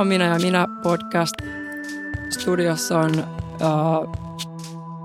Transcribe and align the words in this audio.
on 0.00 0.08
Minä 0.08 0.24
ja 0.24 0.38
minä 0.38 0.66
podcast. 0.82 1.34
Studiossa 2.30 2.98
on 2.98 3.10
uh, 3.18 4.08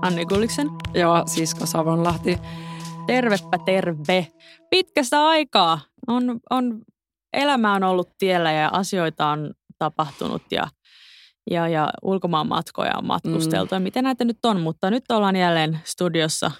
Anni 0.02 0.24
Gulliksen. 0.24 0.66
ja 0.94 1.22
Sisko 1.26 1.66
Savonlahti. 1.66 2.38
Tervepä 3.06 3.58
terve. 3.64 4.26
Pitkästä 4.70 5.26
aikaa. 5.26 5.80
On, 6.06 6.40
on, 6.50 6.82
elämä 7.32 7.74
on 7.74 7.82
ollut 7.84 8.08
tiellä 8.18 8.52
ja 8.52 8.68
asioita 8.72 9.26
on 9.26 9.54
tapahtunut 9.78 10.42
ja, 10.50 10.68
ja, 11.50 11.68
ja 11.68 11.90
ulkomaan 12.02 12.48
matkoja 12.48 12.92
on 12.98 13.06
matkusteltu. 13.06 13.74
Mm. 13.74 13.82
Miten 13.82 14.04
näitä 14.04 14.24
nyt 14.24 14.44
on, 14.44 14.60
mutta 14.60 14.90
nyt 14.90 15.04
ollaan 15.10 15.36
jälleen 15.36 15.80
studiossa 15.84 16.50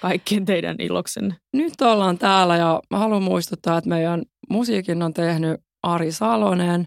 kaikkien 0.00 0.44
teidän 0.44 0.76
iloksen. 0.78 1.36
Nyt 1.52 1.80
ollaan 1.80 2.18
täällä 2.18 2.56
ja 2.56 2.80
mä 2.90 2.98
haluan 2.98 3.22
muistuttaa, 3.22 3.78
että 3.78 3.90
meidän 3.90 4.22
musiikin 4.50 5.02
on 5.02 5.14
tehnyt 5.14 5.60
Ari 5.82 6.12
Salonen. 6.12 6.86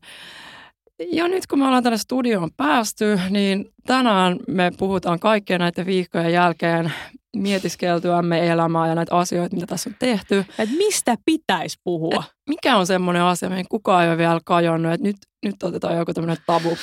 Ja 1.12 1.28
nyt 1.28 1.48
kun 1.48 1.60
me 1.60 1.66
ollaan 1.66 1.84
tänne 1.84 1.98
studioon 1.98 2.50
päästy, 2.58 3.20
niin 3.30 3.66
tänään 3.86 4.38
me 4.48 4.72
puhutaan 4.78 5.20
kaikkien 5.20 5.60
näiden 5.60 5.86
viikkojen 5.86 6.34
jälkeen 6.34 6.94
mietiskeltyämme 7.36 8.48
elämää 8.48 8.88
ja 8.88 8.96
näitä 8.96 9.16
asioita, 9.16 9.56
mitä 9.56 9.68
tässä 9.68 9.90
on 9.90 9.96
tehty. 10.00 10.46
Et 10.60 10.70
mistä 10.78 11.16
pitäisi 11.26 11.78
puhua? 11.84 12.24
Et 12.26 12.32
mikä 12.50 12.78
on 12.78 12.88
semmoinen 12.88 13.24
asia, 13.24 13.50
mihin 13.50 13.66
kukaan 13.70 14.04
ei 14.04 14.10
ole 14.10 14.18
vielä 14.18 14.40
kajonnut, 14.46 14.94
että 14.94 15.08
nyt, 15.08 15.16
nyt 15.46 15.64
otetaan 15.64 15.98
joku 15.98 16.14
tämmöinen 16.14 16.38
tabu. 16.48 16.78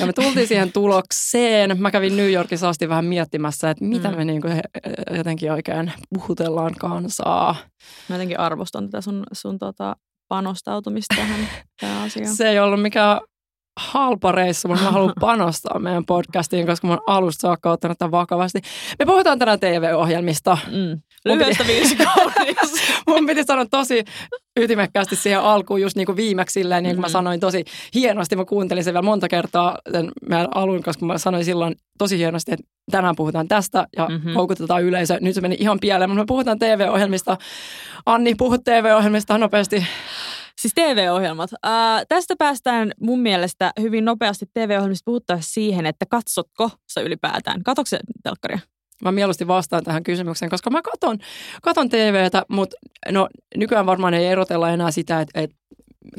Ja 0.00 0.06
me 0.06 0.12
tultiin 0.12 0.46
siihen 0.46 0.72
tulokseen. 0.72 1.80
Mä 1.80 1.90
kävin 1.90 2.16
New 2.16 2.32
Yorkissa 2.32 2.68
asti 2.68 2.88
vähän 2.88 3.04
miettimässä, 3.04 3.70
että 3.70 3.84
mitä 3.84 4.10
mm. 4.10 4.16
me 4.16 4.24
niin 4.24 4.40
kuin 4.42 4.60
jotenkin 5.16 5.52
oikein 5.52 5.92
puhutellaan 6.14 6.74
kansaa. 6.74 7.56
Mä 8.08 8.16
jotenkin 8.16 8.40
arvostan 8.40 8.84
tätä 8.90 9.00
sun, 9.00 9.24
sun 9.32 9.58
tota 9.58 9.96
panostautumista 10.28 11.14
tähän, 11.16 11.48
tähän 11.80 12.06
asiaan. 12.06 12.36
Se 12.36 12.48
ei 12.48 12.58
ollut 12.58 12.82
mikään 12.82 13.20
halpa 13.78 14.32
reissu, 14.32 14.68
mutta 14.68 14.84
mä 14.84 14.90
haluan 14.90 15.12
panostaa 15.20 15.78
meidän 15.78 16.04
podcastiin, 16.04 16.66
koska 16.66 16.86
mä 16.86 16.92
oon 16.92 17.02
alusta 17.06 17.40
saakka 17.40 17.70
ottanut 17.70 17.98
tämän 17.98 18.10
vakavasti. 18.10 18.60
Me 18.98 19.06
puhutaan 19.06 19.38
tänään 19.38 19.60
TV-ohjelmista. 19.60 20.58
Mm. 20.66 21.00
Lyhyestä 21.24 21.66
viisi 21.66 21.96
Mun 23.08 23.26
piti 23.26 23.44
sanoa 23.44 23.66
tosi 23.70 24.04
ytimekkäästi 24.56 25.16
siihen 25.16 25.40
alkuun 25.40 25.80
just 25.80 25.96
niin 25.96 26.06
kuin 26.06 26.16
viimeksi 26.16 26.52
silleen, 26.52 26.82
niin 26.82 26.90
kuin 26.90 27.00
mm-hmm. 27.00 27.02
mä 27.02 27.18
sanoin 27.18 27.40
tosi 27.40 27.64
hienosti. 27.94 28.36
Mä 28.36 28.44
kuuntelin 28.44 28.84
sen 28.84 28.94
vielä 28.94 29.02
monta 29.02 29.28
kertaa 29.28 29.78
sen 29.92 30.10
meidän 30.28 30.48
alun, 30.54 30.82
koska 30.82 31.06
mä 31.06 31.18
sanoin 31.18 31.44
silloin 31.44 31.74
tosi 31.98 32.18
hienosti, 32.18 32.52
että 32.52 32.66
tänään 32.90 33.16
puhutaan 33.16 33.48
tästä 33.48 33.86
ja 33.96 34.06
mm-hmm. 34.08 34.34
houkutetaan 34.34 34.82
yleisö. 34.82 35.18
Nyt 35.20 35.34
se 35.34 35.40
meni 35.40 35.56
ihan 35.60 35.78
pieleen, 35.80 36.10
mutta 36.10 36.22
me 36.22 36.26
puhutaan 36.26 36.58
TV-ohjelmista. 36.58 37.36
Anni, 38.06 38.34
puhut 38.34 38.64
TV-ohjelmista 38.64 39.38
nopeasti. 39.38 39.86
Siis 40.58 40.74
TV-ohjelmat. 40.74 41.50
Äh, 41.66 41.70
tästä 42.08 42.34
päästään 42.38 42.92
mun 43.00 43.20
mielestä 43.20 43.72
hyvin 43.80 44.04
nopeasti 44.04 44.46
TV-ohjelmista 44.54 45.04
puhuttaessa 45.04 45.52
siihen, 45.52 45.86
että 45.86 46.06
katsotko 46.06 46.70
sä 46.92 47.00
ylipäätään? 47.00 47.62
Katokse 47.62 48.00
telkkaria? 48.22 48.58
Mä 49.02 49.12
mieluusti 49.12 49.46
vastaan 49.46 49.84
tähän 49.84 50.02
kysymykseen, 50.02 50.50
koska 50.50 50.70
mä 50.70 50.82
katon, 50.82 51.18
katon 51.62 51.88
TVtä, 51.88 52.42
mutta 52.48 52.76
no, 53.10 53.28
nykyään 53.56 53.86
varmaan 53.86 54.14
ei 54.14 54.26
erotella 54.26 54.70
enää 54.70 54.90
sitä, 54.90 55.20
että, 55.20 55.40
että 55.40 55.56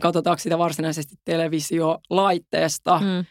katsotaanko 0.02 0.40
sitä 0.40 0.58
varsinaisesti 0.58 1.16
televisiolaitteesta. 1.26 3.00
Mm. 3.00 3.26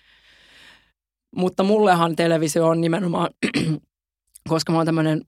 Mutta 1.36 1.62
mullehan 1.62 2.16
televisio 2.16 2.68
on 2.68 2.80
nimenomaan, 2.80 3.30
koska 4.48 4.72
mä 4.72 4.78
oon 4.78 4.86
tämmöinen 4.86 5.22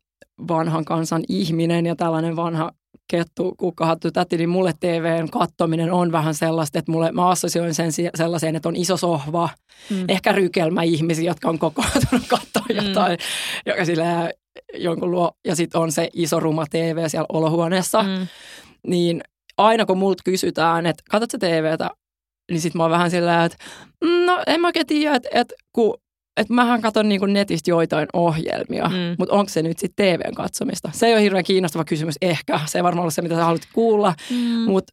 vanhan 0.48 0.84
kansan 0.84 1.22
ihminen 1.28 1.86
ja 1.86 1.96
tällainen 1.96 2.36
vanha 2.36 2.72
kettu, 3.10 3.54
kukkahattu 3.56 4.10
täti, 4.10 4.36
niin 4.36 4.48
mulle 4.48 4.72
TVn 4.80 5.30
kattominen 5.30 5.92
on 5.92 6.12
vähän 6.12 6.34
sellaista, 6.34 6.78
että 6.78 6.92
mulle, 6.92 7.12
mä 7.12 7.28
assosioin 7.28 7.74
sen 7.74 7.92
sellaiseen, 8.14 8.56
että 8.56 8.68
on 8.68 8.76
iso 8.76 8.96
sohva, 8.96 9.48
mm. 9.90 10.04
ehkä 10.08 10.32
rykelmä 10.32 10.82
ihmisiä, 10.82 11.30
jotka 11.30 11.48
on 11.48 11.58
kokoontunut 11.58 12.28
katsoa 12.36 12.66
mm. 12.68 12.86
jotain, 12.86 13.18
joka 13.66 13.84
sillä 13.84 14.30
jonkun 14.74 15.10
luo, 15.10 15.32
ja 15.44 15.56
sitten 15.56 15.80
on 15.80 15.92
se 15.92 16.08
iso 16.12 16.40
ruma 16.40 16.66
TV 16.70 17.08
siellä 17.08 17.26
olohuoneessa, 17.32 18.02
mm. 18.02 18.26
niin 18.86 19.22
aina 19.56 19.86
kun 19.86 19.98
multa 19.98 20.22
kysytään, 20.24 20.86
että 20.86 21.02
katsotko 21.10 21.38
TVtä, 21.38 21.90
niin 22.50 22.60
sitten 22.60 22.78
mä 22.78 22.84
oon 22.84 22.90
vähän 22.90 23.10
sillä 23.10 23.44
että 23.44 23.58
mm, 24.04 24.26
no 24.26 24.42
en 24.46 24.60
mä 24.60 24.68
oikein 24.68 24.86
tiedä, 24.86 25.16
että, 25.16 25.28
että 25.32 25.54
kun 25.72 25.94
että 26.40 26.54
mähän 26.54 26.80
katson 26.80 27.08
niin 27.08 27.20
kuin 27.20 27.32
netistä 27.32 27.70
joitain 27.70 28.08
ohjelmia, 28.12 28.88
mm. 28.88 29.16
mutta 29.18 29.34
onko 29.34 29.48
se 29.48 29.62
nyt 29.62 29.78
sitten 29.78 30.18
TVn 30.18 30.34
katsomista? 30.34 30.90
Se 30.92 31.06
ei 31.06 31.12
ole 31.12 31.22
hirveän 31.22 31.44
kiinnostava 31.44 31.84
kysymys 31.84 32.14
ehkä. 32.22 32.60
Se 32.66 32.78
ei 32.78 32.82
varmaan 32.82 33.04
ole 33.04 33.10
se, 33.10 33.22
mitä 33.22 33.34
sä 33.34 33.44
haluat 33.44 33.68
kuulla, 33.72 34.14
mm. 34.30 34.36
mutta 34.70 34.92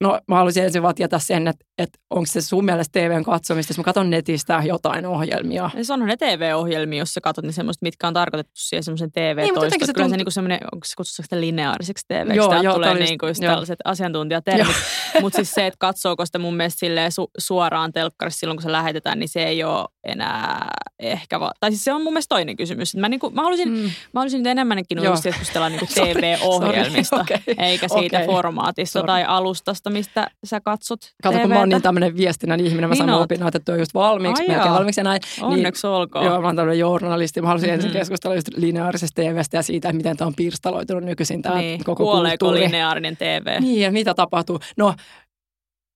No 0.00 0.20
mä 0.28 0.34
haluaisin 0.34 0.64
ensin 0.64 0.82
vaan 0.82 0.94
tietää 0.94 1.18
sen, 1.18 1.48
että, 1.48 1.64
että 1.78 1.98
onko 2.10 2.26
se 2.26 2.40
sun 2.40 2.64
mielestä 2.64 3.00
TVn 3.00 3.24
katsomista, 3.24 3.70
jos 3.70 3.78
mä 3.78 3.84
katson 3.84 4.10
netistä 4.10 4.62
jotain 4.66 5.06
ohjelmia. 5.06 5.70
Se 5.82 5.92
on 5.92 6.06
ne 6.06 6.16
TV-ohjelmia, 6.16 6.98
jos 6.98 7.14
sä 7.14 7.20
katsot, 7.20 7.44
niin 7.44 7.52
semmoista, 7.52 7.84
mitkä 7.84 8.08
on 8.08 8.14
tarkoitettu 8.14 8.52
siihen 8.54 8.82
semmoisen 8.82 9.12
TV-toistot. 9.12 9.62
Niin, 9.62 9.86
se 9.86 9.92
Kyllä 9.92 10.04
tunt... 10.04 10.10
se, 10.10 10.16
niin 10.16 10.32
semmoinen, 10.32 10.60
onko 10.72 10.84
se 10.84 10.96
kutsutaan 10.96 11.24
sitä 11.24 11.40
lineaariseksi 11.40 12.04
TV, 12.08 12.34
joo, 12.34 12.62
joo, 12.62 12.74
tulee 12.74 12.94
niin 12.94 13.18
kuin 13.18 13.34
tällaiset 13.40 13.78
asiantuntijatermit. 13.84 14.76
Mutta 15.20 15.36
siis 15.36 15.50
se, 15.50 15.66
että 15.66 15.78
katsooko 15.78 16.26
sitä 16.26 16.38
mun 16.38 16.56
mielestä 16.56 16.86
su- 16.86 17.30
suoraan 17.38 17.92
telkkarissa 17.92 18.38
silloin, 18.38 18.56
kun 18.56 18.62
se 18.62 18.72
lähetetään, 18.72 19.18
niin 19.18 19.28
se 19.28 19.42
ei 19.42 19.64
ole 19.64 19.88
enää 20.04 20.68
ehkä 21.12 21.40
va- 21.40 21.52
Tai 21.60 21.70
siis 21.70 21.84
se 21.84 21.92
on 21.92 22.02
mun 22.02 22.12
mielestä 22.12 22.34
toinen 22.34 22.56
kysymys. 22.56 22.96
Mä, 22.96 23.08
niinku, 23.08 23.30
mä, 23.30 23.42
haluaisin, 23.42 23.68
mm. 23.68 23.78
mä 23.84 23.90
haluaisin 24.14 24.38
nyt 24.38 24.46
enemmänkin 24.46 24.98
keskustella 25.22 25.68
niinku 25.68 25.86
TV-ohjelmista, 25.94 27.16
sorry, 27.26 27.42
okay. 27.52 27.66
eikä 27.66 27.88
siitä 27.88 28.16
okay. 28.16 28.26
formaatista 28.26 28.92
sorry. 28.92 29.06
tai 29.06 29.24
alustasta, 29.24 29.90
mistä 29.90 30.30
sä 30.44 30.60
katsot 30.60 31.00
Kato, 31.22 31.38
kun 31.38 31.50
mä 31.50 31.58
oon 31.58 31.68
niin 31.68 31.82
tämmöinen 31.82 32.16
viestinnän 32.16 32.60
ihminen, 32.60 32.90
mä 32.90 32.94
niin 32.94 32.98
sanon 32.98 33.22
opinnot, 33.22 33.54
just 33.78 33.94
valmiiksi, 33.94 34.42
Ai 34.42 34.48
melkein 34.48 34.74
valmiiksi 34.74 35.00
ja 35.00 35.04
näin. 35.04 35.20
Onneksi 35.40 35.86
niin, 35.86 35.94
olkoon. 35.94 36.24
Joo, 36.24 36.40
mä 36.40 36.46
oon 36.46 36.56
tämmöinen 36.56 36.78
journalisti. 36.78 37.40
Mä 37.40 37.46
haluaisin 37.46 37.70
mm. 37.70 37.74
ensin 37.74 37.90
keskustella 37.90 38.34
just 38.34 38.48
lineaarisesta 38.56 39.22
TVstä 39.22 39.56
ja 39.56 39.62
siitä, 39.62 39.88
että 39.88 39.96
miten 39.96 40.16
tämä 40.16 40.26
on 40.26 40.34
pirstaloitunut 40.34 41.04
nykyisin 41.04 41.42
tämä 41.42 41.58
niin. 41.58 41.84
koko 41.84 42.04
Kuoleeko 42.04 42.46
kulttuuri. 42.46 42.66
lineaarinen 42.66 43.16
TV? 43.16 43.60
Niin, 43.60 43.80
ja 43.80 43.92
mitä 43.92 44.14
tapahtuu? 44.14 44.60
No, 44.76 44.94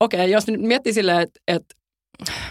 okei, 0.00 0.20
okay, 0.20 0.30
jos 0.30 0.46
nyt 0.46 0.60
miettii 0.60 0.92
silleen, 0.92 1.20
että, 1.20 1.40
että 1.48 1.74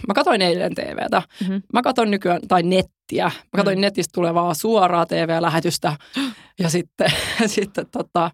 mä 0.07 0.13
katsoin 0.13 0.41
eilen 0.41 0.75
TVtä. 0.75 1.21
Mm-hmm. 1.41 1.61
Mä 1.73 1.81
katson 1.81 2.11
nykyään, 2.11 2.41
tai 2.47 2.63
nettiä. 2.63 3.25
Mä 3.25 3.57
katsoin 3.57 3.77
mm. 3.77 3.81
netistä 3.81 4.11
tulevaa 4.13 4.53
suoraa 4.53 5.05
TV-lähetystä. 5.05 5.97
ja 6.59 6.69
sitten, 6.69 7.11
sitten 7.55 7.85
tota, 7.91 8.31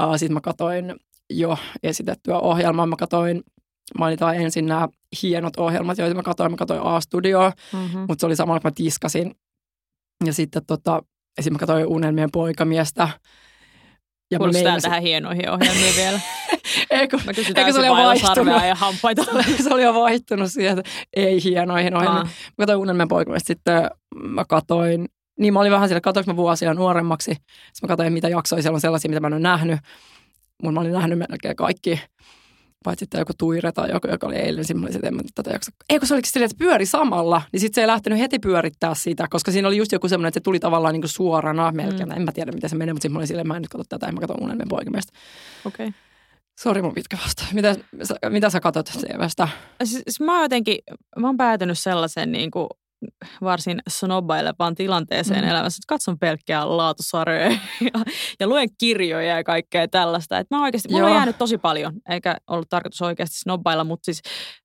uh, 0.00 0.16
sit 0.16 0.32
mä 0.32 0.40
katsoin 0.40 0.94
jo 1.30 1.58
esitettyä 1.82 2.38
ohjelmaa. 2.38 2.86
Mä 2.86 2.96
katsoin, 2.96 3.42
mainitaan 3.98 4.36
ensin 4.36 4.66
nämä 4.66 4.88
hienot 5.22 5.56
ohjelmat, 5.56 5.98
joita 5.98 6.14
mä 6.14 6.22
katsoin. 6.22 6.50
Mä 6.50 6.56
katsoin 6.56 6.82
A-studioa, 6.82 7.52
mm-hmm. 7.72 8.00
mutta 8.00 8.20
se 8.20 8.26
oli 8.26 8.36
samalla, 8.36 8.60
kun 8.60 8.68
mä 8.68 8.74
tiskasin. 8.74 9.34
Ja 10.24 10.32
sitten 10.32 10.66
tota, 10.66 11.02
esim. 11.38 11.52
mä 11.52 11.58
katsoin 11.58 11.86
Unelmien 11.86 12.30
poikamiestä. 12.32 13.08
Ja 14.30 14.38
Kuulostaa 14.38 14.62
meinasin... 14.62 14.90
tähän 14.90 15.02
hienoihin 15.02 15.50
ohjelmiin 15.50 15.96
vielä. 15.96 16.20
eikö, 17.00 17.18
eikö 17.26 17.42
se 17.72 17.78
oli 17.78 17.86
jo 17.86 17.92
vaihtunut? 17.92 18.62
ja 18.68 18.74
hampaita. 18.74 19.24
se 19.62 19.74
oli 19.74 19.82
jo 19.82 19.94
vaihtunut 19.94 20.52
siihen, 20.52 20.82
ei 21.16 21.44
hienoihin 21.44 21.96
ohjelmiin. 21.96 22.26
Mä 22.26 22.56
katsoin 22.58 22.78
Unelmien 22.78 23.08
poikamista, 23.08 23.46
sitten 23.46 23.90
mä 24.14 24.44
katsoin 24.44 25.08
niin 25.40 25.52
mä 25.52 25.60
olin 25.60 25.72
vähän 25.72 25.88
siellä, 25.88 26.00
katsoinko 26.00 26.32
mä 26.32 26.36
vuosia 26.36 26.74
nuoremmaksi. 26.74 27.32
Sitten 27.32 27.42
mä 27.82 27.88
katsoin, 27.88 28.12
mitä 28.12 28.28
jaksoja 28.28 28.62
siellä 28.62 28.76
on 28.76 28.80
sellaisia, 28.80 29.08
mitä 29.08 29.20
mä 29.20 29.26
en 29.26 29.32
ole 29.32 29.40
nähnyt. 29.40 29.80
Mun 30.62 30.74
mä 30.74 30.80
olin 30.80 30.92
nähnyt 30.92 31.18
melkein 31.18 31.56
kaikki, 31.56 32.00
paitsi 32.84 33.02
sitten 33.02 33.18
joku 33.18 33.32
Tuire 33.38 33.72
tai 33.72 33.90
joku, 33.90 34.08
joka 34.08 34.26
oli 34.26 34.36
eilen, 34.36 34.64
mä 34.74 34.86
olin, 34.86 34.96
että 34.96 35.08
en 35.08 35.16
mä 35.16 35.22
tätä 35.34 35.50
jaksa. 35.50 35.72
Ei, 35.88 35.98
kun 35.98 36.08
se 36.08 36.14
olikin 36.14 36.32
silleen, 36.32 36.50
että 36.50 36.64
pyöri 36.64 36.86
samalla, 36.86 37.42
niin 37.52 37.60
sitten 37.60 37.74
se 37.74 37.80
ei 37.80 37.86
lähtenyt 37.86 38.18
heti 38.18 38.38
pyörittää 38.38 38.94
sitä, 38.94 39.26
koska 39.30 39.52
siinä 39.52 39.68
oli 39.68 39.76
just 39.76 39.92
joku 39.92 40.08
semmoinen, 40.08 40.28
että 40.28 40.40
se 40.40 40.42
tuli 40.44 40.60
tavallaan 40.60 40.92
niin 40.92 41.02
kuin 41.02 41.10
suorana 41.10 41.72
melkein. 41.72 42.08
Mm. 42.08 42.16
En 42.16 42.22
mä 42.22 42.32
tiedä, 42.32 42.52
miten 42.52 42.70
se 42.70 42.76
menee, 42.76 42.92
mutta 42.92 43.02
sitten 43.02 43.12
mä 43.12 43.18
olin 43.18 43.28
silleen, 43.28 43.48
mä 43.48 43.56
en 43.56 43.62
nyt 43.62 43.68
katso 43.68 43.84
tätä, 43.88 44.06
en 44.06 44.14
mä 44.14 44.20
katso 44.20 44.34
unelmien 44.34 44.68
poikimesta. 44.68 45.12
Okei. 45.64 45.86
Okay. 45.86 46.00
Sori 46.60 46.82
mun 46.82 46.94
pitkä 46.94 47.18
vasta. 47.24 47.44
Mitä, 47.52 47.76
mitä 48.30 48.50
sä 48.50 48.60
katsot 48.60 48.86
TVstä? 48.86 49.48
Siis 49.84 50.20
mä 50.20 50.32
oon 50.32 50.42
jotenkin, 50.42 50.78
mä 51.18 51.26
oon 51.26 51.36
päätynyt 51.36 51.78
sellaisen 51.78 52.32
niin 52.32 52.50
kuin 52.50 52.68
varsin 53.40 53.80
snobbailevaan 53.88 54.74
tilanteeseen 54.74 55.44
mm. 55.44 55.50
elämässä, 55.50 55.78
että 55.78 55.94
katson 55.94 56.18
pelkkää 56.18 56.76
laatusarjoja 56.76 57.50
ja, 57.94 58.04
ja 58.40 58.46
luen 58.46 58.68
kirjoja 58.78 59.36
ja 59.36 59.44
kaikkea 59.44 59.88
tällaista. 59.88 60.38
Että 60.38 60.56
mä 60.56 60.62
oikeasti, 60.62 60.88
mulla 60.92 61.06
on 61.06 61.14
jäänyt 61.14 61.38
tosi 61.38 61.58
paljon, 61.58 61.92
eikä 62.08 62.36
ollut 62.46 62.68
tarkoitus 62.68 63.02
oikeasti 63.02 63.38
snobbailla, 63.38 63.84
mutta 63.84 64.04
siis 64.04 64.22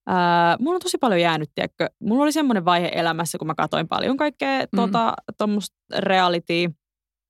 ää, 0.08 0.58
mulla 0.60 0.76
on 0.76 0.82
tosi 0.82 0.98
paljon 0.98 1.22
jäänyt, 1.22 1.50
tiedätkö. 1.56 1.88
Mulla 2.00 2.24
oli 2.24 2.32
semmoinen 2.32 2.66
vaihe 2.66 2.92
elämässä, 2.96 3.38
kun 3.38 3.48
mä 3.48 3.56
katsoin 3.56 3.88
paljon 3.88 4.18
kaikkea 4.18 4.60
mm. 4.60 4.76
tota, 4.76 5.14
reality 5.98 6.70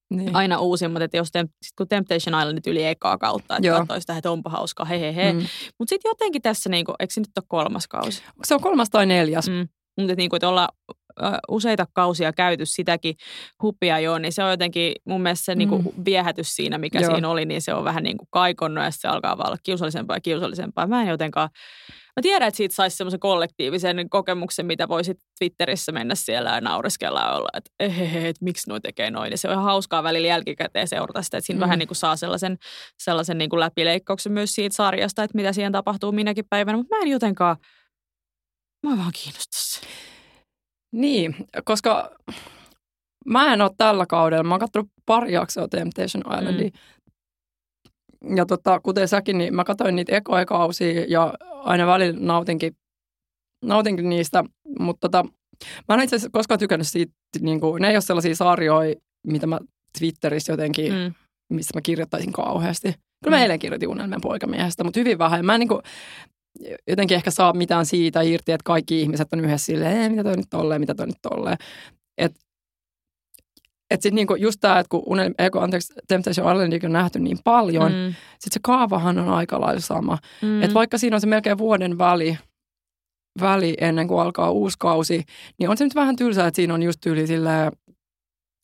niin. 0.10 0.36
aina 0.36 0.60
uusimmat, 0.60 1.02
että 1.02 1.18
jos 1.18 1.32
tem, 1.32 1.48
sit 1.62 1.74
kun 1.78 1.88
Temptation 1.88 2.42
Islandit 2.42 2.68
yli 2.68 2.86
ekaa 2.86 3.18
kautta, 3.18 3.58
että 3.58 3.72
katsoi 3.72 4.02
sitä, 4.02 4.18
että 4.18 4.32
onpa 4.32 4.50
hauskaa, 4.50 4.86
he 4.86 5.00
he 5.00 5.16
he. 5.16 5.34
Mm. 5.34 5.40
Mutta 5.80 5.90
sitten 5.90 6.10
jotenkin 6.10 6.42
tässä, 6.42 6.70
niinku, 6.70 6.94
eikö 7.00 7.14
se 7.14 7.22
nyt 7.22 7.38
ole 7.38 7.46
kolmas 7.48 7.88
kausi? 7.88 8.24
Se 8.44 8.56
on 8.56 8.62
kolmas 8.62 8.90
tai 8.90 9.06
neljäs. 9.06 9.50
Mm. 9.50 9.68
Mutta 9.98 10.16
niin 10.16 10.30
kuin, 10.30 10.38
että 10.38 10.50
olla 10.50 10.70
useita 11.48 11.86
kausia 11.94 12.34
käyty 12.34 12.66
sitäkin 12.66 13.16
hupia 13.64 14.00
jo, 14.00 14.18
niin 14.18 14.34
se 14.34 14.44
on 14.44 14.52
jotenkin 14.52 14.94
mun 15.06 15.22
mielestä 15.22 15.46
se 15.46 15.56
niin 15.56 15.70
kuin 15.70 15.84
mm. 15.84 16.06
viehätys 16.06 16.56
siinä, 16.56 16.78
mikä 16.78 17.00
Joo. 17.00 17.12
siinä 17.12 17.30
oli, 17.30 17.46
niin 17.46 17.62
se 17.62 17.74
on 17.74 17.84
vähän 17.84 18.04
niin 18.04 18.18
kuin 18.18 18.28
kaikonnut 18.32 18.84
ja 18.84 18.92
se 18.92 19.08
alkaa 19.08 19.38
vaan 19.38 19.48
olla 19.48 19.58
kiusallisempaa 19.64 20.16
ja 20.16 20.22
kiusallisempaa. 20.22 20.88
Mä 20.88 21.02
en 21.02 21.08
jotenkaan, 21.08 21.50
mä 22.16 22.22
tiedän, 22.22 22.48
että 22.48 22.58
siitä 22.58 22.76
saisi 22.76 22.98
semmoisen 22.98 23.20
kollektiivisen 23.20 24.10
kokemuksen, 24.10 24.66
mitä 24.66 24.88
voisit 24.88 25.18
Twitterissä 25.40 25.92
mennä 25.92 26.16
siellä 26.16 26.50
ja 26.50 26.62
nauriskella 26.62 27.20
ja 27.20 27.32
olla, 27.32 27.50
että 27.54 27.72
ehehe, 27.80 28.28
että 28.28 28.46
miksi 28.46 28.70
noin 28.70 28.82
tekee 28.82 29.12
noin. 29.12 29.32
Ja 29.32 29.38
se 29.38 29.48
on 29.48 29.54
ihan 29.54 29.64
hauskaa 29.64 30.04
välillä 30.04 30.28
jälkikäteen 30.28 30.88
seurata 30.88 31.22
sitä, 31.22 31.38
että 31.38 31.46
siinä 31.46 31.58
mm. 31.58 31.62
vähän 31.62 31.80
niin 31.80 31.88
kuin 31.88 31.96
saa 31.96 32.16
sellaisen, 32.16 32.58
sellaisen 32.98 33.38
niin 33.38 33.50
kuin 33.50 33.60
läpileikkauksen 33.60 34.32
myös 34.32 34.52
siitä 34.52 34.76
sarjasta, 34.76 35.24
että 35.24 35.36
mitä 35.36 35.54
siihen 35.54 35.72
tapahtuu 35.72 36.12
minäkin 36.12 36.46
päivänä, 36.50 36.78
mutta 36.78 36.96
mä 36.96 37.02
en 37.02 37.08
jotenkaan, 37.08 37.58
mä 38.84 38.98
vaan 38.98 39.12
kiinnostus. 39.24 39.82
Niin, 40.92 41.36
koska 41.64 42.12
mä 43.26 43.54
en 43.54 43.62
ole 43.62 43.72
tällä 43.78 44.06
kaudella, 44.06 44.44
mä 44.44 44.54
oon 44.54 44.60
katsonut 44.60 44.90
pari 45.06 45.34
jaksoa 45.34 45.68
Temptation 45.68 46.24
Islandia. 46.40 46.70
Mm. 48.24 48.38
Ja 48.38 48.46
tota, 48.46 48.80
kuten 48.80 49.08
säkin, 49.08 49.38
niin 49.38 49.56
mä 49.56 49.64
katsoin 49.64 49.96
niitä 49.96 50.16
ekoja 50.16 50.46
kausia 50.46 51.06
ja 51.08 51.34
aina 51.52 51.88
välillä 51.88 52.20
nautinkin, 52.20 52.74
nautinkin 53.66 54.10
niistä, 54.10 54.44
mutta 54.80 55.10
tota, 55.10 55.30
mä 55.88 55.96
en 55.96 56.02
itse 56.02 56.16
asiassa 56.16 56.30
koskaan 56.32 56.60
tykännyt 56.60 56.88
siitä, 56.88 57.14
niin 57.40 57.60
kuin, 57.60 57.82
ne 57.82 57.90
ei 57.90 57.96
ole 57.96 58.02
sellaisia 58.02 58.36
sarjoja, 58.36 58.96
mitä 59.28 59.48
mä 59.48 59.60
Twitterissä 60.00 60.54
jotenkin, 60.54 60.94
mm. 60.94 61.14
missä 61.54 61.78
mä 61.78 61.82
kirjoittaisin 61.82 62.34
kauheasti. 62.34 62.88
Kyllä 63.24 63.36
mä 63.36 63.38
mm. 63.38 63.42
eilen 63.42 63.60
kirjoitin 63.60 63.90
unelmien 63.90 64.22
poikamiehestä, 64.22 64.84
mutta 64.84 65.00
hyvin 65.00 65.18
vähän. 65.18 65.46
Mä 65.46 65.54
en 65.54 65.60
niin 65.60 65.68
kuin, 65.68 65.82
jotenkin 66.88 67.16
ehkä 67.16 67.32
saa 67.32 67.54
mitään 67.54 67.86
siitä 67.86 68.22
irti, 68.22 68.52
että 68.52 68.64
kaikki 68.64 69.02
ihmiset 69.02 69.34
on 69.34 69.40
yhdessä 69.40 69.66
silleen, 69.66 70.12
mitä 70.12 70.24
toi 70.24 70.38
nyt 70.38 70.50
tolleen, 70.50 70.82
mitä 70.82 70.96
toi 70.96 71.08
nyt 71.08 71.22
tolleen. 71.22 71.58
Et, 72.18 72.32
et 73.90 74.02
sit 74.02 74.14
niinku 74.14 74.36
just 74.36 74.60
tämä, 74.60 74.80
että 74.80 74.90
kun 74.90 75.04
unel, 75.06 75.34
eikö, 75.38 75.62
anteeksi, 75.62 75.94
Temptation 76.08 76.52
Islandikin 76.52 76.88
on 76.88 76.94
nähty 76.94 77.20
niin 77.20 77.38
paljon, 77.44 77.92
mm. 77.92 78.16
sit 78.40 78.54
se 78.54 78.60
kaavahan 78.64 79.18
on 79.20 79.30
aika 79.30 79.62
lailla 79.62 79.82
sama. 79.82 80.18
Mm. 80.42 80.62
Että 80.62 80.74
vaikka 80.74 80.98
siinä 80.98 81.16
on 81.16 81.22
se 81.22 81.28
melkein 81.28 81.58
vuoden 81.58 81.98
väli, 81.98 82.38
väli 83.42 83.78
ennen 83.82 84.08
kuin 84.08 84.22
alkaa 84.22 84.52
uusi 84.52 84.78
kausi, 84.80 85.24
niin 85.60 85.70
on 85.70 85.78
se 85.78 85.84
nyt 85.84 85.96
vähän 85.96 86.16
tylsää, 86.16 86.48
että 86.48 86.56
siinä 86.56 86.74
on 86.74 86.84
just 86.84 87.00
tyyli 87.02 87.28
silleen, 87.28 87.72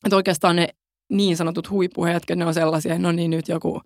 että 0.04 0.16
oikeastaan 0.16 0.56
ne 0.56 0.68
niin 1.12 1.36
sanotut 1.36 1.70
huippuhetket, 1.70 2.38
ne 2.38 2.46
on 2.46 2.54
sellaisia, 2.54 2.98
no 2.98 3.12
niin 3.12 3.30
nyt 3.30 3.48
joku 3.48 3.80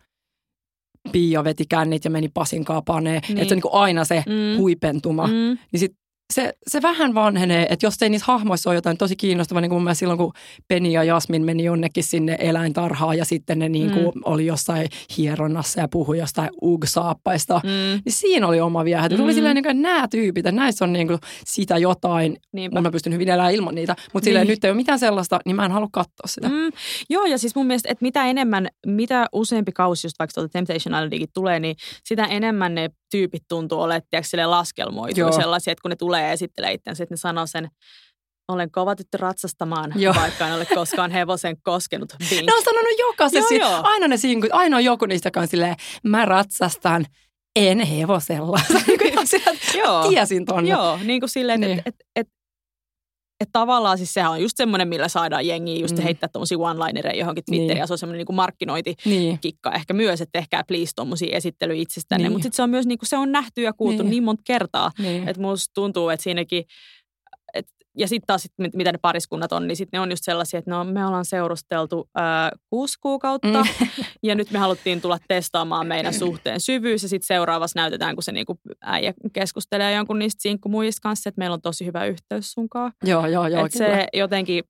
Pia 1.12 1.44
veti 1.44 1.64
kännit 1.69 2.05
ja 2.05 2.11
meni 2.11 2.29
Pasin 2.29 2.64
paneen. 2.87 3.23
Niin. 3.29 3.38
Että 3.38 3.49
se 3.49 3.55
on 3.55 3.61
niin 3.64 3.82
aina 3.82 4.05
se 4.05 4.25
mm. 4.26 4.58
huipentuma. 4.58 5.26
Mm. 5.26 5.58
Niin 5.73 5.81
sit 5.81 6.00
se, 6.31 6.55
se 6.67 6.82
vähän 6.82 7.15
vanhenee, 7.15 7.67
että 7.71 7.87
jos 7.87 8.03
ei 8.03 8.11
niissä 8.11 8.32
hahmoissa 8.32 8.71
ole 8.71 8.75
jotain 8.75 8.99
tosi 8.99 9.17
kiinnostavaa, 9.17 9.61
niin 9.61 9.71
kuin 9.71 9.82
mun 9.82 9.94
silloin 9.94 10.19
kun 10.19 10.32
Penny 10.69 10.88
ja 10.88 11.05
Jasmin 11.05 11.44
meni 11.44 11.65
jonnekin 11.65 12.05
sinne 12.05 12.37
eläintarhaan 12.38 13.19
ja 13.19 13.25
sitten 13.25 13.59
ne 13.59 13.69
niin 13.69 13.91
kuin 13.91 14.05
mm. 14.15 14.21
oli 14.25 14.47
jossain 14.47 14.88
hieronnassa 15.19 15.81
ja 15.81 15.88
puhui 15.88 16.19
jostain 16.19 16.50
ugsaappaista, 16.62 17.61
mm. 17.65 17.71
niin 18.05 18.12
siinä 18.12 18.47
oli 18.47 18.61
oma 18.61 18.85
viehätys. 18.85 19.19
Mm. 19.19 19.25
Oli 19.25 19.35
silleen, 19.35 19.55
niin 19.55 19.65
kuin, 19.65 19.77
että 19.77 19.88
nämä 19.88 20.09
tyypit, 20.09 20.47
että 20.47 20.61
näissä 20.61 20.85
on 20.85 20.93
niin 20.93 21.06
kuin 21.06 21.19
sitä 21.47 21.79
jotain, 21.79 22.37
Niinpä. 22.53 22.81
mä 22.81 22.91
pystyn 22.91 23.12
hyvin 23.12 23.29
elämään 23.29 23.55
ilman 23.55 23.75
niitä, 23.75 23.97
mutta 24.12 24.25
silleen 24.25 24.47
niin. 24.47 24.53
nyt 24.53 24.65
ei 24.65 24.71
ole 24.71 24.76
mitään 24.76 24.99
sellaista, 24.99 25.41
niin 25.44 25.56
mä 25.56 25.65
en 25.65 25.73
halua 25.73 25.88
katsoa 25.93 26.26
sitä. 26.26 26.49
Mm. 26.49 26.71
Joo, 27.11 27.25
ja 27.25 27.38
siis 27.38 27.55
mun 27.55 27.67
mielestä, 27.67 27.88
että 27.93 28.05
mitä 28.05 28.26
enemmän, 28.26 28.69
mitä 28.87 29.26
useampi 29.33 29.73
kausi 29.73 30.06
just 30.06 30.19
vaikka 30.19 30.33
tuolta 30.35 30.53
Temptation 30.53 30.94
Islandikin 30.94 31.29
tulee, 31.35 31.61
niin 31.61 31.76
sitä 32.05 32.25
enemmän 32.25 32.75
ne 32.75 32.91
tyypit 33.11 33.43
tuntuu 33.49 33.81
olemaan, 33.81 34.03
laskelmoitu 34.47 35.33
sellaisia, 35.33 35.73
että 35.73 35.83
kun 35.83 35.91
ne 35.91 35.97
tulee 35.97 36.20
ja 36.21 36.33
esittelee 36.33 36.73
itsensä, 36.73 37.03
että 37.03 37.13
ne 37.13 37.17
sanoo 37.17 37.47
sen, 37.47 37.69
olen 38.49 38.71
kova 38.71 38.97
tyttö 38.97 39.19
ratsastamaan, 39.19 39.93
joo. 39.97 40.15
vaikka 40.15 40.47
en 40.47 40.55
ole 40.55 40.67
koskaan 40.67 41.11
hevosen 41.11 41.57
koskenut. 41.63 42.15
Bink. 42.31 42.47
Ne 42.47 42.55
on 42.55 42.65
sanonut 42.65 42.99
jokaisessa. 42.99 43.55
Joo, 43.55 43.71
joo. 43.71 43.81
Aina 43.83 44.09
ne 44.09 44.17
siinä, 44.17 44.47
aina 44.53 44.77
on 44.77 44.85
joku 44.85 45.07
niistä 45.07 45.31
kanssa 45.31 45.51
silleen, 45.51 45.77
mä 46.03 46.25
ratsastan, 46.25 47.07
en 47.57 47.81
hevosella. 47.81 48.61
joo. 49.79 50.09
Tiesin 50.09 50.45
tonne. 50.45 50.71
Joo, 50.71 50.99
niin 51.05 51.21
kuin 51.21 51.31
silleen, 51.31 51.61
niin. 51.61 51.79
että 51.79 51.91
et, 51.91 51.95
et, 52.17 52.29
että 53.41 53.53
tavallaan 53.53 53.99
siis 53.99 54.15
sehän 54.15 54.31
on 54.31 54.43
just 54.43 54.57
semmoinen, 54.57 54.89
millä 54.89 55.09
saadaan 55.09 55.47
jengiä 55.47 55.81
just 55.81 55.97
mm. 55.97 56.03
heittää 56.03 56.29
tuommoisia 56.33 56.59
one-linereja 56.59 57.19
johonkin 57.19 57.45
Twitteriin. 57.45 57.69
Niin. 57.69 57.79
Ja 57.79 57.87
se 57.87 57.93
on 57.93 57.99
semmoinen 57.99 58.27
niin 58.27 58.37
markkinointikikka 58.37 59.71
niin. 59.71 59.77
ehkä 59.77 59.95
myös, 59.95 60.21
että 60.21 60.39
tehkää 60.39 60.65
please 60.69 60.91
tuommoisia 60.97 61.37
esittelyjä 61.37 61.83
itsestänne. 61.83 62.23
Niin. 62.23 62.33
Mutta 62.33 62.43
sitten 62.43 62.57
se 62.57 62.63
on 62.63 62.71
myös 62.71 62.87
niin 62.87 62.99
kuin, 62.99 63.09
se 63.09 63.17
on 63.17 63.33
nähty 63.33 63.63
ja 63.63 63.73
kuultu 63.73 64.03
niin, 64.03 64.11
niin 64.11 64.23
monta 64.23 64.43
kertaa. 64.47 64.91
Niin. 64.99 65.29
Että 65.29 65.43
musta 65.43 65.75
tuntuu, 65.75 66.09
että 66.09 66.25
siinäkin 66.25 66.65
ja 67.97 68.09
sitten 68.09 68.27
taas, 68.27 68.43
sit, 68.43 68.53
mitä 68.75 68.93
ne 68.93 68.99
pariskunnat 69.03 69.53
on, 69.53 69.69
niin 69.69 69.77
sitten 69.77 69.99
ne 69.99 70.03
on 70.03 70.11
just 70.11 70.25
sellaisia, 70.25 70.59
että 70.59 70.71
no, 70.71 70.85
me 70.85 71.07
ollaan 71.07 71.25
seurusteltu 71.25 72.09
ää, 72.15 72.51
kuusi 72.71 72.99
kuukautta 73.01 73.65
mm. 73.65 73.87
ja 74.23 74.35
nyt 74.35 74.51
me 74.51 74.59
haluttiin 74.59 75.01
tulla 75.01 75.19
testaamaan 75.29 75.87
meidän 75.87 76.15
suhteen 76.15 76.61
syvyys 76.61 77.03
ja 77.03 77.09
sitten 77.09 77.27
seuraavassa 77.27 77.79
näytetään, 77.79 78.17
kun 78.17 78.23
se 78.23 78.33
niinku 78.33 78.59
äijä 78.81 79.15
keskustelee 79.33 79.95
jonkun 79.95 80.19
niistä 80.19 80.43
sinkkumuijista 80.43 81.03
kanssa, 81.03 81.29
että 81.29 81.39
meillä 81.39 81.55
on 81.55 81.63
tosi 81.63 81.87
hyvä 81.87 82.05
yhteys 82.05 82.53
sunkaan. 82.53 82.93
Joo, 83.05 83.27
joo, 83.27 83.47
joo. 83.47 83.67
Että 83.67 83.79
se 83.79 84.07
jotenkin, 84.13 84.65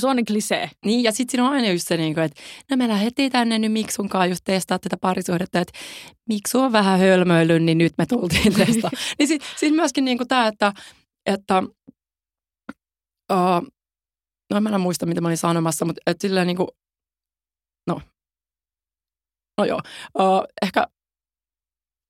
se 0.00 0.06
on 0.06 0.16
niin 0.16 0.26
klisee. 0.26 0.70
Niin, 0.84 1.02
ja 1.02 1.12
sitten 1.12 1.30
siinä 1.30 1.48
on 1.48 1.52
aina 1.52 1.68
just 1.68 1.88
se, 1.88 1.96
niin 1.96 2.14
kuin, 2.14 2.24
että 2.24 2.42
no 2.70 2.76
me 2.76 2.88
lähdettiin 2.88 3.32
tänne 3.32 3.58
nyt 3.58 3.72
Miksunkaan 3.72 4.28
just 4.28 4.44
testaa 4.44 4.78
tätä 4.78 4.96
parisuhdetta, 4.96 5.60
että 5.60 5.78
Miksu 6.28 6.60
on 6.60 6.72
vähän 6.72 6.98
hölmöillyt, 6.98 7.62
niin 7.62 7.78
nyt 7.78 7.92
me 7.98 8.06
tultiin 8.06 8.54
testaa. 8.66 8.90
niin 9.18 9.28
sitten 9.28 9.50
sit 9.56 9.74
myöskin 9.74 10.04
niin 10.04 10.18
kuin 10.18 10.28
tämä, 10.28 10.46
että, 10.46 10.72
että 11.26 11.62
uh, 13.32 13.68
no 14.54 14.60
mä 14.60 14.70
en 14.70 14.80
muista, 14.80 15.06
mitä 15.06 15.20
mä 15.20 15.28
olin 15.28 15.36
sanomassa, 15.36 15.84
mutta 15.84 16.02
et 16.06 16.20
silleen 16.20 16.46
niin 16.46 16.56
kuin, 16.56 16.68
no, 17.86 18.00
no 19.58 19.64
joo, 19.64 19.80
uh, 20.18 20.44
ehkä 20.62 20.86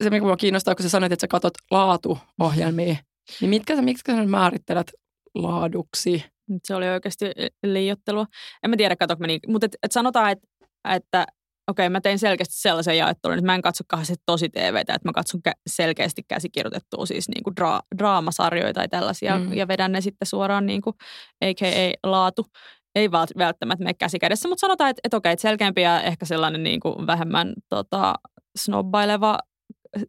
se, 0.05 0.11
mikä 0.11 0.25
mua 0.27 0.37
kiinnostaa, 0.37 0.75
kun 0.75 0.83
sä 0.83 0.89
sanoit, 0.89 1.13
että 1.13 1.21
sä 1.21 1.29
katot 1.29 1.55
laatuohjelmia, 1.71 2.97
niin 3.41 3.51
mitkä 3.51 3.77
sä, 3.77 3.83
mitkä 3.83 4.15
sä 4.15 4.25
määrittelet 4.25 4.93
laaduksi? 5.35 6.25
Se 6.65 6.75
oli 6.75 6.89
oikeasti 6.89 7.27
liiottelua. 7.63 8.27
En 8.63 8.71
mä 8.71 8.77
tiedä, 8.77 8.97
katsotko 8.97 9.27
niin, 9.27 9.41
mutta 9.49 9.65
et, 9.65 9.77
et 9.83 9.93
sanotaan, 9.93 10.33
että, 10.33 10.47
että 10.85 11.27
okei, 11.71 11.89
mä 11.89 12.01
tein 12.01 12.19
selkeästi 12.19 12.55
sellaisen 12.55 12.99
jaottelun, 12.99 13.39
että 13.39 13.47
mä 13.47 13.55
en 13.55 13.63
katso 13.63 13.85
kahdesti 13.89 14.15
tosi 14.27 14.49
TVtä, 14.49 14.95
että 14.95 15.09
mä 15.09 15.13
katson 15.13 15.41
selkeästi 15.67 16.23
käsikirjoitettua 16.29 17.07
siis 17.07 17.29
niin 17.29 17.43
kuin 17.45 17.55
dra- 17.61 17.99
draamasarjoja 17.99 18.73
tai 18.73 18.89
tällaisia 18.89 19.39
mm. 19.39 19.53
ja 19.53 19.69
vedän 19.69 19.93
ne 19.93 20.01
sitten 20.01 20.27
suoraan 20.27 20.67
niin 20.67 20.83
kuin 20.83 20.97
AKA-laatu. 21.45 22.47
Ei 22.95 23.11
välttämättä 23.11 23.85
mene 23.85 23.95
käsikädessä, 23.95 24.49
mutta 24.49 24.61
sanotaan, 24.61 24.91
että, 24.91 25.01
että 25.05 25.17
okei, 25.17 25.33
että 25.33 25.43
selkeämpi 25.43 25.83
ja 25.83 26.03
ehkä 26.03 26.27
sellainen 26.27 26.63
niin 26.63 26.81
kuin 26.81 27.07
vähemmän 27.07 27.53
tota, 27.69 28.15
snobbaileva 28.59 29.39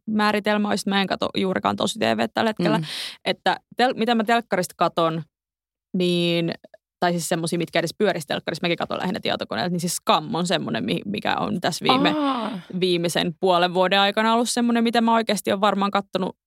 määritelmä 0.05 0.69
olisi, 0.69 0.89
mä 0.89 1.01
en 1.01 1.07
katso 1.07 1.29
juurikaan 1.37 1.75
tosi 1.75 1.99
TV 1.99 2.27
tällä 2.33 2.49
hetkellä, 2.49 2.77
mm. 2.77 2.85
että 3.25 3.59
tel, 3.77 3.93
mitä 3.93 4.15
mä 4.15 4.23
telkkarista 4.23 4.73
katon, 4.77 5.23
niin 5.97 6.51
tai 6.99 7.11
siis 7.11 7.29
semmoisia, 7.29 7.59
mitkä 7.59 7.79
edes 7.79 7.95
pyörisi 7.97 8.27
telkkarissa, 8.27 8.65
mäkin 8.65 8.77
katson 8.77 8.99
lähinnä 8.99 9.19
tietokoneelta, 9.19 9.71
niin 9.71 9.79
siis 9.79 9.95
Scam 9.95 10.35
on 10.35 10.47
semmoinen, 10.47 10.85
mikä 11.05 11.35
on 11.35 11.61
tässä 11.61 11.83
viime, 11.83 12.15
viimeisen 12.79 13.35
puolen 13.39 13.73
vuoden 13.73 13.99
aikana 13.99 14.33
ollut 14.33 14.49
semmoinen, 14.49 14.83
mitä 14.83 15.01
mä 15.01 15.13
oikeasti 15.13 15.51
olen 15.51 15.61
varmaan 15.61 15.91
katsonut 15.91 16.37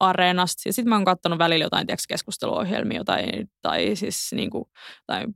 areenasta. 0.00 0.68
Ja 0.68 0.72
sitten 0.72 0.88
mä 0.88 0.96
oon 0.96 1.04
katsonut 1.04 1.38
välillä 1.38 1.64
jotain 1.64 1.86
tiedätkö, 1.86 2.04
keskusteluohjelmia 2.08 3.04
tai, 3.04 3.24
tai 3.62 3.96
siis 3.96 4.30
niin 4.32 4.50
kuin, 4.50 4.64
tai, 5.06 5.26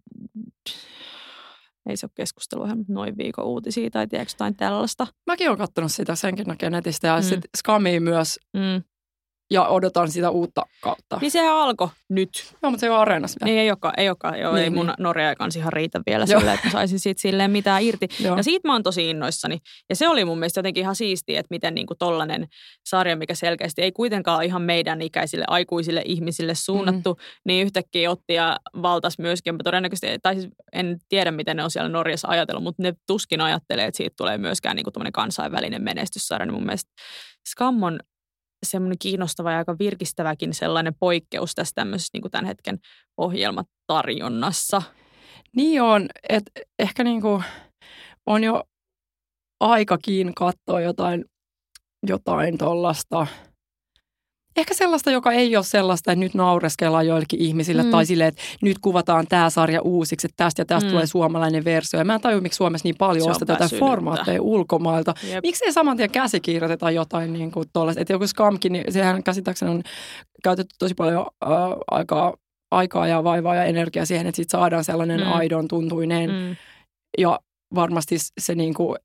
ei 1.89 1.97
se 1.97 2.07
ole 2.07 2.13
keskusteluohjelma, 2.15 2.85
noin 2.89 3.17
viikon 3.17 3.45
uutisia 3.45 3.91
tai 3.91 4.07
tiedätkö, 4.07 4.35
jotain 4.35 4.57
tällaista. 4.57 5.07
Mäkin 5.27 5.49
olen 5.49 5.59
katsonut 5.59 5.93
sitä 5.93 6.15
senkin 6.15 6.47
näkee 6.47 6.71
netistä 6.71 7.07
ja 7.07 7.17
mm. 7.17 7.23
sitten 7.23 7.51
Scamia 7.57 8.01
myös. 8.01 8.39
Mm 8.53 8.83
ja 9.51 9.67
odotan 9.67 10.11
sitä 10.11 10.31
uutta 10.31 10.63
kautta. 10.81 11.19
Niin 11.21 11.31
sehän 11.31 11.57
alkoi 11.57 11.89
nyt. 12.09 12.31
Joo, 12.63 12.71
mutta 12.71 12.81
se 12.81 12.87
ei 12.87 12.91
ole 12.91 12.99
areenassa 12.99 13.45
Niin 13.45 13.59
ei 13.59 13.71
olekaan, 13.71 13.95
ei 13.97 14.09
olekaan. 14.09 14.41
Joo, 14.41 14.55
niin, 14.55 14.65
ei 14.65 14.71
mun 14.71 14.87
niin. 14.87 14.95
Norja 14.99 15.37
kanssa 15.37 15.61
ihan 15.61 15.73
riitä 15.73 16.01
vielä 16.07 16.27
silleen, 16.27 16.55
että 16.55 16.67
mä 16.67 16.73
saisin 16.73 17.01
siitä 17.01 17.21
silleen 17.21 17.51
mitään 17.51 17.83
irti. 17.83 18.09
Joo. 18.21 18.37
Ja 18.37 18.43
siitä 18.43 18.69
mä 18.69 18.73
oon 18.73 18.83
tosi 18.83 19.11
innoissani. 19.11 19.59
Ja 19.89 19.97
se 19.97 20.09
oli 20.09 20.25
mun 20.25 20.39
mielestä 20.39 20.59
jotenkin 20.59 20.81
ihan 20.81 20.97
siistiä, 20.97 21.41
että 21.41 21.55
miten 21.55 21.75
niinku 21.75 21.95
tollanen 21.99 22.47
sarja, 22.87 23.17
mikä 23.17 23.35
selkeästi 23.35 23.83
ei 23.83 23.93
kuitenkaan 23.93 24.45
ihan 24.45 24.63
meidän 24.63 25.03
ikäisille 25.03 25.45
aikuisille 25.49 26.03
ihmisille 26.05 26.55
suunnattu, 26.55 27.15
mm. 27.15 27.21
niin 27.45 27.67
yhtäkkiä 27.67 28.11
otti 28.11 28.35
ja 28.35 28.57
valtas 28.83 29.19
myöskin. 29.19 29.55
Todennäköisesti, 29.65 30.19
tai 30.23 30.35
siis 30.35 30.49
en 30.73 30.99
tiedä, 31.09 31.31
miten 31.31 31.57
ne 31.57 31.65
on 31.65 31.71
siellä 31.71 31.89
Norjassa 31.89 32.29
ajatellut, 32.29 32.63
mutta 32.63 32.83
ne 32.83 32.95
tuskin 33.07 33.41
ajattelee, 33.41 33.87
että 33.87 33.97
siitä 33.97 34.15
tulee 34.17 34.39
myöskään 34.39 34.77
niinku 34.77 34.91
kansainvälinen 35.13 35.83
menestyssarja. 35.83 36.47
Niin 36.47 36.55
mun 36.55 36.65
mielestä 36.65 36.91
Scam 37.49 37.83
on 37.83 38.01
semmoinen 38.65 38.99
kiinnostava 38.99 39.53
ja 39.53 39.59
aika 39.59 39.79
virkistäväkin 39.79 40.55
sellainen 40.55 40.95
poikkeus 41.01 41.55
tässä 41.55 41.73
tämmöisessä 41.75 42.11
niin 42.13 42.23
kuin 42.23 42.31
tämän 42.33 42.47
hetken 42.47 42.79
ohjelmatarjonnassa. 43.17 44.83
Niin 45.57 45.83
on, 45.83 46.09
että 46.29 46.51
ehkä 46.79 47.05
niin 47.05 47.23
kuin 47.23 47.45
on 48.27 48.45
jo 48.45 48.65
aikakin 49.61 50.35
katsoa 50.35 50.81
jotain, 50.81 51.25
jotain 52.07 52.59
tuollaista, 52.59 53.27
ehkä 54.57 54.75
sellaista, 54.75 55.11
joka 55.11 55.33
ei 55.33 55.57
ole 55.57 55.65
sellaista, 55.65 56.13
että 56.13 56.21
nyt 56.21 56.35
naureskellaan 56.35 57.07
joillekin 57.07 57.41
ihmisille 57.41 57.83
mm. 57.83 57.91
tai 57.91 58.07
silleen, 58.07 58.29
että 58.29 58.43
nyt 58.63 58.79
kuvataan 58.79 59.27
tämä 59.27 59.51
sarja 59.51 59.83
uusiksi, 59.83 60.27
että 60.27 60.45
tästä 60.45 60.61
ja 60.61 60.67
tästä 60.67 60.87
mm. 60.87 60.91
tulee 60.91 61.07
suomalainen 61.07 61.65
versio. 61.65 62.01
Ja 62.01 62.05
mä 62.05 62.15
en 62.15 62.21
tajua, 62.21 62.41
miksi 62.41 62.57
Suomessa 62.57 62.87
niin 62.87 62.97
paljon 62.99 63.31
ostetaan 63.31 63.59
jotain 63.61 63.81
formaatteja 63.81 64.43
ulkomailta. 64.43 65.15
Jep. 65.31 65.43
Miksi 65.43 65.65
ei 65.65 65.73
saman 65.73 65.97
tien 65.97 66.11
käsikirjoiteta 66.11 66.91
jotain 66.91 67.33
niin 67.33 67.53
kuin 67.53 67.69
tollaista? 67.73 68.01
Että 68.01 68.13
joku 68.13 68.27
skamkin, 68.27 68.73
niin 68.73 68.93
sehän 68.93 69.23
käsittääkseni 69.23 69.71
on 69.71 69.83
käytetty 70.45 70.75
tosi 70.79 70.95
paljon 70.95 71.27
äh, 71.45 71.51
aikaa, 71.91 72.35
aikaa 72.71 73.07
ja 73.07 73.25
vaivaa 73.25 73.55
ja 73.55 73.65
energiaa 73.65 74.05
siihen, 74.05 74.27
että 74.27 74.37
siitä 74.37 74.51
saadaan 74.51 74.85
sellainen 74.85 75.21
mm. 75.21 75.33
aidon 75.33 75.69
tuntuinen. 75.69 76.31
Mm. 76.31 76.57
Ja 77.19 77.41
varmasti 77.75 78.17
se 78.41 78.55
niin 78.55 78.75
kuin, 78.75 78.99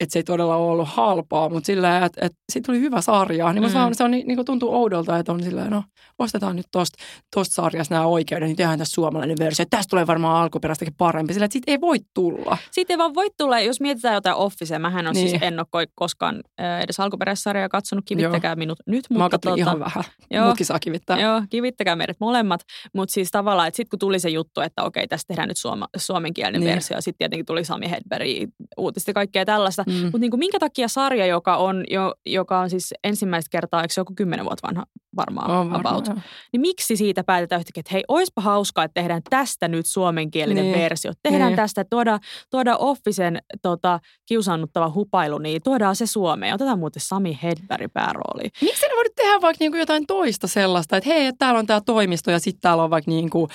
että 0.00 0.12
se 0.12 0.18
ei 0.18 0.22
todella 0.22 0.56
ole 0.56 0.72
ollut 0.72 0.88
halpaa, 0.88 1.48
mutta 1.48 1.66
sillä 1.66 2.04
että, 2.04 2.26
että 2.26 2.38
siitä 2.52 2.66
tuli 2.66 2.80
hyvä 2.80 3.00
sarja. 3.00 3.52
Niin 3.52 3.64
mm. 3.64 3.70
se 3.92 4.04
on, 4.04 4.10
niin 4.10 4.36
kuin 4.36 4.44
tuntuu 4.44 4.74
oudolta, 4.74 5.18
että 5.18 5.32
on 5.32 5.42
sillä 5.42 5.70
no 5.70 5.84
ostetaan 6.18 6.56
nyt 6.56 6.66
tosta, 6.72 6.98
tosta 7.34 7.54
sarjasta 7.54 7.94
nämä 7.94 8.06
oikeudet, 8.06 8.48
niin 8.48 8.56
tehdään 8.56 8.78
tässä 8.78 8.94
suomalainen 8.94 9.36
versio. 9.38 9.66
Tästä 9.70 9.90
tulee 9.90 10.06
varmaan 10.06 10.42
alkuperäistäkin 10.42 10.94
parempi, 10.98 11.32
sillä 11.32 11.44
että 11.44 11.52
siitä 11.52 11.72
ei 11.72 11.80
voi 11.80 11.98
tulla. 12.14 12.58
Siitä 12.70 12.92
ei 12.92 12.98
vaan 12.98 13.14
voi 13.14 13.28
tulla, 13.38 13.60
jos 13.60 13.80
mietitään 13.80 14.14
jotain 14.14 14.36
Officea. 14.36 14.78
Mähän 14.78 15.06
on 15.06 15.14
niin. 15.14 15.30
siis 15.30 15.42
en 15.42 15.60
ole 15.60 15.86
koskaan 15.94 16.42
edes 16.82 17.00
alkuperäissarjaa 17.00 17.68
katsonut, 17.68 18.04
kivittäkää 18.04 18.50
joo. 18.50 18.56
minut 18.56 18.78
nyt. 18.86 19.04
Mutta 19.10 19.24
Mä 19.24 19.28
tuota, 19.28 19.54
ihan 19.58 19.80
vähän, 19.80 20.04
joo, 20.30 20.46
Mutkin 20.46 20.66
saa 20.66 20.78
kivittää. 20.78 21.20
Joo, 21.20 21.42
kivittäkää 21.50 21.96
meidät 21.96 22.16
molemmat. 22.20 22.60
Mutta 22.94 23.12
siis 23.12 23.30
tavallaan, 23.30 23.68
että 23.68 23.76
sitten 23.76 23.90
kun 23.90 23.98
tuli 23.98 24.20
se 24.20 24.28
juttu, 24.28 24.60
että 24.60 24.82
okei, 24.82 25.08
tästä 25.08 25.28
tehdään 25.28 25.48
nyt 25.48 25.56
suoma, 25.56 25.88
suomenkielinen 25.96 26.60
niin. 26.60 26.72
versio, 26.72 27.00
sitten 27.00 27.18
tietenkin 27.18 27.46
tuli 27.46 27.64
Sami 27.64 27.90
Hedberg 27.90 28.28
uutista 28.76 29.12
kaikkea 29.12 29.44
tällaista. 29.44 29.83
Mm. 29.86 30.02
Mutta 30.02 30.18
niin 30.18 30.38
minkä 30.38 30.58
takia 30.58 30.88
sarja, 30.88 31.26
joka 31.26 31.56
on, 31.56 31.84
jo, 31.90 32.14
joka 32.26 32.58
on 32.60 32.70
siis 32.70 32.94
ensimmäistä 33.04 33.48
kertaa, 33.50 33.82
eikö 33.82 33.94
se 33.94 34.00
joku 34.00 34.12
kymmenen 34.16 34.44
vuotta 34.44 34.68
vanha 34.68 34.84
varmaan, 35.16 35.50
on 35.50 35.70
varmaan 35.70 35.96
about, 35.96 36.24
niin 36.52 36.60
miksi 36.60 36.96
siitä 36.96 37.24
päätetään 37.24 37.60
yhtäkkiä, 37.60 37.80
että 37.80 37.92
hei, 37.92 38.04
oispa 38.08 38.42
hauskaa, 38.42 38.84
että 38.84 39.00
tehdään 39.00 39.22
tästä 39.30 39.68
nyt 39.68 39.86
suomenkielinen 39.86 40.64
niin. 40.64 40.78
versio. 40.78 41.12
Tehdään 41.22 41.50
niin. 41.50 41.56
tästä, 41.56 41.84
tuodaan, 41.90 42.20
tuodaan 42.50 42.78
Officen 42.80 43.38
tota, 43.62 44.00
kiusaannuttava 44.26 44.92
hupailu, 44.94 45.38
niin 45.38 45.62
tuodaan 45.64 45.96
se 45.96 46.06
Suomeen. 46.06 46.54
Otetaan 46.54 46.78
muuten 46.78 47.02
Sami 47.02 47.38
Hedberg 47.42 47.92
päärooli. 47.92 48.50
Miksi 48.60 48.86
ne 48.86 48.94
voi 48.96 49.04
tehdä 49.16 49.40
vaikka 49.40 49.62
niinku 49.64 49.78
jotain 49.78 50.06
toista 50.06 50.48
sellaista, 50.48 50.96
että 50.96 51.10
hei, 51.10 51.32
täällä 51.38 51.58
on 51.58 51.66
tämä 51.66 51.80
toimisto 51.80 52.30
ja 52.30 52.38
sitten 52.38 52.60
täällä 52.60 52.82
on 52.82 52.90
vaikka 52.90 53.10
niinku 53.10 53.48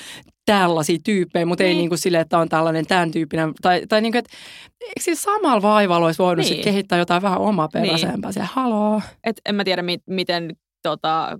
tällaisia 0.53 0.99
tyyppejä, 1.03 1.45
mutta 1.45 1.63
niin. 1.63 1.69
ei 1.71 1.77
niin 1.77 1.89
kuin 1.89 1.99
sille, 1.99 2.19
että 2.19 2.37
on 2.37 2.49
tällainen 2.49 2.87
tämän 2.87 3.11
tyyppinen. 3.11 3.53
Tai, 3.61 3.81
tai 3.89 4.01
niin 4.01 4.11
kuin, 4.11 4.19
että 4.19 4.37
eikö 4.81 5.01
siis 5.01 5.23
samalla 5.23 5.61
vaivalla 5.61 6.05
olisi 6.05 6.19
voinut 6.19 6.45
niin. 6.45 6.63
kehittää 6.63 6.97
jotain 6.97 7.21
vähän 7.21 7.39
omaperäisempää? 7.39 8.31
Niin. 8.35 8.45
haloo. 8.45 9.01
Et 9.23 9.41
en 9.45 9.55
mä 9.55 9.63
tiedä, 9.63 9.81
mi- 9.81 10.03
miten 10.07 10.55
tota, 10.83 11.39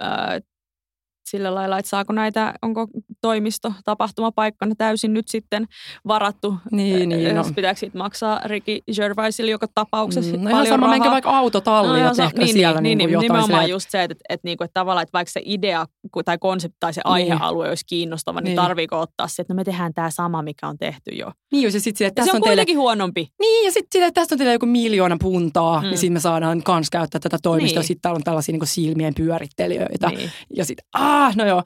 ää, 0.00 0.40
sillä 1.30 1.54
lailla, 1.54 1.78
että 1.78 1.88
saako 1.88 2.12
näitä, 2.12 2.54
onko 2.62 2.86
toimisto 3.20 3.72
tapahtumapaikkana 3.84 4.74
täysin 4.78 5.14
nyt 5.14 5.28
sitten 5.28 5.66
varattu. 6.08 6.54
Niin, 6.70 7.08
niin. 7.08 7.34
No. 7.34 7.44
Pitääkö 7.56 7.80
siitä 7.80 7.98
maksaa 7.98 8.40
Ricky 8.44 8.78
Gervaisille 8.96 9.50
joka 9.50 9.66
tapauksessa 9.74 10.36
mm, 10.36 10.44
no 10.44 10.50
paljon 10.50 10.66
sama, 10.66 10.86
rahaa? 10.86 11.10
vaikka 11.10 11.30
autotalli 11.30 11.98
no, 11.98 12.04
ja 12.04 12.14
tehkö 12.14 12.40
niin, 12.40 12.52
siellä 12.52 12.80
niin, 12.80 12.98
niin, 12.98 13.06
niin, 13.06 13.12
jotain. 13.12 13.32
Nimenomaan 13.32 13.70
just 13.70 13.90
se, 13.90 14.02
että, 14.02 14.12
että, 14.12 14.24
että, 14.28 14.48
niinku, 14.48 14.64
että 14.64 14.80
tavallaan, 14.80 15.02
että 15.02 15.12
vaikka 15.12 15.32
se 15.32 15.40
idea 15.44 15.86
tai 16.24 16.38
konsepti 16.38 16.76
tai 16.80 16.92
se 16.94 17.00
niin. 17.04 17.12
aihealue 17.12 17.68
olisi 17.68 17.84
kiinnostava, 17.86 18.40
niin, 18.40 18.44
niin 18.44 18.56
tarviiko 18.56 19.00
ottaa 19.00 19.28
se, 19.28 19.42
että 19.42 19.54
no 19.54 19.56
me 19.56 19.64
tehdään 19.64 19.94
tämä 19.94 20.10
sama, 20.10 20.42
mikä 20.42 20.68
on 20.68 20.78
tehty 20.78 21.10
jo. 21.10 21.32
Niin, 21.52 21.64
ja 21.64 21.70
sitten 21.70 21.96
sille, 21.96 22.08
että 22.08 22.22
tässä 22.22 22.30
se 22.30 22.36
on, 22.36 22.42
on 22.42 22.48
kuitenkin 22.48 22.66
teille, 22.66 22.80
huonompi. 22.80 23.28
Niin, 23.40 23.64
ja 23.64 23.72
sitten 23.72 24.02
että 24.02 24.20
tässä 24.20 24.34
on 24.34 24.38
teille 24.38 24.52
joku 24.52 24.66
miljoona 24.66 25.16
puntaa, 25.20 25.80
mm. 25.80 25.86
niin 25.86 25.98
sitten 25.98 26.12
me 26.12 26.20
saadaan 26.20 26.62
kans 26.62 26.90
käyttää 26.90 27.20
tätä 27.20 27.38
toimistoa. 27.42 27.80
Niin. 27.80 27.86
Sitten 27.86 28.02
täällä 28.02 28.16
on 28.16 28.24
tällaisia 28.24 28.52
niin 28.52 28.66
silmien 28.66 29.14
pyörittelijöitä. 29.14 30.08
Niin. 30.08 30.30
Ja 30.56 30.64
sitten, 30.64 30.86
ah, 31.16 31.36
no 31.36 31.46
joo. 31.46 31.62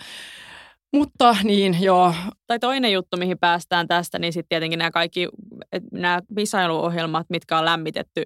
Mutta 0.92 1.37
niin, 1.45 1.83
joo. 1.83 2.14
Tai 2.47 2.59
toinen 2.59 2.92
juttu, 2.92 3.16
mihin 3.16 3.38
päästään 3.38 3.88
tästä, 3.88 4.19
niin 4.19 4.33
sitten 4.33 4.49
tietenkin 4.49 4.78
nämä 4.78 4.90
kaikki 4.90 5.28
nämä 5.92 6.21
visailuohjelmat, 6.37 7.26
mitkä 7.30 7.59
on 7.59 7.64
lämmitetty 7.64 8.23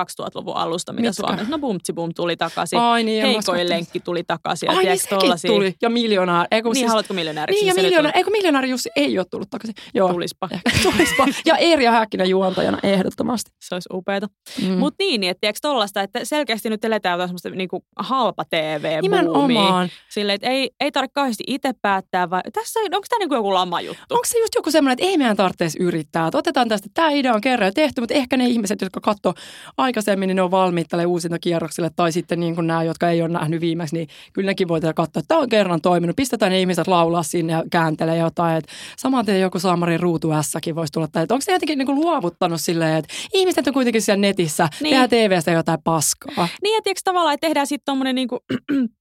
2000-luvun 0.00 0.56
alusta, 0.56 0.92
mitä 0.92 1.08
Mitkä? 1.08 1.26
Suomessa. 1.26 1.50
No 1.50 1.58
Bumtsi 1.58 1.92
Bum 1.92 2.10
tuli 2.16 2.36
takaisin. 2.36 2.78
Ai 2.78 3.04
niin, 3.04 3.26
Heikoin 3.26 3.68
lenkki 3.68 4.00
tuli 4.00 4.24
takaisin. 4.26 4.70
Ai 4.70 4.84
niin, 4.84 4.98
sekin 4.98 5.32
tuli. 5.46 5.74
Ja 5.82 5.90
miljonääri. 5.90 6.48
Eiku, 6.50 6.68
niin, 6.68 6.76
siis, 6.76 6.88
haluatko 6.88 7.14
miljonääri? 7.14 7.54
Niin, 7.54 7.66
ja 7.66 7.74
miljonääri. 7.74 8.18
Eikö 8.18 8.30
miljonääri 8.30 8.70
Jussi 8.70 8.90
ei 8.96 9.18
ole 9.18 9.26
tullut 9.30 9.50
takaisin? 9.50 9.74
Joo. 9.94 10.12
Tulispa. 10.12 10.48
Tulispa. 10.82 11.26
ja 11.46 11.56
Erja 11.56 11.90
Häkkinen 11.90 12.28
juontajana 12.28 12.78
ehdottomasti. 12.82 13.50
Se 13.64 13.74
olisi 13.74 13.88
upeata. 13.92 14.26
Mm. 14.62 14.78
Mutta 14.78 14.96
niin, 14.98 15.20
niin 15.20 15.30
että 15.30 15.40
tiedätkö 15.40 15.58
tollaista, 15.62 16.02
että 16.02 16.20
selkeästi 16.22 16.70
nyt 16.70 16.84
eletään 16.84 17.12
jotain 17.12 17.28
semmoista 17.28 17.50
niin 17.50 17.68
kuin 17.68 17.82
halpa 17.98 18.44
tv 18.44 18.98
Nimenomaan. 19.02 19.88
Silleen, 20.10 20.34
että 20.34 20.48
ei, 20.48 20.70
ei 20.80 20.92
tarvitse 20.92 21.12
kauheasti 21.14 21.44
itse 21.46 21.72
päättää, 21.82 22.30
vai 22.30 22.40
tässä, 22.52 22.80
onko 22.80 23.06
tämä 23.08 23.18
niin 23.18 23.28
kuin 23.28 23.36
joku 23.36 23.54
lama 23.54 23.80
juttu? 23.80 24.14
Onko 24.14 24.24
se 24.26 24.38
just 24.38 24.54
joku 24.54 24.70
semmoinen, 24.70 24.92
että 24.92 25.06
ei 25.06 25.18
meidän 25.18 25.36
tarvitsisi 25.36 25.82
yrittää. 25.82 26.26
Että 26.26 26.38
otetaan 26.38 26.68
tästä, 26.68 26.88
tämä 26.94 27.10
idea 27.10 27.34
on 27.34 27.40
kerran 27.40 27.74
tehty, 27.74 28.00
mutta 28.00 28.14
ehkä 28.14 28.36
ne 28.36 28.46
ihmiset, 28.46 28.80
jotka 28.80 29.00
katsoo 29.00 29.34
aikaisemmin, 29.76 30.26
niin 30.26 30.36
ne 30.36 30.42
on 30.42 30.50
valmiit 30.50 30.88
tälle 30.88 31.06
uusintakierrokselle. 31.06 31.90
Tai 31.96 32.12
sitten 32.12 32.40
niin 32.40 32.54
kuin 32.54 32.66
nämä, 32.66 32.82
jotka 32.82 33.10
ei 33.10 33.22
ole 33.22 33.28
nähnyt 33.28 33.60
viimeksi, 33.60 33.96
niin 33.96 34.08
kyllä 34.32 34.46
nekin 34.46 34.68
voi 34.68 34.80
katsoa, 34.80 35.04
että 35.04 35.22
tämä 35.28 35.40
on 35.40 35.48
kerran 35.48 35.80
toiminut. 35.80 36.16
Pistetään 36.16 36.52
ne 36.52 36.60
ihmiset 36.60 36.86
laulaa 36.86 37.22
sinne 37.22 37.52
ja 37.52 37.64
kääntelee 37.70 38.16
jotain. 38.16 38.56
Että 38.56 38.72
saman 38.96 39.26
tien 39.26 39.40
joku 39.40 39.58
Saamarin 39.58 40.00
ruutu 40.00 40.28
S-kin 40.42 40.74
voisi 40.74 40.92
tulla. 40.92 41.08
Tai, 41.08 41.22
että 41.22 41.34
onko 41.34 41.42
se 41.42 41.52
jotenkin 41.52 41.78
niin 41.78 41.86
kuin 41.86 42.00
luovuttanut 42.00 42.60
silleen, 42.60 42.96
että 42.96 43.14
ihmiset 43.34 43.66
on 43.66 43.72
kuitenkin 43.72 44.02
siellä 44.02 44.20
netissä, 44.20 44.68
niin. 44.80 44.90
tehdään 44.90 45.10
TVstä 45.10 45.50
jotain 45.50 45.82
paskaa. 45.84 46.48
Niin 46.62 46.74
ja 46.74 46.82
tiedätkö 46.82 47.00
tavallaan, 47.04 47.34
että 47.34 47.46
tehdään 47.46 47.66
sitten 47.66 47.84
tuommoinen 47.84 48.14
niin 48.14 48.28
kuin 48.28 48.40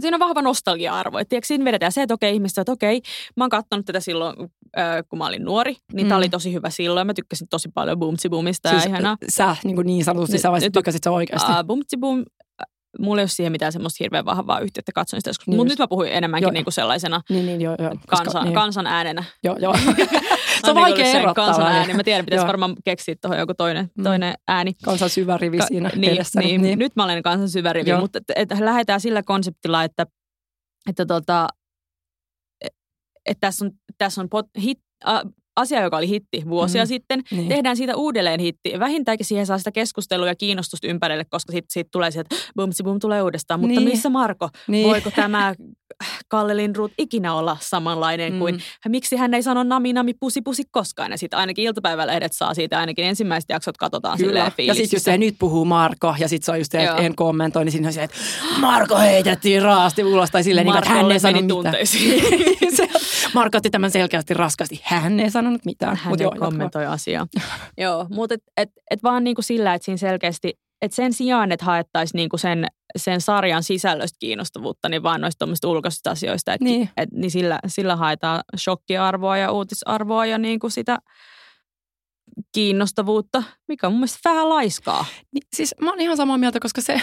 Siinä 0.00 0.16
on 0.16 0.20
vahva 0.20 0.42
nostalgia-arvo. 0.42 1.18
Että 1.18 1.28
tiedätkö, 1.28 1.46
siinä 1.46 1.64
vedetään 1.64 1.92
se, 1.92 2.02
että 2.02 2.14
okei, 2.14 2.34
ihmiset, 2.34 2.58
että 2.58 2.72
okei, 2.72 3.02
mä 3.36 3.44
oon 3.44 3.50
katsonut 3.50 3.86
tätä 3.86 4.00
silloin, 4.00 4.36
kun 5.08 5.18
mä 5.18 5.26
olin 5.26 5.44
nuori, 5.44 5.76
niin 5.92 6.06
mm. 6.06 6.08
tämä 6.08 6.18
oli 6.18 6.28
tosi 6.28 6.52
hyvä 6.52 6.70
silloin. 6.70 7.06
Mä 7.06 7.14
tykkäsin 7.14 7.48
tosi 7.48 7.68
paljon 7.74 7.98
Boomtsi 7.98 8.28
Boomista. 8.28 8.70
Siis, 8.70 8.84
ja 8.84 9.16
sä 9.28 9.56
niin, 9.64 9.76
kuin 9.76 9.86
niin 9.86 10.04
sanotusti, 10.04 10.38
sä 10.38 10.50
vai 10.50 10.60
tykkäsit 10.60 11.04
sä 11.04 11.10
oikeasti? 11.10 11.52
Uh, 11.52 11.64
Boomtsi 11.64 11.96
Boom 11.96 12.24
mulla 12.98 13.20
ei 13.20 13.22
ole 13.22 13.28
siihen 13.28 13.52
mitään 13.52 13.72
semmoista 13.72 13.96
hirveän 14.04 14.24
vahvaa 14.24 14.60
yhteyttä 14.60 14.92
katsoin 14.94 15.20
sitä 15.20 15.30
joskus. 15.30 15.46
Niin 15.46 15.56
Mutta 15.56 15.72
nyt 15.72 15.78
mä 15.78 15.88
puhuin 15.88 16.12
enemmänkin 16.12 16.44
joo. 16.46 16.52
niinku 16.52 16.70
sellaisena 16.70 17.20
niin, 17.28 17.46
niin, 17.46 17.60
joo, 17.60 17.76
joo. 17.78 17.90
Kansan, 18.06 18.26
Koska, 18.26 18.44
niin. 18.44 18.54
kansan 18.54 18.86
äänenä. 18.86 19.24
Joo, 19.44 19.56
joo. 19.58 19.74
se 20.64 20.70
on 20.70 20.74
vaikea 20.74 21.04
niinku 21.04 21.18
erottaa. 21.18 21.46
Kansan 21.46 21.66
ääni. 21.66 21.94
Mä 21.94 22.04
tiedän, 22.04 22.24
pitäisi 22.24 22.46
varmaan 22.46 22.76
keksiä 22.84 23.14
tuohon 23.20 23.38
joku 23.38 23.54
toinen, 23.54 23.90
mm. 23.98 24.04
toinen 24.04 24.34
ääni. 24.48 24.72
Kansan 24.84 25.10
syvärivi 25.10 25.58
Ka- 25.58 25.66
siinä 25.66 25.90
niin, 25.96 26.12
edessä. 26.12 26.40
Niin, 26.40 26.62
niin. 26.62 26.78
Nyt 26.78 26.96
mä 26.96 27.04
olen 27.04 27.22
kansan 27.22 27.48
syvärivi, 27.48 27.90
joo. 27.90 28.00
mutta 28.00 28.18
et, 28.36 28.52
et, 28.52 28.60
lähdetään 28.60 29.00
sillä 29.00 29.22
konseptilla, 29.22 29.84
että, 29.84 30.06
että 30.88 31.06
tota, 31.06 31.48
että 32.64 32.78
et 33.26 33.36
tässä 33.40 33.64
on, 33.64 33.70
tässä 34.02 34.20
on 34.20 34.28
pot, 34.28 34.46
hit, 34.62 34.80
äh, 35.08 35.20
asia, 35.56 35.82
joka 35.82 35.96
oli 35.96 36.08
hitti 36.08 36.42
vuosia 36.48 36.84
mm. 36.84 36.88
sitten, 36.88 37.22
niin. 37.30 37.48
tehdään 37.48 37.76
siitä 37.76 37.96
uudelleen 37.96 38.40
hitti. 38.40 38.72
Vähintäänkin 38.78 39.26
siihen 39.26 39.46
saa 39.46 39.58
sitä 39.58 39.72
keskustelua 39.72 40.26
ja 40.26 40.34
kiinnostusta 40.34 40.86
ympärille, 40.86 41.24
koska 41.24 41.52
sitten 41.52 41.70
sit 41.70 41.88
tulee 41.90 42.10
se, 42.10 42.20
että 42.20 42.36
bumsi 42.56 42.82
bum 42.82 42.98
tulee 42.98 43.22
uudestaan. 43.22 43.60
Mutta 43.60 43.80
niin. 43.80 43.88
missä 43.88 44.10
Marko? 44.10 44.48
Niin. 44.68 44.88
Voiko 44.88 45.10
tämä 45.10 45.54
Kalle 46.28 46.56
Lindroth 46.56 46.94
ikinä 46.98 47.34
olla 47.34 47.56
samanlainen 47.60 48.32
mm. 48.32 48.38
kuin, 48.38 48.60
miksi 48.88 49.16
hän 49.16 49.34
ei 49.34 49.42
sano 49.42 49.62
nami 49.62 49.92
nami 49.92 50.14
pusi 50.14 50.42
pusi 50.42 50.62
koskaan. 50.70 51.10
Ja 51.10 51.18
sitten 51.18 51.38
ainakin 51.38 51.64
iltapäivälehdet 51.64 52.32
saa 52.32 52.54
siitä 52.54 52.78
ainakin 52.78 53.04
ensimmäiset 53.04 53.50
jaksot 53.50 53.76
katsotaan 53.76 54.18
Kyllä. 54.18 54.50
silleen 54.50 54.68
Ja 54.68 54.74
sitten 54.74 54.96
just 54.96 55.04
se, 55.04 55.18
nyt 55.18 55.36
puhuu 55.38 55.64
Marko, 55.64 56.14
ja 56.18 56.28
sitten 56.28 56.46
se 56.46 56.52
on 56.52 56.58
just 56.58 56.72
se, 56.72 56.84
että 56.84 56.96
en 56.96 57.14
kommentoi, 57.14 57.64
niin 57.64 57.72
siinä 57.72 57.86
on 57.88 57.92
se, 57.92 58.02
että 58.02 58.16
Marko 58.58 58.98
heitettiin 58.98 59.62
raasti 59.62 60.04
ulos, 60.04 60.30
tai 60.30 60.44
silleen, 60.44 60.66
niin, 60.66 60.78
että 60.78 60.90
hän 60.90 61.12
ei 61.12 61.20
sano 61.20 61.40
mitään. 61.40 61.74
Marko 63.34 63.56
otti 63.56 63.70
tämän 63.70 63.90
selkeästi 63.90 64.34
raskasti. 64.34 64.80
Hän 64.84 65.20
ei 65.20 65.30
sanonut 65.42 65.64
mitään. 65.64 65.96
Hän 65.96 66.14
ei 66.20 66.38
kommentoi 66.38 66.86
asiaa. 66.86 67.26
joo, 67.78 68.06
mutta 68.10 68.34
et, 68.34 68.42
et, 68.56 68.70
et 68.90 69.02
vaan 69.02 69.24
niin 69.24 69.34
kuin 69.34 69.44
sillä, 69.44 69.74
että 69.74 69.84
siinä 69.84 69.96
selkeästi 69.96 70.54
että 70.82 70.94
sen 70.94 71.12
sijaan, 71.12 71.52
että 71.52 71.64
haettaisiin 71.66 72.18
niinku 72.18 72.38
sen, 72.38 72.66
sen 72.96 73.20
sarjan 73.20 73.62
sisällöstä 73.62 74.16
kiinnostavuutta, 74.18 74.88
niin 74.88 75.02
vaan 75.02 75.20
noista 75.20 75.68
ulkoisista 75.68 76.10
asioista, 76.10 76.54
että 76.54 76.64
niin. 76.64 76.88
Et, 76.96 77.08
niin 77.12 77.30
sillä, 77.30 77.58
sillä 77.66 77.96
haetaan 77.96 78.40
shokkiarvoa 78.58 79.36
ja 79.36 79.52
uutisarvoa 79.52 80.26
ja 80.26 80.38
niinku 80.38 80.70
sitä 80.70 80.98
kiinnostavuutta, 82.52 83.42
mikä 83.68 83.86
on 83.86 83.92
mun 83.92 84.00
mielestä 84.00 84.30
vähän 84.30 84.48
laiskaa. 84.48 85.04
Niin, 85.32 85.42
siis 85.56 85.74
mä 85.80 85.90
oon 85.90 86.00
ihan 86.00 86.16
samaa 86.16 86.38
mieltä, 86.38 86.60
koska 86.60 86.80
se, 86.80 87.00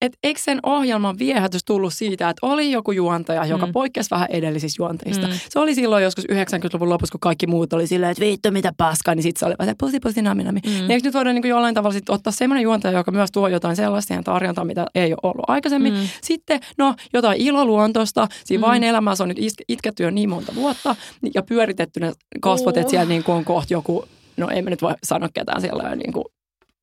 että 0.00 0.18
eikö 0.22 0.40
sen 0.40 0.60
ohjelman 0.62 1.18
viehätys 1.18 1.64
tullut 1.64 1.94
siitä, 1.94 2.28
että 2.28 2.46
oli 2.46 2.70
joku 2.72 2.92
juontaja, 2.92 3.46
joka 3.46 3.66
mm. 3.66 3.72
poikkesi 3.72 4.10
vähän 4.10 4.28
edellisistä 4.30 4.82
juontajista. 4.82 5.26
Mm. 5.26 5.32
Se 5.48 5.58
oli 5.58 5.74
silloin 5.74 6.04
joskus 6.04 6.24
90-luvun 6.24 6.88
lopussa, 6.88 7.12
kun 7.12 7.20
kaikki 7.20 7.46
muut 7.46 7.72
oli 7.72 7.86
silleen, 7.86 8.10
että 8.10 8.24
vittu 8.24 8.50
mitä 8.50 8.72
paskaa, 8.76 9.14
niin 9.14 9.22
sitten 9.22 9.40
se 9.40 9.46
oli 9.46 9.54
se 9.64 9.74
pusi 9.78 10.00
pusi 10.00 10.22
nami 10.22 10.44
nami. 10.44 10.60
Mm. 10.66 10.70
Niin 10.70 10.90
eikö 10.90 11.08
nyt 11.08 11.14
voida 11.14 11.32
niin 11.32 11.48
jollain 11.48 11.74
tavalla 11.74 11.94
sit 11.94 12.10
ottaa 12.10 12.32
semmoinen 12.32 12.62
juontaja, 12.62 12.98
joka 12.98 13.10
myös 13.10 13.30
tuo 13.32 13.48
jotain 13.48 13.76
sellaista 13.76 14.08
siihen 14.08 14.24
tarjontaan, 14.24 14.66
mitä 14.66 14.86
ei 14.94 15.12
ole 15.12 15.18
ollut 15.22 15.44
aikaisemmin. 15.50 15.94
Mm. 15.94 16.08
Sitten, 16.22 16.60
no, 16.78 16.94
jotain 17.12 17.40
iloluontosta. 17.40 18.28
Siinä 18.44 18.66
mm. 18.66 18.68
vain 18.68 18.84
elämässä 18.84 19.24
on 19.24 19.28
nyt 19.28 19.38
itketty 19.68 20.02
jo 20.02 20.10
niin 20.10 20.28
monta 20.28 20.54
vuotta 20.54 20.96
ja 21.34 21.42
pyöritetty 21.42 22.00
ne 22.00 22.12
kasvot, 22.40 22.76
oh. 22.76 22.80
että 22.80 22.90
siellä 22.90 23.08
niin 23.08 23.24
on 23.26 23.44
kohta 23.44 23.74
joku 23.74 24.04
no 24.36 24.48
ei 24.50 24.62
mä 24.62 24.70
nyt 24.70 24.82
voi 24.82 24.94
sanoa 25.04 25.28
ketään 25.34 25.60
siellä 25.60 25.96
niin 25.96 26.12
kuin 26.12 26.24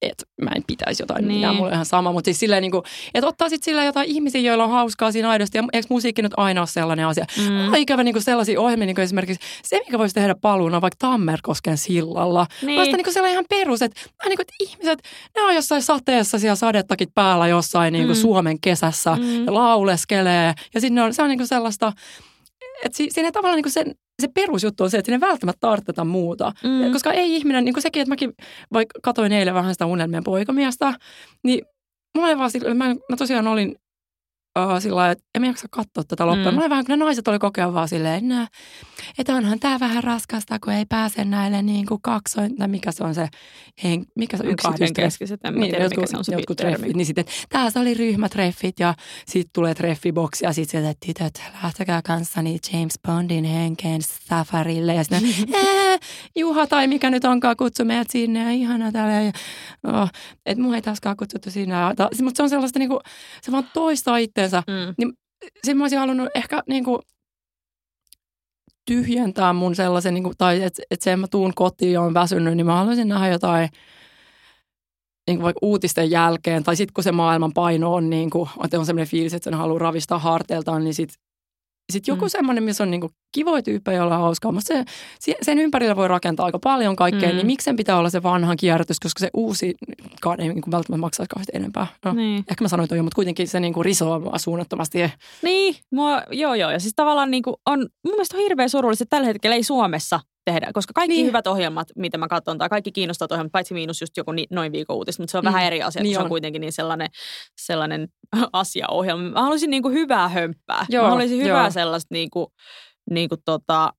että 0.02 0.24
mä 0.42 0.52
en 0.56 0.64
pitäisi 0.68 1.04
jotain 1.04 1.28
Niin. 1.28 1.36
mitään, 1.38 1.56
mulla 1.56 1.68
on 1.68 1.74
ihan 1.74 1.86
sama. 1.86 2.12
Mutta 2.12 2.26
siis 2.28 2.40
silleen, 2.40 2.62
niin 2.62 2.72
kuin, 2.72 2.84
että 3.14 3.28
ottaa 3.28 3.50
sitten 3.50 3.66
sillä 3.66 3.84
jotain 3.84 4.10
ihmisiä, 4.10 4.42
joilla 4.42 4.64
on 4.64 4.70
hauskaa 4.70 5.12
siinä 5.12 5.30
aidosti. 5.30 5.58
Ja 5.58 5.64
eikö 5.74 5.88
musiikki 5.90 6.22
nyt 6.22 6.32
aina 6.38 6.62
ole 6.62 6.68
sellainen 6.68 7.08
asia? 7.08 7.26
Mm. 7.38 7.44
Mm. 7.54 7.74
Ikävä 7.74 8.04
niin 8.04 8.14
kuin 8.14 8.24
sellaisia 8.24 8.62
ohjelmia, 8.62 8.86
niin 8.86 8.96
kuin 8.96 9.04
esimerkiksi 9.04 9.48
se, 9.64 9.80
mikä 9.86 9.98
voisi 10.00 10.16
tehdä 10.16 10.36
paluuna 10.42 10.82
vaikka 10.82 10.96
Tammerkosken 11.00 11.78
sillalla. 11.78 12.48
Niin. 12.62 12.80
Vasta 12.80 12.98
niin 12.98 13.04
kuin 13.04 13.14
sellainen 13.14 13.34
ihan 13.34 13.46
perus, 13.50 13.82
että, 13.82 14.02
niin 14.26 14.38
kuin, 14.38 14.42
että 14.42 14.54
ihmiset, 14.60 15.00
ne 15.36 15.42
on 15.42 15.56
jossain 15.56 15.82
sateessa 15.82 16.40
siellä 16.40 16.56
sadettakin 16.56 17.08
päällä 17.16 17.48
jossain 17.48 17.94
niin 17.94 18.06
kuin 18.06 18.18
Mm. 18.18 18.22
Suomen 18.22 18.60
kesässä 18.62 19.16
Mm. 19.16 19.46
ja 19.46 19.54
lauleskelee. 19.54 20.54
Ja 20.74 20.82
sitten 20.82 21.04
on, 21.04 21.14
se 21.14 21.22
on 21.22 21.30
niin 21.30 21.40
kuin 21.40 21.48
sellaista, 21.48 21.94
että 22.86 22.98
si, 22.98 23.08
siinä 23.12 23.32
tavallaan 23.32 23.56
niin 23.58 23.64
kuin 23.64 23.74
sen, 23.74 23.96
se 24.22 24.28
perusjuttu 24.28 24.84
on 24.84 24.90
se, 24.90 24.98
että 24.98 25.12
ei 25.12 25.20
välttämättä 25.20 25.60
tarvita 25.60 26.06
muuta. 26.06 26.52
Mm. 26.64 26.92
Koska 26.92 27.14
ei 27.14 27.36
ihminen, 27.36 27.66
niin 27.66 27.74
kuin 27.74 27.82
sekin, 27.82 28.02
että 28.02 28.12
mäkin 28.12 28.34
vaikka 28.74 29.00
katoin 29.04 29.32
eilen 29.32 29.54
vähän 29.54 29.74
sitä 29.74 29.86
unelmien 29.86 30.24
poikamiestä, 30.24 30.94
niin 31.44 31.62
mulla 32.16 32.30
ei 32.30 32.38
vaan 32.38 32.52
mä, 32.74 32.88
mä 33.10 33.16
tosiaan 33.18 33.48
olin 33.48 33.76
uh, 34.60 34.80
sillä 34.82 34.96
lailla, 34.96 35.12
että 35.12 35.24
en 35.36 35.42
mä 35.42 35.48
jaksa 35.48 35.68
katsoa 35.72 36.04
tätä 36.04 36.26
loppua. 36.28 36.44
Mm. 36.44 36.48
Mm. 36.50 36.54
Mulla 36.54 36.64
oli 36.64 36.70
vähän, 36.70 36.86
kun 36.86 37.00
ne 37.00 37.06
naiset 37.06 37.28
oli 37.28 37.40
koko 37.40 37.62
ajan 37.62 37.74
vaan 37.74 37.88
silleen, 37.90 38.28
"Nää, 38.28 38.48
että 39.18 39.36
onhan 39.36 39.60
tää 39.60 39.80
vähän 39.80 40.04
raskasta, 40.04 40.60
kun 40.60 40.74
ei 40.74 40.86
pääse 40.86 41.26
näille 41.26 41.62
niin 41.62 41.86
kuin 41.86 42.02
kaksoin, 42.02 42.56
tai 42.56 42.68
mikä 42.68 42.92
se 42.92 43.04
on 43.04 43.16
se, 43.16 43.28
hen, 43.84 44.06
mikä 44.16 44.38
se 44.38 44.44
yksityistreffi? 44.44 44.94
keskiset, 44.94 45.40
en 45.46 45.54
mä 45.54 45.66
tiedä 45.66 45.90
mikä 45.90 46.08
se 46.08 46.18
on 46.18 46.26
se 46.26 46.32
jotkut 46.34 46.58
termi. 46.58 46.76
treffit, 46.76 46.96
niin 46.96 47.06
sitten, 47.06 47.26
tässä 47.50 47.80
oli 47.80 47.94
ryhmätreffit 47.94 48.80
ja 48.80 48.94
sitten 49.28 49.50
tulee 49.54 49.76
treffiboksi 49.76 50.46
ja 50.46 50.54
sitten 50.54 50.72
sieltä, 50.72 50.90
että 50.90 51.06
tytöt, 51.06 51.42
lähtekää 51.64 52.02
kanssani 52.02 52.58
James 52.74 53.00
Bondin 53.08 53.44
henkeen 53.46 54.02
safarille. 54.02 54.94
Ja 54.94 55.04
sitten, 55.04 55.24
"Ää, 55.56 55.98
Juha 56.36 56.68
tai 56.68 56.88
mikä 56.88 57.10
nyt 57.10 57.26
onkaan 57.26 57.58
kutsu 57.58 57.86
meidät 57.86 58.10
sinne 58.10 58.44
ja 58.44 58.52
ihana 58.52 58.92
täällä. 58.92 59.14
Ja, 59.14 59.32
oh, 60.02 60.10
että 60.46 60.62
mua 60.64 60.76
ei 60.76 60.82
taaskaan 60.82 61.18
kutsuttu 61.18 61.52
sinne. 61.52 61.76
Mutta 62.22 62.38
se 62.38 62.44
on 62.44 62.50
sellaista, 62.50 62.80
niinku, 62.80 63.00
se 63.42 63.52
vaan 63.52 63.70
toistaa 63.74 64.18
itteensä. 64.40 64.64
Mm. 64.68 65.14
Sitten 65.54 65.78
mä 65.78 65.84
olisin 65.84 66.00
halunnut 66.00 66.30
ehkä 66.36 66.64
niinku, 66.68 67.02
tyhjentää 68.86 69.54
mun 69.54 69.76
sellaisen, 69.76 70.14
niinku, 70.14 70.32
tai 70.38 70.64
että 70.64 70.84
et 70.92 71.02
sen 71.02 71.20
mä 71.20 71.28
tuun 71.28 71.54
kotiin 71.56 71.94
ja 71.94 72.02
on 72.02 72.14
väsynyt, 72.14 72.58
niin 72.58 72.66
mä 72.66 72.76
haluaisin 72.76 73.08
nähdä 73.08 73.28
jotain 73.28 73.70
niin 75.28 75.38
kuin 75.38 75.44
vaikka 75.44 75.60
uutisten 75.62 76.12
jälkeen, 76.12 76.64
tai 76.64 76.76
sitten 76.76 76.94
kun 76.94 77.04
se 77.04 77.12
maailman 77.12 77.54
paino 77.54 77.94
on, 77.94 78.10
niin 78.10 78.30
kuin, 78.30 78.50
että 78.64 78.80
on 78.80 78.86
sellainen 78.86 79.12
fiilis, 79.12 79.34
että 79.34 79.44
sen 79.44 79.54
haluaa 79.54 79.80
ravistaa 79.80 80.20
harteiltaan, 80.20 80.84
niin 80.84 80.94
sitten 80.94 81.22
sit 81.90 82.08
joku 82.08 82.22
Mm. 82.22 82.26
mm. 82.26 82.30
semmoinen, 82.30 82.64
missä 82.64 82.84
on 82.84 82.92
niin 82.92 83.02
kuin 83.02 83.12
kivoja 83.32 83.64
tyyppejä, 83.64 83.98
joilla 83.98 84.16
on 84.16 84.22
hauskaa. 84.22 84.52
Mutta 84.52 84.68
se, 84.68 84.86
se- 85.20 85.36
sen 85.42 85.60
ympärillä 85.60 85.96
voi 85.96 86.08
rakentaa 86.08 86.46
aika 86.46 86.60
paljon 86.60 86.96
kaikkea, 86.96 87.30
Mm. 87.30 87.34
mm. 87.34 87.38
niin 87.38 87.46
miksen 87.48 87.76
pitää 87.76 87.98
olla 87.98 88.10
se 88.10 88.24
vanhan 88.24 88.58
kierrätys, 88.58 89.00
koska 89.00 89.20
se 89.20 89.30
uusikaan 89.34 90.40
ei 90.42 90.48
niin 90.48 90.62
kuin 90.62 90.72
välttämättä 90.72 91.02
maksaisi 91.02 91.30
kauheasti 91.30 91.52
enempää. 91.56 91.88
No, 92.06 92.14
Niin. 92.14 92.44
Ehkä 92.52 92.64
mä 92.64 92.68
sanoin 92.68 92.90
toi, 92.90 93.02
mutta 93.02 93.16
kuitenkin 93.16 93.48
se 93.48 93.60
niin 93.60 93.74
kuin 93.74 93.86
risoo 93.86 94.20
mua 94.20 94.38
suunnattomasti. 94.38 95.00
Niin, 95.44 95.76
mua, 95.92 96.22
joo 96.32 96.54
joo. 96.54 96.72
Ja 96.72 96.80
siis 96.80 96.94
tavallaan 96.96 97.32
niin 97.32 97.44
kuin 97.44 97.56
on, 97.66 97.80
mun 97.80 98.14
mielestä 98.14 98.38
on 98.38 98.44
hirveän 98.44 98.70
surullista, 98.70 99.04
että 99.04 99.16
tällä 99.16 99.28
hetkellä 99.28 99.56
ei 99.56 99.64
Suomessa 99.64 100.20
tehdä, 100.52 100.72
koska 100.74 100.94
kaikki 100.96 101.16
niin. 101.16 101.26
Hyvät 101.26 101.48
ohjelmat, 101.48 101.88
mitä 101.96 102.18
mä 102.18 102.28
katson, 102.28 102.58
tai 102.58 102.70
kaikki 102.70 102.92
kiinnostavat 102.92 103.32
ohjelmat, 103.32 103.52
paitsi 103.52 103.74
miinus 103.74 104.02
just 104.02 104.18
joku 104.18 104.32
ni, 104.32 104.46
noin 104.52 104.72
viikon 104.72 104.96
uutista, 104.96 105.24
mutta 105.24 105.32
se 105.32 105.38
on 105.38 105.44
mm. 105.44 105.46
Vähän 105.46 105.64
eri 105.64 105.84
asia, 105.84 106.04
niin 106.04 106.14
se 106.14 106.20
on 106.20 106.24
on. 106.24 106.30
kuitenkin 106.30 106.60
niin 106.60 106.74
sellainen, 106.74 107.08
sellainen 107.62 108.08
asiaohjelma. 108.54 109.24
Mä 109.24 109.42
haluaisin 109.42 109.70
niin 109.70 109.84
kuin 109.84 109.94
hyvää 109.94 110.30
hömppää. 110.30 110.86
Joo, 110.90 111.04
mä 111.04 111.10
haluaisin 111.10 111.44
hyvää 111.44 111.64
joo. 111.64 111.72
sellaista 111.72 112.14
niin 112.14 112.30
kuin, 112.30 112.48
niin 113.10 113.30
kuin 113.30 113.42
tota, 113.46 113.94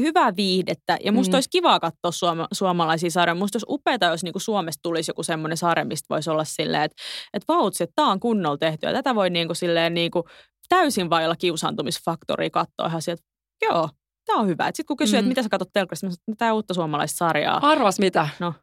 hyvää 0.00 0.36
viihdettä. 0.36 0.96
Ja 1.04 1.12
musta 1.12 1.32
mm. 1.32 1.36
Olisi 1.36 1.50
kivaa 1.50 1.80
katsoa 1.80 2.10
suoma, 2.10 2.48
suomalaisia 2.52 3.10
sarjoja. 3.10 3.34
Musta 3.38 3.56
olisi 3.56 3.66
upeaa, 3.68 4.10
jos 4.10 4.22
niinku 4.22 4.38
Suomesta 4.38 4.82
tulisi 4.82 5.10
joku 5.10 5.22
semmoinen 5.22 5.56
sarja, 5.56 5.84
mistä 5.84 6.06
voisi 6.10 6.30
olla 6.30 6.44
silleen, 6.44 6.82
että 6.82 7.02
et 7.34 7.42
vautsi, 7.48 7.84
että 7.84 7.92
tämä 7.96 8.10
on 8.10 8.20
kunnolla 8.20 8.58
tehty. 8.58 8.86
Ja 8.86 8.92
tätä 8.92 9.14
voi 9.14 9.30
niinku 9.30 9.54
silleen 9.54 9.94
niinku 9.94 10.24
täysin 10.68 11.10
vailla 11.10 11.36
kiusaantumisfaktoria 11.36 12.50
katsoa 12.50 12.86
ihan 12.86 13.02
sieltä, 13.02 13.22
joo, 13.62 13.88
tämä 14.24 14.40
on 14.40 14.46
hyvä. 14.46 14.66
Sitten 14.66 14.86
kun 14.86 14.96
kysyy, 14.96 15.16
mm. 15.16 15.18
että 15.18 15.28
mitä 15.28 15.42
sä 15.42 15.48
katsot 15.48 15.72
telkkarista, 15.72 16.06
niin 16.06 16.36
tämä 16.36 16.52
uutta 16.52 16.74
suomalaista 16.74 17.16
sarjaa. 17.16 17.60
Arvas 17.62 17.98
mitä? 17.98 18.28
No. 18.40 18.54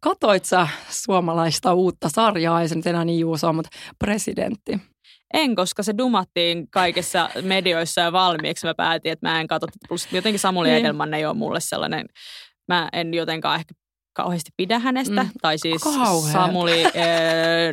Katoit 0.00 0.44
sä 0.44 0.68
suomalaista 0.90 1.74
uutta 1.74 2.08
sarjaa, 2.08 2.60
ei 2.60 2.68
se 2.68 2.74
nyt 2.74 2.86
enää 2.86 3.04
niin 3.04 3.20
juusoa, 3.20 3.52
mutta 3.52 3.70
presidentti. 3.98 4.80
En, 5.34 5.54
koska 5.54 5.82
se 5.82 5.94
dumattiin 5.98 6.70
kaikissa 6.70 7.30
medioissa 7.42 8.00
ja 8.00 8.12
valmiiksi. 8.12 8.66
Mä 8.66 8.74
päätin, 8.74 9.12
että 9.12 9.28
mä 9.28 9.40
en 9.40 9.46
katso. 9.46 9.66
Plus 9.88 10.12
jotenkin 10.12 10.38
Samuli 10.38 10.68
Niin. 10.68 10.78
Edelman 10.78 11.14
ei 11.14 11.26
ole 11.26 11.34
mulle 11.34 11.60
sellainen, 11.60 12.06
mä 12.68 12.88
en 12.92 13.14
jotenkaan 13.14 13.56
ehkä 13.60 13.74
kauheasti 14.14 14.50
pidä 14.56 14.78
hänestä. 14.78 15.22
Mm. 15.22 15.30
Tai 15.42 15.58
siis 15.58 15.82
Kauheeta. 15.82 16.32
Samuli, 16.32 16.84
uh, 16.84 16.92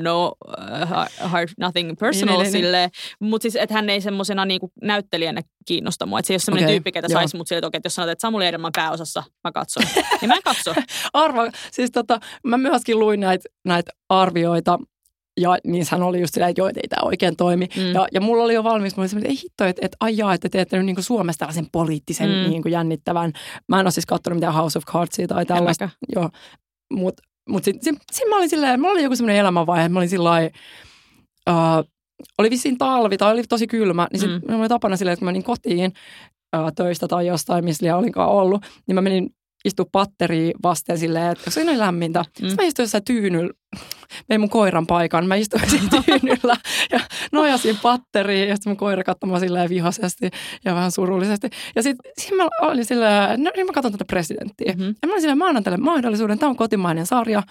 no 0.02 0.34
uh, 0.48 1.32
heart, 1.32 1.52
nothing 1.60 1.94
personal 2.00 2.36
Niin, 2.36 2.44
niin, 2.44 2.54
niin. 2.54 2.64
sille. 2.64 2.90
Mutta 3.20 3.44
siis, 3.44 3.56
että 3.56 3.76
hän 3.76 3.90
ei 3.90 4.02
semmoisena 4.02 4.46
niinku 4.46 4.72
näyttelijänä 4.82 5.42
kiinnosta 5.66 6.06
mua. 6.06 6.20
Että 6.20 6.28
se 6.28 6.34
ei 6.34 6.36
ole 6.36 6.40
semmoinen 6.40 6.68
Okei, 6.68 6.76
tyyppi, 6.76 6.92
ketä 6.92 7.10
saisi 7.10 7.38
mut 7.38 7.48
sille, 7.48 7.58
että, 7.58 7.78
että 7.78 7.86
jos 7.86 7.96
sanot, 7.96 8.10
että 8.10 8.22
Samuli 8.22 8.48
Edelman 8.48 8.72
pääosassa, 8.76 9.24
mä 9.44 9.52
katson. 9.52 9.84
niin 10.22 10.28
mä 10.30 10.36
en 10.36 10.42
katso. 10.44 10.74
Arva, 11.14 11.52
siis 11.72 11.92
tota, 11.92 12.20
mä 12.44 12.58
myöskin 12.58 13.00
luin 13.00 13.20
näitä 13.20 13.50
näit 13.66 13.86
arvioita, 14.10 14.80
ja 15.40 15.58
niissähän 15.68 16.04
oli 16.04 16.20
just 16.22 16.34
silleen, 16.34 16.50
että 16.50 16.62
joo, 16.62 16.68
ei 16.68 16.88
tämä 16.90 17.02
oikein 17.08 17.36
toimi. 17.36 17.68
Mm. 17.78 17.92
Ja, 17.94 18.08
ja 18.14 18.22
mulla 18.22 18.44
oli 18.44 18.54
jo 18.54 18.64
valmis, 18.64 18.98
mulla 18.98 19.10
oli 19.14 19.20
että 19.20 19.30
ei 19.30 19.40
hitto, 19.44 19.66
että, 19.66 19.86
että 19.86 19.98
ajaa, 20.00 20.34
että 20.34 20.50
teette 20.50 20.78
nyt 20.78 20.86
niin 20.86 20.96
kuin 20.96 21.04
Suomesta 21.06 21.40
tällaisen 21.40 21.68
poliittisen 21.72 22.30
Mm. 22.30 22.50
niin 22.50 22.62
kuin 22.62 22.72
jännittävän. 22.72 23.34
Mä 23.68 23.80
en 23.80 23.86
ole 23.86 23.92
siis 23.92 24.06
katsonut 24.06 24.38
mitään 24.38 24.54
House 24.54 24.78
of 24.78 24.86
Cardsia 24.86 25.28
tai 25.28 25.46
tällaista. 25.46 25.90
Joo, 26.16 26.30
mutta 26.94 27.24
mut 27.50 27.64
sitten 27.64 27.84
sit, 27.84 28.04
sit 28.12 28.30
mä 28.30 28.38
olin 28.38 28.50
silleen, 28.50 28.82
mulla 28.82 28.94
oli 28.94 29.04
joku 29.04 29.16
semmoinen 29.16 29.40
elämänvaihe, 29.40 29.82
että 29.86 29.94
mä 29.94 30.00
olin 30.00 30.10
sillä 30.10 30.32
uh, 31.50 31.90
oli 32.38 32.50
vissiin 32.50 32.78
talvi 32.78 33.18
tai 33.18 33.34
oli 33.34 33.44
tosi 33.44 33.68
kylmä, 33.68 34.08
niin 34.12 34.20
sitten 34.20 34.38
Mm. 34.38 34.46
mm. 34.46 34.52
mulla 34.52 34.62
oli 34.64 34.70
tapana 34.70 34.98
silleen, 34.98 35.14
että 35.14 35.20
kun 35.20 35.26
mä 35.26 35.32
menin 35.32 35.44
kotiin 35.44 35.94
uh, 36.58 36.72
töistä 36.76 37.08
tai 37.08 37.28
jostain, 37.28 37.66
missä 37.66 37.84
liian 37.84 38.00
olinkaan 38.00 38.30
ollut, 38.30 38.66
niin 38.88 38.96
mä 38.96 39.02
menin 39.02 39.30
istua 39.66 39.86
patteriin 39.92 40.54
vasten 40.64 40.98
silleen, 40.98 41.32
että 41.32 41.50
se 41.50 41.62
oli 41.62 41.78
lämmintä. 41.78 42.20
Mm. 42.20 42.26
Sitten 42.48 42.66
mä 42.66 42.68
istuin 42.68 42.84
jossain 42.84 43.06
tyynyllä, 43.06 43.54
vein 44.30 44.42
mun 44.42 44.50
koiran 44.50 44.88
paikan, 44.88 45.28
mä 45.28 45.36
istuin 45.36 45.70
siinä 45.70 46.04
tyynyllä 46.06 46.58
ja 46.92 47.00
nojasin 47.32 47.78
patteriin 47.82 48.50
ja 48.50 48.56
sitten 48.56 48.70
mun 48.72 48.78
koira 48.78 49.04
katsomaan 49.04 49.40
silleen 49.40 49.70
vihaisesti 49.70 50.30
ja 50.66 50.76
vähän 50.76 50.92
surullisesti. 50.92 51.50
Ja 51.76 51.84
sitten 51.84 52.12
sit 52.18 52.38
mä 52.38 52.48
olin 52.62 52.86
silleen, 52.86 53.44
no 53.44 53.52
niin 53.56 53.66
mä 53.66 53.72
katson 53.74 53.92
tätä 53.92 54.06
presidenttiä. 54.06 54.74
Mhm. 54.74 54.84
Ja 55.02 55.08
mä 55.08 55.12
olin 55.12 55.22
silleen, 55.22 55.38
mä 55.38 55.48
annan 55.48 55.64
tälle 55.64 55.78
mahdollisuuden, 55.78 56.40
tämä 56.40 56.50
on 56.50 56.56
kotimainen 56.56 57.06
sarja. 57.06 57.44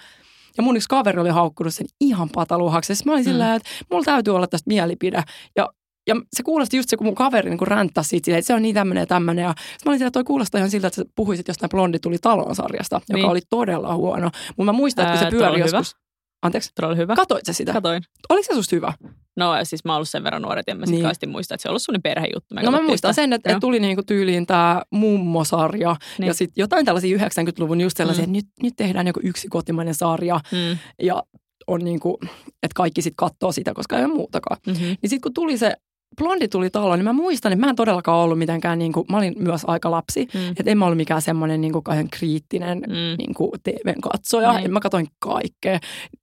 Ja 0.57 0.63
mun 0.63 0.75
yksi 0.75 0.89
kaveri 0.89 1.19
oli 1.21 1.29
haukkunut 1.29 1.73
sen 1.73 1.87
ihan 2.01 2.29
pataluhaksi. 2.33 2.95
Sitten 2.95 3.11
mä 3.11 3.13
olin 3.13 3.25
Mm. 3.25 3.31
silleen, 3.31 3.55
että 3.55 3.69
mulla 3.91 4.03
täytyy 4.03 4.35
olla 4.35 4.47
tästä 4.47 4.67
mielipide. 4.67 5.23
Ja 5.55 5.69
ja 6.11 6.21
se 6.35 6.43
kuulosti 6.43 6.77
just 6.77 6.89
se, 6.89 6.97
kun 6.97 7.07
mun 7.07 7.15
kaveri 7.15 7.49
niin 7.49 7.67
ränttäsi 7.67 8.09
siitä, 8.09 8.25
silleen, 8.25 8.39
että 8.39 8.47
se 8.47 8.53
on 8.53 8.61
niin 8.61 8.75
tämmöinen 8.75 9.01
ja 9.01 9.05
tämmöinen. 9.05 9.43
Ja 9.43 9.47
mä 9.47 9.53
olin 9.89 9.97
silleen, 9.99 10.07
että 10.07 10.11
toi 10.11 10.23
kuulostaa 10.23 10.59
ihan 10.59 10.71
siltä, 10.71 10.87
että 10.87 10.95
sä 10.95 11.05
puhuisit 11.15 11.47
jostain 11.47 11.69
Blondi 11.69 11.99
tuli 11.99 12.17
talon 12.21 12.55
sarjasta, 12.55 12.95
joka 13.09 13.13
Niin. 13.17 13.25
oli 13.29 13.41
todella 13.49 13.95
huono. 13.95 14.29
Mutta 14.57 14.63
mä 14.73 14.77
muistan, 14.77 15.05
että 15.05 15.17
kun 15.17 15.25
se 15.25 15.29
pyöri 15.31 15.39
todella 15.47 15.65
hyvä. 15.67 15.77
joskus. 15.77 16.01
Anteeksi, 16.45 16.71
Todella 16.75 16.95
hyvä. 16.95 17.15
katoit 17.15 17.45
sä 17.45 17.53
sitä? 17.53 17.73
Katoin. 17.73 18.03
Oliko 18.29 18.43
se 18.47 18.53
susta 18.55 18.75
hyvä? 18.75 18.93
No 19.37 19.51
siis 19.63 19.85
mä 19.85 19.91
oon 19.91 19.95
ollut 19.97 20.09
sen 20.09 20.23
verran 20.23 20.41
nuori, 20.41 20.59
että 20.59 20.71
en 20.71 20.77
mä 20.79 20.85
Niin. 20.85 21.05
niin. 21.21 21.29
muista, 21.29 21.55
että 21.55 21.61
se 21.61 21.69
on 21.69 21.71
ollut 21.71 21.81
semmoinen 21.81 22.01
perhejuttu. 22.01 22.55
Me 22.55 22.61
no 22.63 22.71
mä 22.71 22.81
muistan 22.81 23.13
sitä. 23.13 23.21
sen, 23.21 23.33
että, 23.33 23.49
että 23.49 23.59
tuli 23.59 23.79
niinku 23.79 24.03
tyyliin 24.03 24.45
tämä 24.45 24.81
mummosarja 24.91 25.95
Niin. 26.17 26.27
ja 26.27 26.33
sitten 26.33 26.61
jotain 26.61 26.85
tällaisia 26.85 27.17
90-luvun 27.17 27.81
just 27.81 27.97
sellaisia, 27.97 28.25
Mm. 28.25 28.35
että 28.35 28.37
nyt, 28.37 28.45
nyt 28.63 28.73
tehdään 28.77 29.07
joku 29.07 29.19
yksi 29.23 29.47
kotimainen 29.47 29.95
sarja 29.95 30.39
Mm. 30.51 30.77
ja 31.01 31.23
on 31.67 31.79
niinku, 31.83 32.17
että 32.63 32.75
kaikki 32.75 33.01
sitten 33.01 33.15
katsoo 33.15 33.51
sitä, 33.51 33.73
koska 33.73 33.97
ei 33.97 34.05
ole 34.05 34.13
muutakaan. 34.13 34.57
Mm-hmm. 34.67 34.85
Niin 34.85 34.97
sitten 35.09 35.21
kun 35.21 35.33
tuli 35.33 35.57
se 35.57 35.73
Blondi 36.17 36.47
tuli 36.47 36.69
taloon, 36.69 36.99
niin 36.99 37.03
mä 37.05 37.13
muistan, 37.13 37.51
että 37.53 37.65
mä 37.65 37.69
en 37.69 37.75
todellakaan 37.75 38.17
ollut 38.19 38.39
mitenkään, 38.39 38.79
niin 38.79 38.93
kuin, 38.93 39.05
mä 39.09 39.17
olin 39.17 39.33
myös 39.37 39.61
aika 39.67 39.91
lapsi, 39.91 40.27
Mm. 40.33 40.49
että 40.49 40.71
en 40.71 40.77
mä 40.77 40.85
ollut 40.85 40.97
mikään 40.97 41.21
semmoinen 41.21 41.61
niin 41.61 41.71
kuin, 41.73 41.83
kauhean 41.83 42.09
kriittinen 42.09 42.77
Mm. 42.87 42.93
niin 43.17 43.33
kuin 43.33 43.51
TVn 43.63 44.01
katsoja. 44.01 44.53
Niin. 44.53 44.73
Mä 44.73 44.79
katsoin 44.79 45.07
kaikkea. 45.19 45.79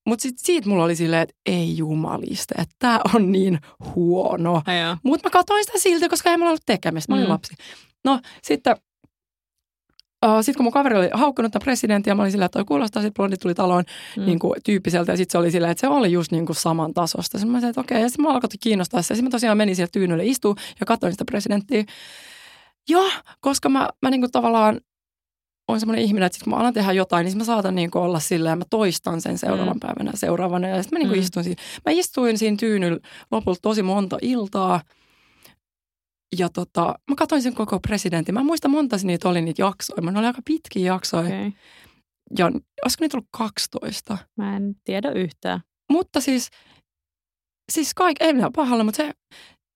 Mutta 0.07 0.22
sitten 0.22 0.46
siitä 0.46 0.68
mulla 0.68 0.85
oli 0.85 0.96
silleen, 0.96 1.22
että 1.22 1.35
ei 1.46 1.77
jumaliste, 1.77 2.55
että 2.59 2.74
tämä 2.79 3.01
on 3.14 3.33
niin 3.33 3.59
huono. 3.94 4.62
Mutta 5.03 5.27
mä 5.29 5.31
katsoin 5.31 5.64
sitä 5.64 5.79
silti, 5.79 6.09
koska 6.09 6.31
ei 6.31 6.37
mulla 6.37 6.51
ollut 6.51 6.62
tekemistä. 6.66 7.12
Mä 7.12 7.16
olin 7.16 7.24
Mm. 7.24 7.29
mm. 7.29 7.33
lapsi. 7.33 7.55
No 8.05 8.20
sitten 8.42 8.77
sitten 10.41 10.57
kun 10.57 10.65
mun 10.65 10.73
kaveri 10.73 10.97
oli 10.99 11.09
haukkunut 11.13 11.53
tämän 11.53 11.65
presidentin 11.65 12.11
ja 12.11 12.15
mä 12.15 12.23
olin 12.23 12.33
silleen, 12.33 12.47
että 12.47 12.59
toi 12.59 12.65
kuulostaa, 12.65 13.03
sitten 13.03 13.15
blondi 13.15 13.37
tuli 13.37 13.55
taloon 13.55 13.85
Mm. 14.17 14.27
niin 14.27 14.39
kuin, 14.39 14.55
tyyppiseltä. 14.65 15.13
Ja 15.13 15.17
sitten 15.17 15.33
se 15.33 15.39
oli 15.39 15.51
silleen, 15.51 15.71
että 15.71 15.81
se 15.81 15.89
oli 15.89 16.13
just 16.13 16.33
niin 16.33 16.47
kuin 16.47 16.57
saman 16.57 16.95
tasosta. 16.95 17.39
Sitten 17.39 17.53
mä 17.53 17.59
sanoin, 17.61 17.71
että 17.71 17.81
okei. 17.81 18.03
Ja 18.03 18.09
sitten 18.09 18.23
mä 18.25 18.31
alkoi 18.33 18.49
kiinnostaa 18.61 19.03
se. 19.03 19.13
Ja 19.13 19.17
sitten 19.17 19.25
mä 19.25 19.31
tosiaan 19.31 19.57
menin 19.57 19.77
siellä 19.77 19.91
tyynylle 19.93 20.25
istuu 20.27 20.57
ja 20.81 20.87
katsoin 20.87 21.13
sitä 21.13 21.25
presidenttiä. 21.25 21.85
Ja 22.89 23.01
koska 23.41 23.69
mä, 23.69 23.89
mä 24.03 24.11
niin 24.11 24.21
kuin 24.21 24.33
tavallaan 24.33 24.81
on 25.69 25.81
semmoinen 25.81 26.05
ihminen, 26.05 26.27
että 26.27 26.37
sit 26.37 26.45
kun 26.45 26.53
mä 26.53 26.57
alan 26.59 26.75
tehdä 26.75 26.93
jotain, 26.93 27.25
niin 27.25 27.39
mä 27.39 27.45
saatan 27.45 27.75
niin 27.75 27.91
kuin 27.91 28.03
olla 28.03 28.21
silleen, 28.21 28.59
mä 28.59 28.65
toistan 28.71 29.21
sen 29.21 29.39
seuraavan 29.39 29.77
Mm. 29.77 29.81
päivänä 29.81 30.11
ja 30.11 30.19
seuraavana. 30.19 30.69
Ja 30.69 30.83
sitten 30.83 30.97
mä 30.97 31.01
niin 31.01 31.09
kuin 31.09 31.19
Mm. 31.19 31.23
istuin 31.23 31.45
siinä. 31.45 31.63
Mä 31.87 31.93
istuin 31.93 32.39
siinä 32.39 32.57
tyynyllä 32.57 32.99
lopulta 33.31 33.59
tosi 33.63 33.83
monta 33.83 34.19
iltaa. 34.23 34.81
Ja 36.38 36.49
tota, 36.49 36.95
mä 37.11 37.17
katsoin 37.17 37.43
sen 37.43 37.55
koko 37.55 37.81
presidentin. 37.81 38.35
Mä 38.35 38.41
en 38.41 38.47
muista 38.47 38.69
monta 38.69 38.97
niitä 39.03 39.29
oli 39.29 39.43
niitä 39.43 39.62
jaksoja. 39.62 40.03
Mä 40.03 40.11
ne 40.11 40.19
oli 40.19 40.27
aika 40.27 40.43
pitkiä 40.45 40.87
jaksoja. 40.87 41.25
Okay. 41.25 41.53
ja 42.38 42.47
olisiko 42.85 43.05
niitä 43.05 43.17
ollut 43.17 43.29
12? 43.31 44.19
Mä 44.37 44.57
en 44.57 44.75
tiedä 44.85 45.11
yhtään. 45.11 45.61
Mutta 45.91 46.21
siis, 46.21 46.51
siis 47.73 47.95
kaikki, 47.95 48.25
ei 48.25 48.33
minä 48.33 48.51
pahalla, 48.57 48.85
mutta 48.85 48.97
se, 48.97 49.12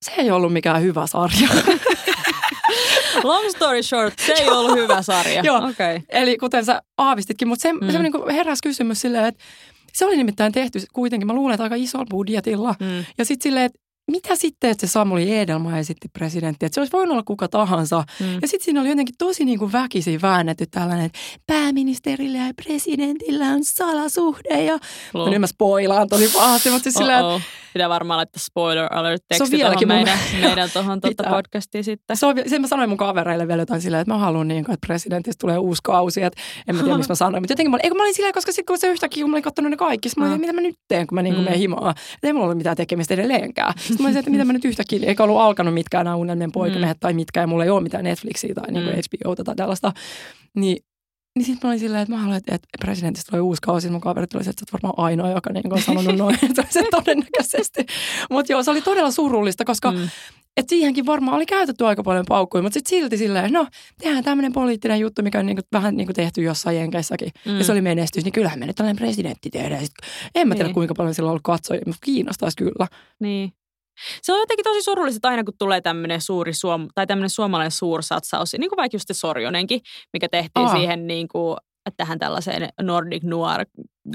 se 0.05 0.12
ei 0.17 0.31
ollut 0.31 0.53
mikään 0.53 0.83
hyvä 0.83 1.07
sarja. 1.07 1.49
Long 3.25 3.51
story 3.51 3.83
short, 3.83 4.19
se 4.19 4.33
ei 4.33 4.49
ollut 4.49 4.79
hyvä 4.79 5.03
sarja. 5.03 5.43
Joo. 5.43 5.57
Okay. 5.57 6.01
Eli 6.09 6.38
kuten 6.38 6.65
sä 6.65 6.83
aavistitkin, 6.99 7.49
mutta 7.49 7.62
se, 7.62 7.73
mm. 7.73 7.91
se 7.91 8.03
niin 8.03 8.31
heräsi 8.33 8.62
kysymys 8.62 9.01
silleen, 9.01 9.25
että 9.25 9.45
se 9.93 10.05
oli 10.05 10.17
nimittäin 10.17 10.53
tehty 10.53 10.79
kuitenkin, 10.93 11.27
mä 11.27 11.35
luulen, 11.35 11.55
että 11.55 11.62
aika 11.62 11.75
isolla 11.75 12.07
budjetilla. 12.11 12.75
Mm. 12.81 13.05
Ja 13.19 13.25
sitten 13.25 13.43
silleen, 13.43 13.67
että 13.67 13.79
mitä 14.12 14.37
sitten, 14.37 14.70
että 14.70 14.87
se 14.87 14.90
Samuli 14.90 15.38
Edelma 15.38 15.79
esitti 15.79 16.09
presidentti, 16.09 16.66
että 16.66 16.75
se 16.75 16.81
olisi 16.81 16.92
voinut 16.92 17.12
olla 17.12 17.22
kuka 17.22 17.48
tahansa. 17.48 18.05
Mm. 18.20 18.35
Ja 18.42 18.48
sitten 18.48 18.64
siinä 18.64 18.81
oli 18.81 18.88
jotenkin 18.88 19.14
tosi 19.18 19.44
niin 19.44 19.59
kuin 19.59 19.72
väkisin 19.72 20.22
väännetty 20.22 20.66
tällainen, 20.66 21.07
että 21.07 21.18
pääministerillä 21.46 22.38
ja 22.38 22.55
presidentillä 22.64 23.44
on 23.44 23.64
salasuhde. 23.64 24.64
Ja 24.64 24.79
no, 25.14 25.31
nyt 25.31 25.40
mä 25.40 25.46
spoilaan 25.46 26.09
tosi 26.09 26.29
pahasti, 26.29 26.70
mutta 26.70 26.83
siis 26.83 26.94
sillä. 26.94 27.40
Pitää 27.75 27.89
varmaan 27.89 28.17
laittaa 28.17 28.41
spoiler 28.41 28.89
alert 28.91 29.23
teksti 29.29 29.39
tuohon 29.39 29.51
vieläkin 29.59 29.89
mun 29.89 29.97
meidän, 29.97 30.19
meidän 30.41 30.71
tuohon 30.73 31.01
tuota 31.01 31.23
podcastiin 31.31 31.85
sitten. 31.85 32.17
se 32.17 32.27
on, 32.27 32.35
sen 32.47 32.61
mä 32.61 32.67
sanoin 32.67 32.89
mun 32.89 32.99
kavereille 32.99 33.49
vielä 33.49 33.63
jotain 33.63 33.81
silleen, 33.81 34.01
että 34.01 34.15
mä 34.15 34.19
haluan 34.19 34.49
niin 34.49 34.65
kuin, 34.65 34.75
että 34.75 34.87
presidentistä 34.87 35.41
tulee 35.41 35.59
uusi 35.59 35.81
kausi. 35.85 36.23
Että 36.23 36.41
en 36.69 36.77
mä 36.77 36.83
tiedä, 36.83 36.97
mistä 36.97 37.11
mä 37.11 37.15
sanoin. 37.15 37.43
Mutta 37.43 37.53
jotenkin 37.53 37.71
mä 37.71 37.75
olin, 37.75 37.85
eikö 37.85 37.95
mä 37.97 38.03
olin 38.03 38.15
silleen, 38.15 38.35
koska 38.35 38.53
sitten 38.53 38.67
kun 38.73 38.79
se 38.79 38.87
yhtäkkiä, 38.87 39.23
kun 39.25 39.31
mä 39.31 39.35
olin 39.35 39.43
katsonut 39.43 39.71
ne 39.71 39.77
kaikki, 39.77 40.09
mä 40.17 40.25
olin, 40.25 40.35
Mm. 40.37 40.41
mitä 40.41 40.53
mä 40.53 40.61
nyt 40.61 40.77
teen, 40.89 41.07
kun 41.07 41.15
mä 41.17 41.23
niin 41.23 41.35
kuin 41.35 41.41
Mm. 41.43 41.45
menen 41.45 41.59
himaan. 41.59 41.91
Että 41.91 42.27
ei 42.27 42.33
mulla 42.33 42.45
ollut 42.45 42.59
mitään 42.59 42.77
tekemistä 42.77 43.15
edelleenkään. 43.15 43.75
Sitten 43.79 43.97
mä 44.03 44.09
olin, 44.09 44.19
että 44.19 44.31
mitä 44.31 44.45
mä 44.45 44.53
nyt 44.53 44.65
yhtäkkiä, 44.65 44.99
eikä 45.03 45.23
ollut 45.23 45.41
alkanut 45.41 45.75
mitkään 45.75 46.05
nämä 46.05 46.17
unelmien 46.17 46.53
poikamiehet 46.53 46.97
tai 47.01 47.13
mitkään, 47.13 47.43
ja 47.43 47.47
mulla 47.47 47.65
ei 47.65 47.71
ole 47.71 47.81
mitään 47.81 48.05
Netflixiä 48.05 48.55
tai 48.55 48.73
niin 48.73 48.85
kuin 48.85 48.97
Mm. 48.97 49.03
HBOta 49.25 49.45
tai 49.45 49.55
tällaista. 49.57 49.93
Niin 50.57 50.85
niin 51.37 51.47
sitten 51.47 51.68
mä 51.68 51.71
olin 51.71 51.81
silleen, 51.81 52.03
että 52.03 52.14
mä 52.14 52.21
haluan, 52.21 52.37
että, 52.37 52.59
presidentistä 52.81 53.31
tulee 53.31 53.40
uusi 53.40 53.62
kausi. 53.62 53.90
Mun 53.90 54.01
kaverit 54.01 54.35
oli, 54.35 54.40
että 54.40 54.53
sä 54.53 54.64
oot 54.64 54.73
varmaan 54.83 55.07
ainoa, 55.07 55.31
joka 55.31 55.53
niin 55.53 55.73
on 55.73 55.83
sanonut 55.83 56.16
noin. 56.16 56.38
se 56.71 56.83
todennäköisesti. 56.90 57.87
Mutta 58.31 58.53
joo, 58.53 58.62
se 58.62 58.71
oli 58.71 58.83
todella 58.83 59.11
surullista, 59.11 59.64
koska 59.64 59.90
Mm. 59.90 60.09
et 60.57 60.68
siihenkin 60.68 61.07
varmaan 61.07 61.37
oli 61.37 61.47
käytetty 61.47 61.87
aika 61.87 62.03
paljon 62.03 62.25
paukkuja, 62.29 62.62
mutta 62.62 62.75
sitten 62.75 62.90
silti 62.90 63.16
silleen, 63.16 63.53
no 63.53 63.66
tehdään 63.99 64.25
tämmöinen 64.25 64.53
poliittinen 64.53 65.01
juttu, 65.01 65.23
mikä 65.23 65.38
on 65.38 65.47
niinku, 65.47 65.62
vähän 65.73 65.97
niinku 65.97 66.12
tehty 66.12 66.42
jossain 66.42 66.77
jenkeissäkin. 66.77 67.29
Mm. 67.47 67.59
Ja 67.59 67.64
se 67.64 67.73
oli 67.73 67.81
menestys, 67.81 68.25
niin 68.25 68.33
kyllähän 68.33 68.59
me 68.59 68.66
nyt 68.66 68.77
tällainen 68.77 69.05
presidentti 69.05 69.51
tehdään. 69.51 69.81
Sit, 69.83 69.92
en 70.35 70.49
mä 70.49 70.55
tiedä, 70.55 70.68
Niin. 70.68 70.75
kuinka 70.75 70.95
paljon 70.95 71.14
sillä 71.14 71.27
on 71.27 71.31
ollut 71.31 71.42
katsojia, 71.45 71.83
mutta 71.87 72.01
kiinnostaisi 72.05 72.57
kyllä. 72.57 72.87
Niin. 73.21 73.53
Se 74.23 74.33
on 74.33 74.38
jotenkin 74.38 74.65
tosi 74.65 74.83
surullista, 74.83 75.17
että 75.17 75.29
aina 75.29 75.45
kun 75.45 75.55
tulee 75.59 75.81
tämmöinen 75.81 76.21
suuri 76.21 76.53
suom- 76.53 76.88
tai 76.95 77.07
tämmöinen 77.07 77.31
suomalainen 77.31 77.71
suursatsaus, 77.71 78.53
niin 78.53 78.69
kuin 78.69 78.77
vaikka 78.77 78.95
just 78.97 79.09
se 79.09 79.15
Sorjonenkin, 79.15 79.81
mikä 80.12 80.29
tehtiin 80.29 80.67
Aa. 80.67 80.77
siihen 80.77 81.07
niin 81.07 81.29
kuin, 81.29 81.57
tähän 81.97 82.19
tällaiseen 82.19 82.69
Nordic 82.83 83.23
Noir 83.23 83.67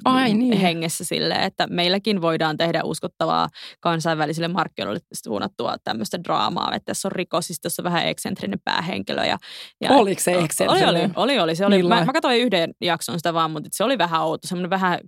Ai 0.06 0.34
niin. 0.34 0.58
hengessä 0.58 1.04
silleen, 1.06 1.42
että 1.44 1.68
meilläkin 1.68 2.22
voidaan 2.22 2.58
tehdä 2.58 2.82
uskottavaa 2.84 3.48
kansainvälisille 3.80 4.48
markkinoille 4.48 5.00
suunnattua 5.24 5.76
tämmöistä 5.84 6.24
draamaa, 6.24 6.76
että 6.76 6.86
tässä 6.86 7.08
on 7.08 7.12
rikos, 7.12 7.48
siis 7.48 7.60
tässä 7.60 7.82
on 7.82 7.84
vähän 7.84 8.08
eksentrinen 8.08 8.60
päähenkilö. 8.66 9.26
Ja, 9.26 9.38
ja 9.82 9.92
Oliko 9.92 10.22
se 10.22 10.36
Oli, 10.38 10.46
eksentrinen? 10.46 10.88
oli, 10.96 11.10
oli, 11.16 11.40
oli. 11.40 11.56
Se 11.56 11.66
oli 11.66 11.84
mä, 11.84 12.06
mä 12.06 12.14
katsoin 12.14 12.40
yhden 12.42 12.74
jakson 12.82 13.20
sitä 13.20 13.34
vaan, 13.34 13.52
mutta 13.52 13.70
se 13.72 13.84
oli 13.84 13.98
vähän 13.98 14.22
outo, 14.22 14.48
semmoinen 14.48 14.70
vähän 14.70 15.00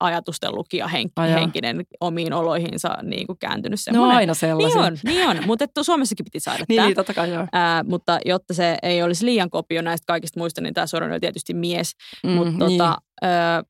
ajatusten 0.00 0.54
lukija 0.54 0.88
henk, 0.88 1.12
henkinen 1.34 1.84
omiin 2.00 2.32
oloihinsa 2.32 2.98
niin 3.02 3.26
kuin 3.26 3.38
kääntynyt 3.38 3.78
No 3.80 3.82
semmoinen. 3.82 4.16
aina 4.16 4.30
niin 4.30 4.36
sellaisia. 4.36 4.80
on, 4.80 4.98
niin 5.04 5.28
on, 5.28 5.36
mutta 5.46 5.66
Suomessakin 5.82 6.24
piti 6.24 6.40
saada 6.40 6.64
Niin, 6.68 6.76
tämä. 6.76 6.86
niin, 6.88 6.96
totta 6.96 7.14
kai 7.14 7.30
joo. 7.30 7.46
Ää, 7.52 7.82
mutta 7.84 8.18
jotta 8.24 8.54
se 8.54 8.76
ei 8.82 9.02
olisi 9.02 9.24
liian 9.26 9.50
kopio 9.50 9.82
näistä 9.82 10.04
kaikista 10.06 10.40
muista, 10.40 10.60
niin 10.60 10.74
tämä 10.74 10.86
Soron 10.86 11.10
oli 11.10 11.20
tietysti 11.20 11.54
mies. 11.54 11.92
Mm, 12.24 12.30
Mutta 12.30 12.66
niin. 12.66 12.78
tota, 12.78 12.96
ää, 13.22 13.62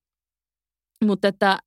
mutta 1.04 1.28
että 1.28 1.58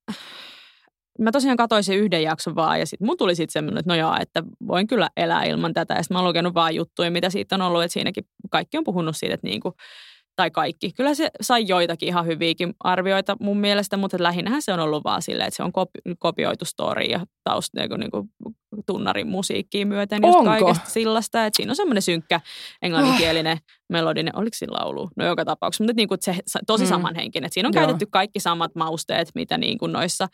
mä 1.18 1.32
tosiaan 1.32 1.56
katsoin 1.56 1.84
sen 1.84 1.98
yhden 1.98 2.22
jakson 2.22 2.54
vaan 2.54 2.80
ja 2.80 2.86
sitten 2.86 3.06
mun 3.06 3.16
tuli 3.16 3.34
sitten 3.34 3.52
semmoinen, 3.52 3.78
että 3.78 3.92
no 3.92 3.98
joo, 3.98 4.16
että 4.20 4.42
voin 4.66 4.86
kyllä 4.86 5.08
elää 5.16 5.44
ilman 5.44 5.72
tätä. 5.72 5.94
Ja 5.94 6.02
sitten 6.02 6.14
mä 6.14 6.18
oon 6.18 6.28
lukenut 6.28 6.54
vaan 6.54 6.74
juttuja, 6.74 7.10
mitä 7.10 7.30
siitä 7.30 7.54
on 7.54 7.62
ollut, 7.62 7.82
että 7.82 7.92
siinäkin 7.92 8.24
kaikki 8.50 8.78
on 8.78 8.84
puhunut 8.84 9.16
siitä, 9.16 9.34
että 9.34 9.46
niinku, 9.46 9.74
tai 10.36 10.50
kaikki. 10.50 10.92
Kyllä 10.92 11.14
se 11.14 11.30
sai 11.40 11.64
joitakin 11.68 12.08
ihan 12.08 12.26
hyviäkin 12.26 12.74
arvioita 12.80 13.36
mun 13.40 13.56
mielestä, 13.58 13.96
mutta 13.96 14.16
lähinnähän 14.20 14.62
se 14.62 14.72
on 14.72 14.80
ollut 14.80 15.04
vaan 15.04 15.22
silleen, 15.22 15.48
että 15.48 15.56
se 15.56 15.62
on 15.62 15.72
kopi- 15.72 16.14
kopioitu 16.18 16.64
story 16.64 17.02
ja 17.04 17.20
taust 17.44 17.68
niin 17.74 18.00
niinku, 18.00 18.28
tunnarin 18.86 19.26
musiikkiin 19.28 19.88
myöten 19.88 20.22
just 20.22 20.38
Onko? 20.38 20.50
kaikesta 20.50 20.90
sillasta. 20.90 21.46
Että 21.46 21.56
siinä 21.56 21.72
on 21.72 21.76
semmoinen 21.76 22.02
synkkä 22.02 22.40
englanninkielinen 22.82 23.58
melodinen, 23.88 24.36
oliko 24.38 24.54
siinä 24.54 24.72
laulu? 24.72 25.10
No 25.16 25.26
joka 25.26 25.44
tapauksessa, 25.44 25.84
mutta 25.84 25.96
niin 25.96 26.08
kuin 26.08 26.18
se 26.22 26.36
tosi 26.66 26.84
Mm. 26.84 26.88
samanhenkinen. 26.88 27.46
Että 27.46 27.54
siinä 27.54 27.68
on 27.68 27.74
Joo. 27.74 27.80
käytetty 27.82 28.06
kaikki 28.10 28.40
samat 28.40 28.74
mausteet, 28.74 29.28
mitä 29.34 29.58
niin 29.58 29.78
kuin 29.78 29.92
noissa 29.92 30.28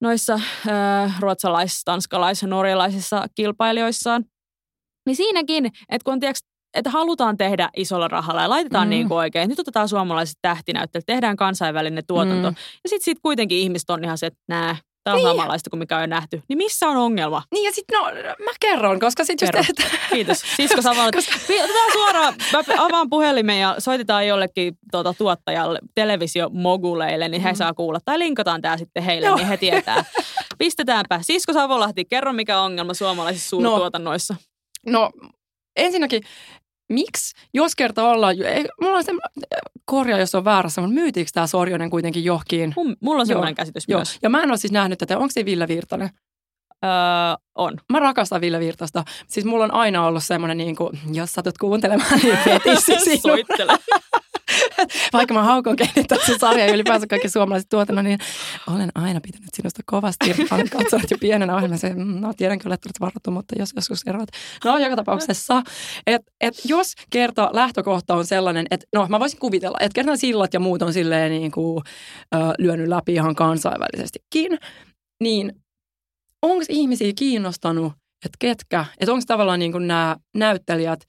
noissa 0.00 0.34
äh, 0.68 1.20
ruotsalais-, 1.20 1.82
tanskalais- 1.84 2.42
ja 2.42 2.48
norjalaisissa 2.48 3.26
kilpailijoissaan. 3.34 4.24
Niin 5.06 5.16
siinäkin, 5.16 5.66
että 5.66 6.04
kun 6.04 6.12
on 6.12 6.20
tiiäks, 6.20 6.40
että 6.74 6.90
halutaan 6.90 7.36
tehdä 7.36 7.70
isolla 7.76 8.08
rahalla 8.08 8.42
ja 8.42 8.50
laitetaan 8.50 8.86
Mm. 8.88 8.90
niin 8.90 9.08
kuin 9.08 9.18
oikein, 9.18 9.48
nyt 9.48 9.58
otetaan 9.58 9.88
suomalaiset 9.88 10.38
tähtinäyttelijät, 10.42 11.06
tehdään 11.06 11.36
kansainvälinen 11.36 12.04
tuotanto. 12.06 12.50
Mm. 12.50 12.56
Ja 12.84 12.88
sitten 12.88 13.04
sit 13.04 13.18
kuitenkin 13.22 13.58
ihmiset 13.58 13.90
on 13.90 14.04
ihan 14.04 14.18
se, 14.18 14.26
että 14.26 14.40
nää, 14.48 14.76
tämä 15.04 15.14
on 15.14 15.18
Niin. 15.22 15.28
samanlaista 15.28 15.70
kuin 15.70 15.78
mikä 15.78 15.96
on 15.96 16.02
jo 16.02 16.06
nähty. 16.06 16.42
Niin 16.48 16.56
missä 16.56 16.88
on 16.88 16.96
ongelma? 16.96 17.42
Niin 17.52 17.64
ja 17.64 17.72
sitten 17.72 17.98
no, 17.98 18.04
mä 18.44 18.50
kerron, 18.60 19.00
koska 19.00 19.24
sitten 19.24 19.48
just, 19.56 19.70
että, 19.70 19.82
Kiitos. 20.12 20.40
Sisko 20.56 20.82
Savola. 20.82 21.06
Otetaan 21.06 21.92
suoraan, 21.92 22.34
mä 22.52 22.84
avaan 22.84 23.10
puhelimen 23.10 23.60
ja 23.60 23.74
soitetaan 23.78 24.26
jollekin 24.26 24.74
tuota, 24.90 25.14
tuottajalle, 25.18 25.78
televisiomoguleille, 25.94 27.28
niin 27.28 27.42
he 27.42 27.52
Mm. 27.52 27.56
saa 27.56 27.74
kuulla. 27.74 27.98
Tai 28.04 28.18
linkataan 28.18 28.60
tämä 28.62 28.76
sitten 28.76 29.02
heille, 29.02 29.26
Joo. 29.26 29.36
niin 29.36 29.48
he 29.48 29.56
tietää. 29.56 30.04
Pistetäänpä. 30.58 31.18
Sisko 31.22 31.52
Savolahti, 31.52 32.04
kerro 32.04 32.32
mikä 32.32 32.58
on 32.60 32.64
ongelma 32.66 32.94
suomalaisissa 32.94 33.48
suurtuotannoissa. 33.50 34.36
no 34.86 35.10
ensinnäkin, 35.76 36.22
miksi, 36.88 37.34
jos 37.54 37.76
kerta 37.76 38.08
ollaan, 38.08 38.42
ei, 38.42 38.66
mulla 38.80 38.96
on 38.96 39.04
se, 39.04 39.12
korjaa 39.84 40.18
jos 40.18 40.34
on 40.34 40.44
väärässä, 40.44 40.80
mutta 40.80 40.94
myytiinkö 40.94 41.30
tämä 41.34 41.46
Sorjonen 41.46 41.90
kuitenkin 41.90 42.24
johonkin? 42.24 42.72
Mun, 42.76 42.96
mulla 43.00 43.20
on 43.20 43.20
Joo, 43.20 43.26
semmoinen 43.26 43.54
käsitys 43.54 43.84
Joo, 43.88 43.98
myös. 43.98 44.18
ja 44.22 44.30
mä 44.30 44.42
en 44.42 44.50
ole 44.50 44.56
siis 44.58 44.72
nähnyt 44.72 44.98
tätä, 44.98 45.18
onko 45.18 45.30
se 45.30 45.44
Ville 45.44 45.68
Virtanen? 45.68 46.10
Öö, 46.84 46.90
on. 47.54 47.78
Mä 47.92 48.00
rakastan 48.00 48.40
Ville 48.40 48.60
Virtasta. 48.60 49.04
Siis 49.28 49.46
mulla 49.46 49.64
on 49.64 49.74
aina 49.74 50.06
ollut 50.06 50.24
semmoinen, 50.24 50.56
niin 50.58 50.76
kuin, 50.76 50.98
jos 51.12 51.32
satut 51.32 51.58
kuuntelemaan, 51.58 52.20
niin 52.22 52.38
fetissi. 52.44 53.16
Soittele. 53.22 53.78
Vaikka 55.12 55.34
mä 55.34 55.42
haukon 55.42 55.76
se 56.26 56.38
sarja 56.38 56.66
ja 56.66 56.74
ylipäänsä 56.74 57.06
kaikki 57.06 57.28
suomalaiset 57.28 57.68
tuotannon, 57.68 58.04
niin 58.04 58.18
olen 58.66 58.90
aina 58.94 59.20
pitänyt 59.20 59.48
sinusta 59.54 59.82
kovasti. 59.86 60.34
Olen 60.50 60.70
katsonut 60.70 61.10
jo 61.10 61.18
pienenä 61.20 61.56
ohjelmassa. 61.56 61.88
No 61.94 62.32
tiedän 62.36 62.58
kyllä, 62.58 62.74
että 62.74 62.88
olet 62.88 63.00
varattu, 63.00 63.30
mutta 63.30 63.54
jos 63.58 63.72
joskus 63.76 64.02
eroat. 64.06 64.28
No 64.64 64.78
joka 64.78 64.96
tapauksessa, 64.96 65.62
että 66.06 66.32
et 66.40 66.54
jos 66.64 66.94
kerta 67.10 67.50
lähtökohta 67.52 68.14
on 68.14 68.26
sellainen, 68.26 68.66
että 68.70 68.86
no 68.94 69.06
mä 69.08 69.20
voisin 69.20 69.38
kuvitella, 69.38 69.78
että 69.80 69.94
kerran 69.94 70.18
sillat 70.18 70.54
ja 70.54 70.60
muut 70.60 70.82
on 70.82 70.92
silleen 70.92 71.30
niin 71.30 71.50
kuin, 71.50 71.82
ö, 72.34 72.38
lyönyt 72.58 72.88
läpi 72.88 73.14
ihan 73.14 73.34
kansainvälisestikin, 73.34 74.58
niin 75.22 75.52
onko 76.42 76.64
ihmisiä 76.68 77.12
kiinnostanut, 77.16 77.92
että 78.24 78.36
ketkä, 78.38 78.84
että 79.00 79.12
onko 79.12 79.24
tavallaan 79.26 79.58
niin 79.58 79.72
kuin 79.72 79.86
nämä 79.86 80.16
näyttelijät 80.34 81.00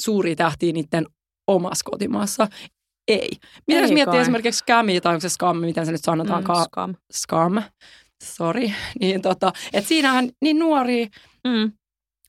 suuria 0.00 0.36
tähtiä 0.36 0.72
niiden 0.72 1.06
omassa 1.46 1.90
kotimaassa? 1.90 2.48
Ei. 3.08 3.28
Mitä 3.66 3.78
Ei 3.78 3.82
jos 3.84 3.92
miettii 3.92 4.20
esimerkiksi 4.20 4.58
scamia 4.58 5.00
tai 5.00 5.12
onko 5.14 5.20
se 5.20 5.28
scam, 5.28 5.56
miten 5.56 5.86
se 5.86 5.92
nyt 5.92 6.04
sanotaankaan, 6.04 6.58
Mm, 6.58 6.64
scam. 6.64 6.94
scam, 7.12 7.62
sorry, 8.24 8.70
niin 9.00 9.22
tota, 9.22 9.52
että 9.72 9.88
siinähän 9.88 10.28
niin 10.42 10.58
nuoria, 10.58 11.06
Mm. 11.46 11.72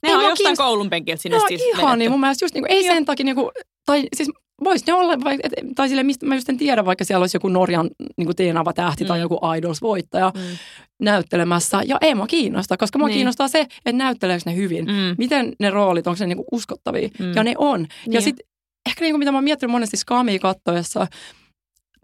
Ei 0.04 0.10
Ne 0.12 0.16
on 0.16 0.22
mua 0.22 0.30
jostain 0.30 0.54
kiinnost- 0.54 0.58
koulun 0.58 0.90
penkiltä 0.90 1.22
sinne 1.22 1.38
no 1.38 1.46
siis 1.48 1.62
ihan 1.78 2.00
niin 2.00 2.12
mun 2.12 2.20
mielestä 2.20 2.46
just 2.46 2.54
niin 2.56 2.64
kuin, 2.64 2.72
ei 2.72 2.86
Joo. 2.86 2.94
sen 2.96 3.06
takia 3.06 3.24
niin 3.24 3.36
kuin, 3.36 3.52
tai 3.86 4.04
siis 4.16 4.30
voisi 4.64 4.86
ne 4.88 4.94
olla, 4.94 5.18
vai, 5.24 5.38
et, 5.44 5.54
tai 5.76 5.90
sille, 5.90 6.04
mistä 6.04 6.26
mä 6.26 6.36
just 6.36 6.50
en 6.50 6.58
tiedä, 6.58 6.86
vaikka 6.86 7.06
siellä 7.06 7.24
olisi 7.24 7.36
joku 7.38 7.48
Norjan 7.48 7.90
niin 8.18 8.26
kuin 8.26 8.36
teenava 8.36 8.74
tähti 8.74 9.06
tai 9.06 9.18
Mm. 9.18 9.22
joku 9.22 9.40
Idols-voittaja 9.58 10.32
Mm. 10.36 10.58
näyttelemässä. 11.02 11.82
Ja 11.86 11.98
ei 12.02 12.16
mua 12.16 12.28
kiinnosta, 12.28 12.78
koska 12.78 13.00
mua 13.00 13.08
Niin. 13.08 13.16
kiinnostaa 13.16 13.48
se, 13.48 13.60
että 13.60 13.92
näytteleekö 13.92 14.44
ne 14.46 14.56
hyvin. 14.56 14.86
Mm. 14.86 15.16
Miten 15.18 15.54
ne 15.60 15.70
roolit, 15.70 16.08
onko 16.08 16.18
ne 16.20 16.26
niinku 16.28 16.46
uskottavia? 16.52 17.10
Mm. 17.20 17.34
Ja 17.36 17.44
ne 17.44 17.54
on. 17.58 17.82
Ja 17.82 17.88
Niin. 18.08 18.22
sitten 18.22 18.48
ehkä 18.90 19.02
niinku, 19.02 19.18
mitä 19.18 19.32
mä 19.32 19.38
oon 19.38 19.44
miettinyt 19.44 19.72
monesti 19.72 19.98
Skamia 19.98 20.40
kattoessa, 20.40 21.08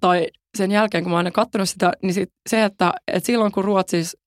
tai 0.01 0.27
sen 0.57 0.71
jälkeen, 0.71 1.03
kun 1.03 1.11
mä 1.11 1.15
oon 1.15 1.25
aina 1.25 1.31
kattonut 1.31 1.69
sitä, 1.69 1.91
niin 2.01 2.13
sit 2.13 2.29
se, 2.49 2.63
että, 2.63 2.93
että 3.07 3.27
silloin 3.27 3.51
kun 3.51 3.63
Ruotsissa 3.63 4.17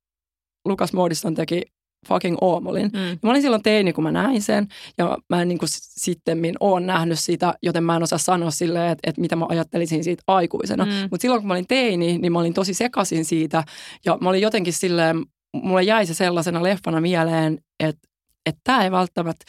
Lukas 0.69 0.93
Moodiston 0.93 1.35
teki 1.35 1.63
fucking 2.09 2.37
Oomolin, 2.41 2.91
Mm. 2.93 3.19
Mä 3.23 3.31
olin 3.31 3.43
silloin 3.43 3.63
teini, 3.63 3.93
kun 3.93 4.05
mä 4.05 4.13
näin 4.13 4.43
sen, 4.43 4.69
ja 4.99 5.19
mä 5.31 5.43
en 5.43 5.49
niin 5.49 5.59
kuin 5.59 5.69
sittemmin 5.73 6.55
oon 6.61 6.87
nähnyt 6.87 7.19
sitä, 7.19 7.55
joten 7.63 7.85
mä 7.85 7.97
en 7.97 8.03
osaa 8.03 8.19
sanoa 8.19 8.51
silleen, 8.51 8.93
että, 8.93 9.11
että 9.11 9.21
mitä 9.21 9.37
mä 9.37 9.47
ajattelisin 9.49 10.05
siitä 10.05 10.23
aikuisena. 10.27 10.85
Mm. 10.85 10.93
Mutta 11.11 11.23
silloin, 11.23 11.41
kun 11.41 11.49
mä 11.49 11.55
olin 11.55 11.67
teini, 11.67 12.19
niin 12.19 12.33
mä 12.33 12.39
olin 12.39 12.55
tosi 12.55 12.75
sekasin 12.75 13.25
siitä, 13.25 13.65
ja 14.05 14.19
mä 14.21 14.29
olin 14.29 14.43
jotenkin 14.43 14.73
silleen, 14.73 15.27
mulle 15.63 15.83
jäi 15.83 16.07
se 16.07 16.15
sellaisena 16.15 16.63
leffana 16.63 17.01
mieleen, 17.01 17.59
että 17.81 18.09
että 18.47 18.61
tämä 18.65 18.85
ei 18.85 18.91
välttämättä 18.91 19.45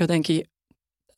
jotenkin, 0.00 0.44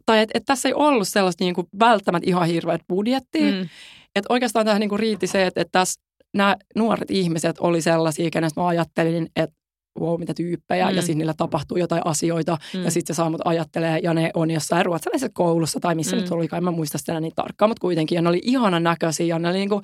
tai 0.06 0.18
että 0.18 0.32
että 0.38 0.46
tässä 0.46 0.68
ei 0.68 0.74
ollut 0.74 1.08
sellaista 1.08 1.44
niin 1.44 1.54
kuin 1.54 1.66
välttämättä 1.78 2.30
ihan 2.30 2.46
hirveät 2.46 2.80
budjettia, 2.88 3.52
Mm. 3.52 3.68
että 4.14 4.26
oikeastaan 4.28 4.66
tähän 4.66 4.80
niinku 4.80 4.96
riitti 4.96 5.26
se, 5.26 5.46
että, 5.46 5.60
että 5.60 5.78
tässä 5.78 6.00
nämä 6.34 6.56
nuoret 6.76 7.10
ihmiset 7.10 7.56
oli 7.60 7.82
sellaisia, 7.82 8.30
kenestä 8.30 8.60
mä 8.60 8.66
ajattelin, 8.66 9.28
että 9.36 9.56
wow, 10.00 10.20
mitä 10.20 10.34
tyyppejä, 10.34 10.90
mm. 10.90 10.96
ja 10.96 11.02
siis 11.02 11.18
niillä 11.18 11.34
tapahtuu 11.36 11.76
jotain 11.76 12.02
asioita, 12.04 12.58
mm. 12.74 12.84
ja 12.84 12.90
sitten 12.90 13.14
se 13.14 13.16
saa 13.16 13.30
mut 13.30 13.40
ajattelee, 13.44 13.98
ja 14.02 14.14
ne 14.14 14.30
on 14.34 14.50
jossain 14.50 14.86
ruotsalaisessa 14.86 15.32
koulussa, 15.34 15.80
tai 15.80 15.94
missä 15.94 16.16
mm. 16.16 16.22
nyt 16.22 16.30
oli, 16.32 16.48
en 16.56 16.64
mä 16.64 16.70
muista 16.70 16.98
sitä 16.98 17.20
niin 17.20 17.32
tarkkaan, 17.36 17.70
mutta 17.70 17.80
kuitenkin, 17.80 18.16
ja 18.16 18.22
ne 18.22 18.28
oli 18.28 18.40
ihanan 18.42 18.82
näköisiä, 18.82 19.26
ja 19.26 19.38
ne 19.38 19.48
oli, 19.48 19.58
niinku, 19.58 19.80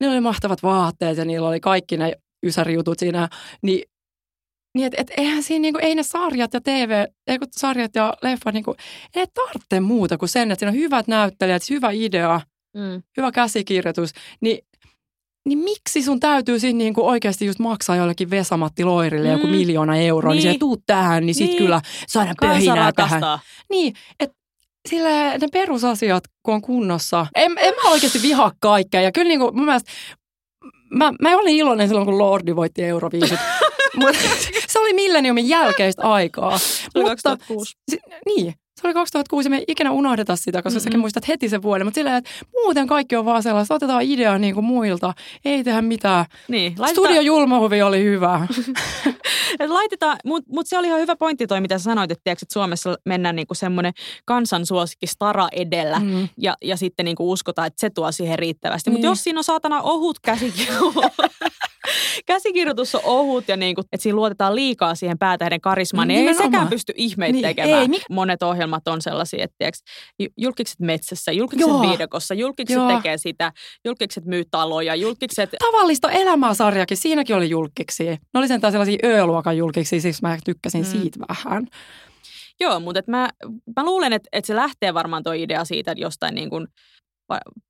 ne 0.00 0.08
oli 0.08 0.20
mahtavat 0.20 0.62
vaatteet, 0.62 1.18
ja 1.18 1.24
niillä 1.24 1.48
oli 1.48 1.60
kaikki 1.60 1.96
ne 1.96 2.12
ysärijutut 2.46 2.98
siinä, 2.98 3.28
niin 3.62 3.89
niin, 4.74 4.86
että 4.86 5.00
et 5.00 5.10
eihän 5.16 5.42
siinä, 5.42 5.62
niinku, 5.62 5.78
ei 5.82 5.94
ne 5.94 6.02
sarjat 6.02 6.54
ja 6.54 6.60
TV, 6.60 7.04
ei 7.26 7.38
kun 7.38 7.48
sarjat 7.50 7.94
ja 7.94 8.14
leffat, 8.22 8.54
niinku, 8.54 8.76
ei 9.14 9.26
tarvitse 9.34 9.80
muuta 9.80 10.18
kuin 10.18 10.28
sen, 10.28 10.50
että 10.50 10.60
siinä 10.60 10.70
on 10.70 10.78
hyvät 10.78 11.08
näyttelijät, 11.08 11.70
hyvä 11.70 11.90
idea, 11.90 12.40
mm. 12.76 13.02
hyvä 13.16 13.32
käsikirjoitus, 13.32 14.10
niin 14.40 14.58
niin 15.46 15.58
miksi 15.58 16.02
sun 16.02 16.20
täytyy 16.20 16.58
siinä 16.58 16.78
niinku 16.78 17.08
oikeasti 17.08 17.46
just 17.46 17.58
maksaa 17.58 17.96
jollekin 17.96 18.30
Vesamatti 18.30 18.84
Loirille 18.84 19.28
mm. 19.28 19.32
joku 19.32 19.46
miljoona 19.46 19.96
euroa, 19.96 20.32
niin, 20.32 20.44
niin 20.44 20.54
se 20.54 20.58
tuu 20.58 20.76
tähän, 20.86 21.26
niin 21.26 21.34
sit 21.34 21.46
niin. 21.46 21.58
kyllä 21.58 21.80
saada 22.08 22.34
pöhinää 22.40 22.92
tähän. 22.92 23.22
Niin, 23.70 23.94
että 24.20 24.36
sillä 24.88 25.38
ne 25.38 25.48
perusasiat, 25.52 26.24
kun 26.42 26.54
on 26.54 26.62
kunnossa. 26.62 27.26
En, 27.34 27.52
en 27.58 27.74
mä 27.74 27.90
oikeasti 27.90 28.22
vihaa 28.22 28.52
kaikkea. 28.60 29.00
Ja 29.00 29.12
kyllä 29.12 29.28
niinku, 29.28 29.52
mun 29.52 29.64
mielestä, 29.64 29.92
mä, 30.90 31.12
mä 31.22 31.36
olin 31.36 31.56
iloinen 31.56 31.88
silloin, 31.88 32.06
kun 32.06 32.18
Lordi 32.18 32.56
voitti 32.56 32.84
Euroviisut. 32.84 33.38
Mutta 34.00 34.18
se 34.68 34.78
oli 34.78 34.92
milleniumin 34.92 35.48
jälkeistä 35.48 36.02
aikaa. 36.02 36.58
Se 36.58 36.88
oli 36.94 37.04
2006. 37.04 37.76
Niin, 38.26 38.54
se 38.80 38.86
oli 38.86 38.94
2006 38.94 39.46
ja 39.46 39.50
me 39.50 39.56
ei 39.56 39.64
ikinä 39.68 39.92
unohdeta 39.92 40.36
sitä, 40.36 40.62
koska 40.62 40.78
mm-hmm. 40.78 40.84
säkin 40.84 41.00
muistat 41.00 41.28
heti 41.28 41.48
sen 41.48 41.62
vuoden. 41.62 41.86
Mutta 41.86 41.98
silleen, 41.98 42.16
että 42.16 42.30
muuten 42.52 42.86
kaikki 42.86 43.16
on 43.16 43.24
vaan 43.24 43.42
sellaista, 43.42 43.74
otetaan 43.74 44.02
idea 44.02 44.38
niin 44.38 44.54
kuin 44.54 44.64
muilta, 44.64 45.14
ei 45.44 45.64
tehdä 45.64 45.82
mitään. 45.82 46.24
Niin, 46.48 46.74
laiteta... 46.78 47.00
Studio 47.00 47.20
Julmahuvi 47.20 47.82
oli 47.82 48.04
hyvä. 48.04 48.46
laitetaan, 49.68 50.16
mutta 50.24 50.50
mut 50.52 50.66
se 50.66 50.78
oli 50.78 50.86
ihan 50.86 51.00
hyvä 51.00 51.16
pointti 51.16 51.46
toi, 51.46 51.60
mitä 51.60 51.78
sä 51.78 51.84
sanoit, 51.84 52.10
että, 52.10 52.20
tiiäks, 52.24 52.42
että 52.42 52.52
Suomessa 52.52 52.98
mennään 53.04 53.36
niinku 53.36 53.54
semmoinen 53.54 53.92
kansansuosikki 54.24 55.06
stara 55.06 55.48
edellä 55.52 55.98
mm. 55.98 56.28
ja, 56.38 56.56
ja 56.64 56.76
sitten 56.76 57.04
niinku 57.04 57.30
uskotaan, 57.30 57.66
että 57.66 57.80
se 57.80 57.90
tuo 57.90 58.12
siihen 58.12 58.38
riittävästi. 58.38 58.90
Niin. 58.90 58.94
Mutta 58.94 59.06
jos 59.06 59.24
siinä 59.24 59.40
on 59.40 59.44
saatana 59.44 59.82
ohut 59.82 60.18
käsikirjoitus, 60.20 60.94
käsikirjoitus 62.26 62.94
on 62.94 63.00
ohut 63.04 63.48
ja 63.48 63.56
niinku, 63.56 63.80
että 63.80 64.02
siinä 64.02 64.16
luotetaan 64.16 64.54
liikaa 64.54 64.94
siihen 64.94 65.18
päätähden 65.18 65.60
karismaan, 65.60 66.08
niin, 66.08 66.18
niin 66.18 66.28
ei 66.28 66.34
sekään 66.34 66.68
pysty 66.68 66.92
ihmeitä 66.96 67.32
niin, 67.32 67.42
tekemään. 67.42 67.82
Ei, 67.82 67.88
mik... 67.88 68.02
Monet 68.10 68.42
ohjelmat 68.42 68.88
on 68.88 69.02
sellaisia, 69.02 69.44
että 69.44 69.54
tiiäks, 69.58 69.82
julkikset 70.38 70.80
metsässä, 70.80 71.32
julkikset 71.32 71.68
Joo. 71.68 71.80
viidakossa, 71.80 72.34
julkikset 72.34 72.76
Joo. 72.76 72.96
tekee 72.96 73.18
sitä, 73.18 73.52
julkikset 73.84 74.24
myy 74.24 74.44
taloja, 74.50 74.94
julkikset... 74.94 75.50
Tavallista 75.58 76.10
elämää 76.10 76.54
sarjakin, 76.54 76.96
siinäkin 76.96 77.36
oli 77.36 77.50
julkiksi. 77.50 78.04
Ne 78.04 78.18
oli 78.34 78.48
sentään 78.48 78.72
sellaisia 78.72 78.98
ööluokan 79.04 79.56
julkiksi, 79.56 80.00
siksi 80.00 80.22
mä 80.22 80.38
tykkäsin 80.44 80.84
mm. 80.84 80.90
siitä 80.90 81.18
vähän. 81.28 81.66
Joo, 82.60 82.80
mutta 82.80 82.98
et 82.98 83.08
mä, 83.08 83.28
mä 83.76 83.84
luulen, 83.84 84.12
että, 84.12 84.28
että 84.32 84.46
se 84.46 84.56
lähtee 84.56 84.94
varmaan 84.94 85.22
tuo 85.22 85.32
idea 85.32 85.64
siitä 85.64 85.92
että 85.92 86.02
jostain 86.02 86.34
niin 86.34 86.50
kuin 86.50 86.66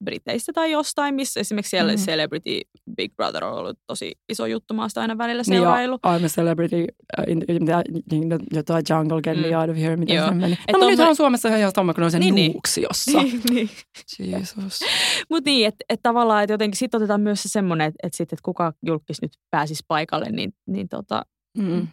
Briteistä 0.04 0.52
tai 0.52 0.70
jostain, 0.70 1.14
missä 1.14 1.40
esimerkiksi 1.40 1.70
siellä 1.70 1.92
mm. 1.92 1.98
Celebrity 1.98 2.60
Big 2.96 3.16
Brother 3.16 3.44
on 3.44 3.52
ollut 3.52 3.78
tosi 3.86 4.14
iso 4.28 4.46
juttu. 4.46 4.74
Mä 4.74 4.88
sitä 4.88 5.00
aina 5.00 5.18
välillä 5.18 5.42
seurailu. 5.42 5.98
Niin 6.04 6.20
I'm 6.20 6.24
a 6.24 6.28
celebrity 6.28 6.76
uh, 7.18 7.24
in, 7.28 7.44
in, 7.48 7.56
in, 7.56 8.22
in 8.22 8.40
jotain 8.54 8.82
jungle, 8.90 9.22
get 9.22 9.36
mm. 9.36 9.42
me 9.42 9.56
out 9.56 9.70
of 9.70 9.76
here, 9.76 9.96
miten 9.96 10.24
se 10.24 10.34
meni. 10.34 10.58
No, 10.72 10.88
nyt 10.90 11.00
on 11.00 11.16
Suomessa 11.16 11.56
ihan 11.56 11.72
tomma, 11.74 11.94
kun 11.94 12.04
on 12.04 12.10
se 12.10 12.18
niin, 12.18 12.34
niin. 12.34 12.52
nuuksiossa. 12.52 13.22
Niin, 13.22 13.42
niin. 13.50 13.70
Jesus. 14.18 14.80
Mutta 15.30 15.50
niin, 15.50 15.66
että 15.66 15.84
et 15.88 16.00
tavallaan, 16.02 16.44
että 16.44 16.54
jotenkin 16.54 16.78
sitten 16.78 16.98
otetaan 16.98 17.20
myös 17.20 17.42
se 17.42 17.48
semmoinen, 17.48 17.88
että 17.88 17.98
et 18.02 18.14
sitten, 18.14 18.36
että 18.36 18.44
kuka 18.44 18.72
julkis 18.86 19.22
nyt 19.22 19.32
pääsisi 19.50 19.84
paikalle, 19.88 20.30
niin, 20.30 20.52
niin 20.66 20.88
tota, 20.88 21.22
mm. 21.58 21.88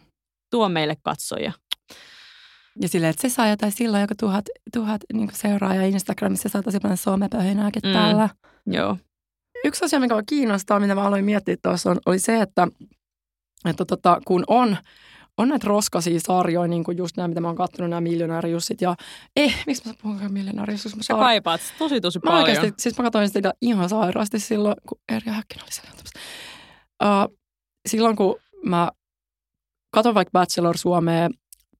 tuo 0.50 0.68
meille 0.68 0.96
katsoja. 1.02 1.52
Ja 2.80 2.88
silleen, 2.88 3.10
että 3.10 3.28
se 3.28 3.34
saa 3.34 3.48
jotain 3.48 3.72
silloin 3.72 4.00
joku 4.00 4.14
tuhat, 4.20 4.44
tuhat 4.72 5.00
niin 5.12 5.28
seuraajaa 5.32 5.84
Instagramissa, 5.84 6.48
saa 6.48 6.62
tosi 6.62 6.80
paljon 6.80 6.96
somepöhinääkin 6.96 7.82
mm. 7.84 7.92
täällä. 7.92 8.28
Joo. 8.66 8.96
Yksi 9.64 9.84
asia, 9.84 10.00
mikä 10.00 10.22
kiinnostaa, 10.28 10.80
mitä 10.80 10.94
mä 10.94 11.02
aloin 11.02 11.24
miettiä 11.24 11.56
tuossa, 11.62 11.90
on, 11.90 11.98
oli 12.06 12.18
se, 12.18 12.40
että, 12.40 12.68
että 13.64 13.84
tota, 13.84 14.20
kun 14.26 14.44
on, 14.46 14.76
on 15.38 15.48
näitä 15.48 15.66
roskaisia 15.66 16.20
sarjoja, 16.20 16.68
niin 16.68 16.84
kuin 16.84 16.98
just 16.98 17.16
nämä, 17.16 17.28
mitä 17.28 17.40
mä 17.40 17.48
oon 17.48 17.56
katsonut, 17.56 17.90
nämä 17.90 18.00
miljonäärijussit. 18.00 18.80
Ja 18.80 18.96
eh, 19.36 19.62
miksi 19.66 19.88
mä 19.88 19.94
puhun 20.02 20.32
miljonäärijussit? 20.32 20.92
Sä 20.92 20.98
saar... 21.02 21.20
kaipaat 21.20 21.60
tosi 21.78 22.00
tosi 22.00 22.18
mä 22.18 22.30
paljon. 22.30 22.48
Oikeasti, 22.48 22.72
siis 22.78 22.98
mä 22.98 23.04
katsoin 23.04 23.28
sitä 23.28 23.52
ihan 23.62 23.88
sairaasti 23.88 24.38
silloin, 24.38 24.76
kun 24.88 24.98
Erja 25.08 25.32
Häkkinen 25.32 25.64
oli 25.64 25.72
siellä. 25.72 25.90
Uh, 27.02 27.38
silloin, 27.88 28.16
kun 28.16 28.36
mä 28.64 28.90
katson 29.90 30.14
vaikka 30.14 30.32
Bachelor 30.32 30.78
Suomea 30.78 31.28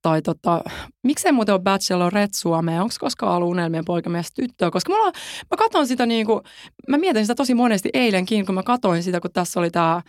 tai 0.01 0.21
tota, 0.21 0.63
miksei 1.03 1.31
muuten 1.31 1.55
ole 1.55 1.61
Bachelorette 1.61 2.37
Suomea, 2.37 2.81
onko 2.83 2.95
koskaan 2.99 3.35
ollut 3.35 3.49
unelmien 3.49 3.85
poikamies 3.85 4.31
tyttöä, 4.33 4.71
koska 4.71 4.93
mulla, 4.93 5.11
mä 5.51 5.57
katson 5.57 5.87
sitä 5.87 6.05
niin 6.05 6.25
kuin, 6.25 6.41
mä 6.87 6.97
mietin 6.97 7.23
sitä 7.23 7.35
tosi 7.35 7.53
monesti 7.53 7.89
eilenkin, 7.93 8.45
kun 8.45 8.55
mä 8.55 8.63
katoin 8.63 9.03
sitä, 9.03 9.19
kun 9.19 9.31
tässä 9.31 9.59
oli 9.59 9.71
tämä 9.71 10.01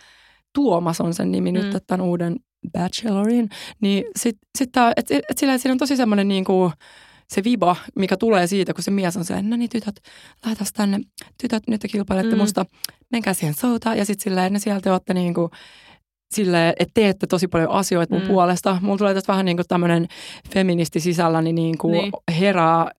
Tuomas 0.53 1.01
on 1.01 1.13
sen 1.13 1.31
nimi 1.31 1.51
mm. 1.51 1.57
nyt, 1.57 1.83
tämän 1.87 2.05
uuden 2.05 2.35
Bachelorin, 2.71 3.49
niin 3.81 4.03
sitten 4.15 4.47
sit 4.57 4.69
että 4.69 4.93
et, 4.97 5.11
et 5.29 5.37
sillä, 5.37 5.53
et 5.53 5.61
siinä 5.61 5.73
on 5.73 5.77
tosi 5.77 5.97
semmoinen 5.97 6.27
niin 6.27 6.45
kuin, 6.45 6.71
se 7.33 7.43
viba, 7.43 7.75
mikä 7.95 8.17
tulee 8.17 8.47
siitä, 8.47 8.73
kun 8.73 8.83
se 8.83 8.91
mies 8.91 9.17
on 9.17 9.25
se, 9.25 9.41
no 9.41 9.55
niin 9.55 9.69
tytöt, 9.69 10.01
lähdetään 10.45 10.69
tänne, 10.73 10.99
tytöt 11.41 11.63
nyt 11.67 11.81
te 11.81 11.87
kilpailette 11.87 12.35
mm. 12.35 12.41
musta, 12.41 12.65
menkää 13.11 13.33
siihen 13.33 13.53
soutaan, 13.53 13.97
ja 13.97 14.05
sitten 14.05 14.23
silleen, 14.23 14.53
ne 14.53 14.59
sieltä 14.59 14.91
olette 14.91 15.13
niin 15.13 15.33
kuin, 15.33 15.49
sille, 16.35 16.69
että 16.69 16.91
teette 16.93 17.27
tosi 17.27 17.47
paljon 17.47 17.71
asioita 17.71 18.13
mun 18.13 18.23
mm. 18.23 18.27
puolesta. 18.27 18.77
Mulla 18.81 18.97
tulee 18.97 19.13
tästä 19.13 19.33
vähän 19.33 19.45
niin 19.45 19.57
kuin 19.57 19.67
tämmöinen 19.67 20.07
feministi 20.53 20.99
sisälläni 20.99 21.53
niin 21.53 21.77
kuin 21.77 21.91
niin. 21.91 22.11
herää 22.39 22.91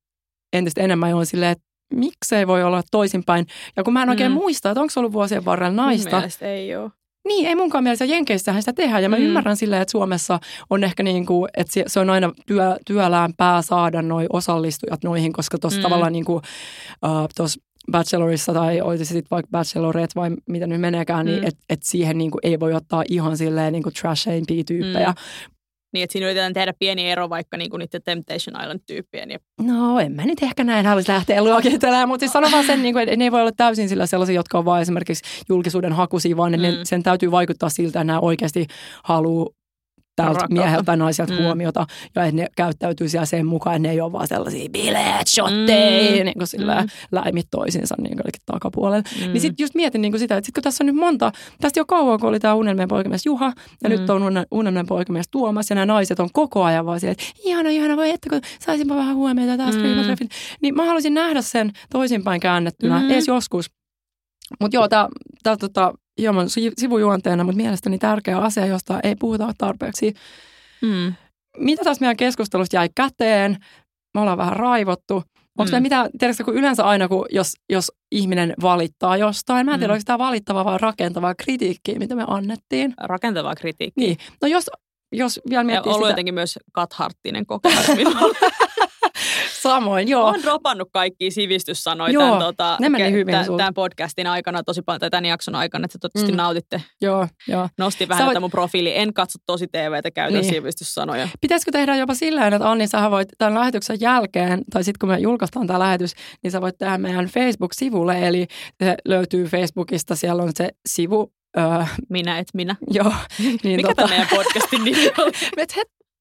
entistä 0.53 0.81
enemmän 0.81 1.11
ja 1.11 1.17
on 1.17 1.27
silleen, 1.27 1.53
että 1.53 1.65
miksei 1.95 2.47
voi 2.47 2.63
olla 2.63 2.83
toisinpäin. 2.91 3.47
Ja 3.77 3.85
kun 3.85 3.93
mä 3.93 4.03
en 4.03 4.11
oikein 4.11 4.33
mm. 4.33 4.35
muista, 4.35 4.71
että 4.71 4.81
onko 4.81 4.91
se 4.91 5.01
ollut 5.01 5.13
vuosien 5.13 5.45
varrella 5.45 5.77
naista. 5.77 6.21
Mun 6.21 6.49
ei 6.49 6.77
ole. 6.77 6.91
Niin, 7.29 7.47
ei 7.47 7.55
munkaan 7.55 7.85
mielestä. 7.85 8.05
Jenkeissähän 8.05 8.63
sitä 8.63 8.73
tehdään. 8.73 9.03
Ja 9.03 9.09
mä 9.09 9.17
mm. 9.17 9.23
ymmärrän 9.23 9.57
silleen, 9.57 9.83
että 9.83 9.93
Suomessa 9.93 10.39
on 10.71 10.85
ehkä 10.85 11.03
niin 11.03 11.27
kuin, 11.27 11.49
että 11.57 11.83
se 11.87 12.01
on 12.01 12.11
aina 12.11 12.33
työ, 12.47 12.77
työlään 12.87 13.33
pää 13.37 13.63
saada 13.63 14.03
noi 14.03 14.27
osallistujat 14.33 15.05
noihin, 15.05 15.33
koska 15.33 15.59
tuossa 15.59 15.79
mm. 15.79 15.83
tavallaan 15.83 16.13
niin 16.13 16.25
kuin, 16.25 16.43
uh, 17.05 17.29
tuossa 17.37 17.61
Bachelorissa 17.91 18.53
tai 18.53 18.81
olisi 18.81 19.05
sitten 19.05 19.31
vaikka 19.31 19.51
Bachelorette 19.51 20.21
vai 20.21 20.31
mitä 20.49 20.67
nyt 20.67 20.81
meneekään, 20.81 21.27
niin 21.27 21.37
mm. 21.37 21.41
niin 21.41 21.49
että 21.49 21.65
et 21.69 21.83
siihen 21.83 22.19
niinku 22.19 22.39
ei 22.43 22.61
voi 22.61 22.75
ottaa 22.75 23.05
ihan 23.09 23.37
silleen 23.37 23.73
niinku 23.73 23.91
trashaimpia 23.91 24.65
tyyppejä. 24.65 25.09
Mm. 25.09 25.53
Niin, 25.93 26.05
että 26.05 26.13
siinä 26.13 26.27
yritetään 26.27 26.53
tehdä 26.53 26.73
pieni 26.79 27.11
ero 27.11 27.31
vaikka 27.31 27.57
niinku 27.57 27.77
niiden 27.77 28.03
Temptation 28.03 28.63
Island-tyyppien. 28.63 29.31
Ja... 29.31 29.39
No, 29.61 29.99
en 29.99 30.13
mä 30.13 30.25
nyt 30.25 30.43
ehkä 30.43 30.65
näin 30.65 30.87
halisi 30.87 31.13
lähteä 31.13 31.45
luokitelemaan, 31.45 32.09
mutta 32.09 32.21
siis 32.21 32.33
sanon 32.33 32.53
vaan 32.53 32.67
sen, 32.67 32.83
niinku, 32.83 32.99
että 32.99 33.17
ne 33.17 33.25
ei 33.25 33.33
voi 33.33 33.41
olla 33.41 33.53
täysin 33.57 33.89
sillä 33.89 34.07
sellaisia, 34.07 34.35
jotka 34.35 34.59
on 34.59 34.65
vain 34.65 34.83
esimerkiksi 34.83 35.25
julkisuuden 35.49 35.93
hakusia, 35.93 36.37
vaan 36.37 36.53
mm. 36.53 36.63
ne, 36.63 36.79
sen 36.85 37.03
täytyy 37.03 37.31
vaikuttaa 37.31 37.69
siltä, 37.69 37.89
että 38.01 38.05
nämä 38.05 38.21
oikeasti 38.21 38.67
haluaa 39.05 39.49
tältä 40.17 40.47
mieheltä 40.51 40.97
naiselta 40.97 41.33
mm. 41.33 41.39
huomiota 41.39 41.87
ja 42.17 42.25
että 42.25 42.37
ne 42.37 42.47
käyttäytyy 42.57 43.09
siellä 43.09 43.27
sen 43.27 43.47
mukaan, 43.47 43.77
että 43.77 43.89
ne 43.89 43.93
ei 43.93 44.01
ole 44.01 44.13
vaan 44.13 44.29
sellaisia 44.29 44.69
bileet, 44.69 45.29
shotteja, 45.29 46.19
mm. 46.19 46.25
niin 46.25 46.39
kuin 46.39 46.47
sillä 46.47 46.81
mm. 46.81 46.89
läimit 47.13 47.47
toisiinsa 47.51 47.95
niin 47.99 48.17
kuin 48.17 48.33
takapuolella. 48.47 49.05
Mm. 49.21 49.33
Niin 49.33 49.41
sitten 49.41 49.65
just 49.65 49.75
mietin 49.75 50.03
niin 50.03 50.13
kuin 50.13 50.21
sitä, 50.21 50.37
että 50.37 50.47
sit 50.47 50.55
kun 50.55 50.63
tässä 50.63 50.85
on 50.85 50.87
nyt 50.87 50.97
monta, 50.97 51.33
tästä 51.61 51.81
jo 51.81 51.85
kauan 51.85 52.21
kun 52.21 52.29
oli 52.29 52.41
tämä 52.41 52.55
unelmien 52.55 52.89
poikamies 52.89 53.27
Juha 53.27 53.53
ja 53.83 53.89
mm. 53.89 53.97
nyt 53.97 54.11
on 54.11 54.23
unelmien 54.51 54.87
poikamies 54.87 55.29
Tuomas 55.31 55.71
ja 55.71 55.75
nämä 55.75 55.87
naiset 55.87 56.21
on 56.21 56.29
koko 56.33 56.65
ajan 56.65 56.87
vaan 56.87 57.01
siellä, 57.01 57.13
että 57.13 57.25
ihana, 57.45 57.71
ihana, 57.71 57.97
voi 57.97 58.11
että 58.11 58.31
kun 58.31 58.41
saisinpa 58.61 58.97
vähän 58.97 59.17
huomiota 59.17 59.57
taas 59.57 59.77
mm. 59.77 59.83
Niin 60.63 60.75
mä 60.75 60.85
haluaisin 60.85 61.15
nähdä 61.15 61.43
sen 61.43 61.73
toisinpäin 61.91 62.41
käännettynä, 62.41 63.01
mm. 63.01 63.11
edes 63.11 63.27
joskus. 63.27 63.71
Mutta 64.61 64.77
joo, 64.77 64.89
tämä 64.89 65.57
tota, 65.57 65.95
hieman 66.19 66.47
sivujuonteena, 66.79 67.45
mutta 67.45 67.57
mielestäni 67.57 67.99
tärkeä 67.99 68.39
asia, 68.39 68.67
josta 68.67 69.01
ei 69.03 69.17
puhuta 69.17 69.53
tarpeeksi. 69.59 70.15
Mm. 70.83 71.13
Mitä 71.59 71.85
tässä 71.85 72.01
meidän 72.01 72.17
keskustelusta 72.17 72.77
jäi 72.77 72.89
käteen? 72.95 73.57
Me 74.15 74.21
ollaan 74.21 74.39
vähän 74.39 74.57
raivottu. 74.57 75.23
Onko 75.59 75.77
mm. 75.77 75.83
mitään, 75.83 76.11
tiedätkö, 76.19 76.45
kun 76.45 76.55
yleensä 76.55 76.85
aina, 76.85 77.09
kun 77.09 77.27
jos, 77.31 77.53
jos 77.71 77.93
ihminen 78.13 78.55
valittaa 78.63 79.17
jostain, 79.17 79.67
mä 79.67 79.75
en 79.75 79.79
tiedä, 79.79 79.93
mm. 79.93 79.95
onko 79.95 80.03
tämä 80.07 80.19
valittavaa 80.19 80.65
vai 80.65 80.79
rakentavaa 80.79 81.35
kritiikkiä, 81.35 81.99
mitä 81.99 82.15
me 82.15 82.25
annettiin. 82.27 82.95
Rakentavaa 83.01 83.55
kritiikkiä. 83.55 84.07
Niin. 84.07 84.17
No 84.43 84.49
jos, 84.49 84.71
jos 85.13 85.41
vielä 85.51 85.65
miettii 85.65 85.91
ja 85.91 85.95
ollut 85.95 86.07
sitä... 86.07 86.13
jotenkin 86.13 86.35
myös 86.35 86.59
katharttinen 86.73 87.47
kokemus 87.47 87.87
Samoin, 89.63 90.09
joo. 90.09 90.29
Olen 90.29 90.43
dropannut 90.43 90.89
kaikki 90.93 91.31
sivistyssanoja 91.31 92.13
Joo, 92.13 92.23
tämän, 92.25 92.39
tota, 92.39 92.77
ne 92.81 92.89
meni 92.89 93.13
hyvin 93.13 93.33
tämän, 93.33 93.57
tämän 93.57 93.75
podcastin 93.75 94.27
aikana 94.27 94.63
tosi 94.63 94.83
paljon, 94.83 95.01
tai 95.01 95.11
tämän 95.11 95.25
jakson 95.25 95.55
aikana, 95.55 95.85
että 95.85 95.99
toivottavasti 95.99 96.33
Mm. 96.33 96.37
nautitte. 96.37 96.83
Joo, 97.01 97.29
joo. 97.49 97.69
Nosti 97.79 98.09
vähän 98.09 98.27
voit... 98.27 98.35
voit- 98.37 98.41
mun 98.41 98.51
profiili. 98.51 98.97
En 98.99 99.15
katso 99.15 99.39
tosi 99.47 99.67
TVtä, 99.69 100.11
käytän 100.11 100.41
Niin. 100.41 100.55
sivistyssanoja. 100.55 101.29
Pitäisikö 101.41 101.71
tehdä 101.73 101.97
jopa 101.97 102.15
silleen, 102.15 102.53
että 102.55 102.71
Anni, 102.71 102.87
sä 102.87 103.11
voit 103.11 103.29
tämän 103.39 103.55
lähetyksen 103.55 104.01
jälkeen, 104.01 104.63
tai 104.73 104.85
sitten 104.85 104.99
kun 104.99 105.09
me 105.09 105.19
julkaistaan 105.19 105.67
tämä 105.67 105.79
lähetys, 105.79 106.13
niin 106.43 106.51
sä 106.51 106.61
voit 106.61 106.79
tehdä 106.79 106.99
meidän 106.99 107.27
Facebook-sivulle, 107.27 108.27
eli 108.29 108.47
se 108.85 108.95
löytyy 109.05 109.47
Facebookista, 109.47 110.17
siellä 110.17 110.43
on 110.43 110.51
se 110.55 110.69
sivu, 110.89 111.33
öö, 111.59 111.65
Minä 112.09 112.39
et 112.39 112.49
minä. 112.55 112.77
joo. 112.91 113.13
Niin 113.65 113.77
Mikä 113.77 113.95
tämä 113.95 114.09
meidän 114.09 114.29
podcastin 114.31 114.85
nimi 114.85 115.11
oli? 115.19 115.33
Et 115.57 115.75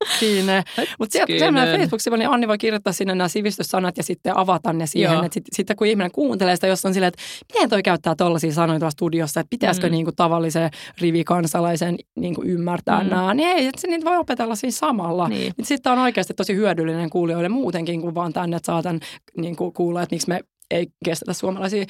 hetkinen. 0.09 0.63
Mutta 0.99 1.13
sieltä 1.13 1.33
siellä 1.33 1.51
meidän 1.51 1.79
Facebook-sivu, 1.79 2.15
niin 2.15 2.29
Anni 2.29 2.47
voi 2.47 2.57
kirjoittaa 2.57 2.93
sinne 2.93 3.15
nämä 3.15 3.27
sivistyssanat 3.27 3.97
ja 3.97 4.03
sitten 4.03 4.37
avata 4.37 4.73
ne 4.73 4.85
siihen. 4.85 5.17
Että 5.23 5.33
sit, 5.33 5.45
sitten 5.51 5.75
kun 5.75 5.87
ihminen 5.87 6.11
kuuntelee 6.11 6.55
sitä, 6.55 6.67
jos 6.67 6.85
on 6.85 6.93
silleen, 6.93 7.07
että 7.07 7.21
miten 7.53 7.69
toi 7.69 7.83
käyttää 7.83 8.15
tollaisia 8.15 8.53
sanoja 8.53 8.79
tuossa 8.79 8.95
studiossa, 8.95 9.39
että 9.39 9.49
pitäisikö 9.49 9.87
Mm. 9.87 9.91
niinku 9.91 10.11
tavallisen 10.11 10.69
rivikansalaisen 11.01 11.95
niinku 12.15 12.41
ymmärtää 12.45 13.03
Mm. 13.03 13.09
nämä, 13.09 13.33
niin 13.33 13.49
ei, 13.49 13.65
että 13.67 13.81
se 13.81 13.87
niitä 13.87 14.05
voi 14.05 14.17
opetella 14.17 14.55
siinä 14.55 14.71
samalla. 14.71 15.27
Niin. 15.29 15.53
Sitten 15.63 15.91
on 15.91 15.99
oikeasti 15.99 16.33
tosi 16.33 16.55
hyödyllinen 16.55 17.09
kuulijoille 17.09 17.49
muutenkin 17.49 18.01
kuin 18.01 18.15
vaan 18.15 18.33
tänne, 18.33 18.57
että 18.57 18.65
saa 18.65 18.83
tämän 18.83 18.99
niin 19.37 19.55
kuin 19.55 19.73
kuulla, 19.73 20.01
että 20.01 20.15
miksi 20.15 20.27
me 20.29 20.39
ei 20.71 20.87
kestetä 21.05 21.33
suomalaisia 21.33 21.85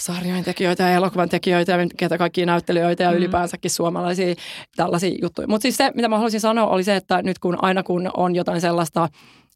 sarjojen 0.00 0.44
tekijöitä 0.44 0.82
ja 0.82 0.90
elokuvan 0.90 1.28
tekijöitä 1.28 1.72
ja 1.72 1.78
ketä 1.96 2.18
kaikkia 2.18 2.46
näyttelijöitä 2.46 3.02
ja 3.02 3.10
Mm. 3.10 3.16
ylipäänsäkin 3.16 3.70
suomalaisia 3.70 4.34
tällaisia 4.76 5.18
juttuja. 5.22 5.48
Mutta 5.48 5.62
siis 5.62 5.76
se, 5.76 5.90
mitä 5.94 6.08
mä 6.08 6.16
haluaisin 6.16 6.40
sanoa, 6.40 6.66
oli 6.66 6.84
se, 6.84 6.96
että 6.96 7.22
nyt 7.22 7.38
kun 7.38 7.58
aina 7.64 7.82
kun 7.82 8.10
on 8.16 8.34
jotain 8.34 8.60
sellaista 8.60 9.08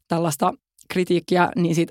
tällaista 0.07 0.53
kritiikkiä, 0.93 1.49
niin 1.55 1.75
sit 1.75 1.89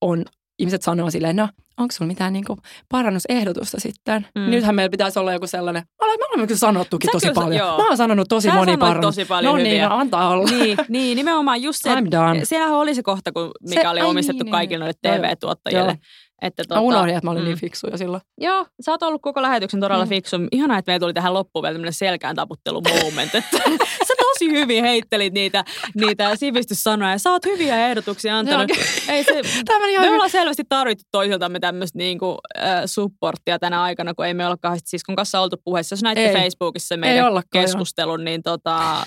on, 0.00 0.24
ihmiset 0.58 0.82
sanoo 0.82 1.10
silleen, 1.10 1.36
no 1.36 1.48
onko 1.78 1.92
sulla 1.92 2.08
mitään 2.08 2.32
niinku 2.32 2.56
parannusehdotusta 2.88 3.80
sitten? 3.80 4.26
Mm. 4.34 4.50
Nythän 4.50 4.74
meillä 4.74 4.90
pitäisi 4.90 5.18
olla 5.18 5.32
joku 5.32 5.46
sellainen, 5.46 5.82
me 6.00 6.24
olemme 6.28 6.46
kyllä 6.46 6.58
sanottukin 6.58 7.08
Sä 7.08 7.12
tosi 7.12 7.26
kyllä 7.26 7.34
paljon. 7.34 7.66
joo. 7.66 7.78
Mä 7.78 7.86
oon 7.88 7.96
sanonut 7.96 8.28
tosi 8.28 8.48
Sä 8.48 8.54
moni 8.54 8.76
parannus. 8.76 9.14
tosi 9.16 9.24
paljon 9.24 9.52
no 9.52 9.56
niin, 9.56 9.66
hyviä. 9.66 9.88
no 9.88 9.96
antaa 9.96 10.28
olla. 10.28 10.50
niin, 10.50 10.78
niin, 10.88 11.16
nimenomaan 11.16 11.62
just 11.62 11.78
se, 11.82 11.94
I'm 11.94 12.10
done. 12.10 12.44
siellähän 12.44 12.76
oli 12.76 12.94
se 12.94 13.02
kohta, 13.02 13.32
kun, 13.32 13.50
mikä 13.68 13.82
Se- 13.82 13.88
oli 13.88 14.00
omistettu 14.02 14.44
niin, 14.44 14.52
kaikille 14.52 14.84
noille 14.84 15.10
niin. 15.12 15.20
TV-tuottajille. 15.22 15.84
Joo. 15.86 15.96
Että 16.42 16.62
Mä 16.70 16.80
unohdin, 16.80 17.14
että 17.16 17.26
mä 17.26 17.30
olin 17.30 17.42
mm. 17.42 17.46
niin 17.46 17.58
fiksu 17.58 17.86
jo 17.90 17.96
silloin. 17.96 18.22
Joo, 18.40 18.66
sä 18.80 18.90
oot 18.90 19.02
ollut 19.02 19.22
koko 19.22 19.42
lähetyksen 19.42 19.80
todella 19.80 20.04
Mm. 20.04 20.08
fiksu. 20.08 20.36
Ihanaa, 20.52 20.78
että 20.78 20.90
meillä 20.90 21.04
tuli 21.04 21.14
tähän 21.14 21.34
loppuun 21.34 21.62
vielä 21.62 21.74
tämmöinen 21.74 21.92
selkään 21.92 22.36
taputtelu 22.36 22.82
moment. 23.04 23.34
Että 23.34 23.58
sä 24.08 24.14
tosi 24.18 24.50
hyvin 24.50 24.84
heittelit 24.84 25.32
niitä, 25.34 25.64
niitä 25.94 26.36
sivistyssanoja. 26.36 27.18
Sä 27.18 27.30
oot 27.30 27.44
hyviä 27.44 27.88
ehdotuksia 27.88 28.38
antanut. 28.38 28.70
Ei 29.08 29.24
se, 29.24 29.42
Tämä 29.66 29.80
meni 29.80 29.98
me 29.98 30.10
ollaan 30.10 30.30
selvästi 30.30 30.62
tarvittu 30.68 31.04
toisiltamme 31.10 31.60
tämmöistä 31.60 31.98
niinku, 31.98 32.38
äh, 32.58 32.82
supporttia 32.86 33.58
tänä 33.58 33.82
aikana, 33.82 34.14
kun 34.14 34.26
ei 34.26 34.34
me 34.34 34.46
olla 34.46 34.56
kahdesti 34.60 34.90
siskon 34.90 35.16
kanssa 35.16 35.40
oltu 35.40 35.56
puheessa. 35.64 35.92
Jos 35.92 36.02
näitte 36.02 36.26
Ei. 36.26 36.34
Facebookissa 36.34 36.94
Ei 36.94 36.98
meidän 36.98 37.42
keskustelun, 37.52 38.24
niin 38.24 38.42
tota, 38.42 39.02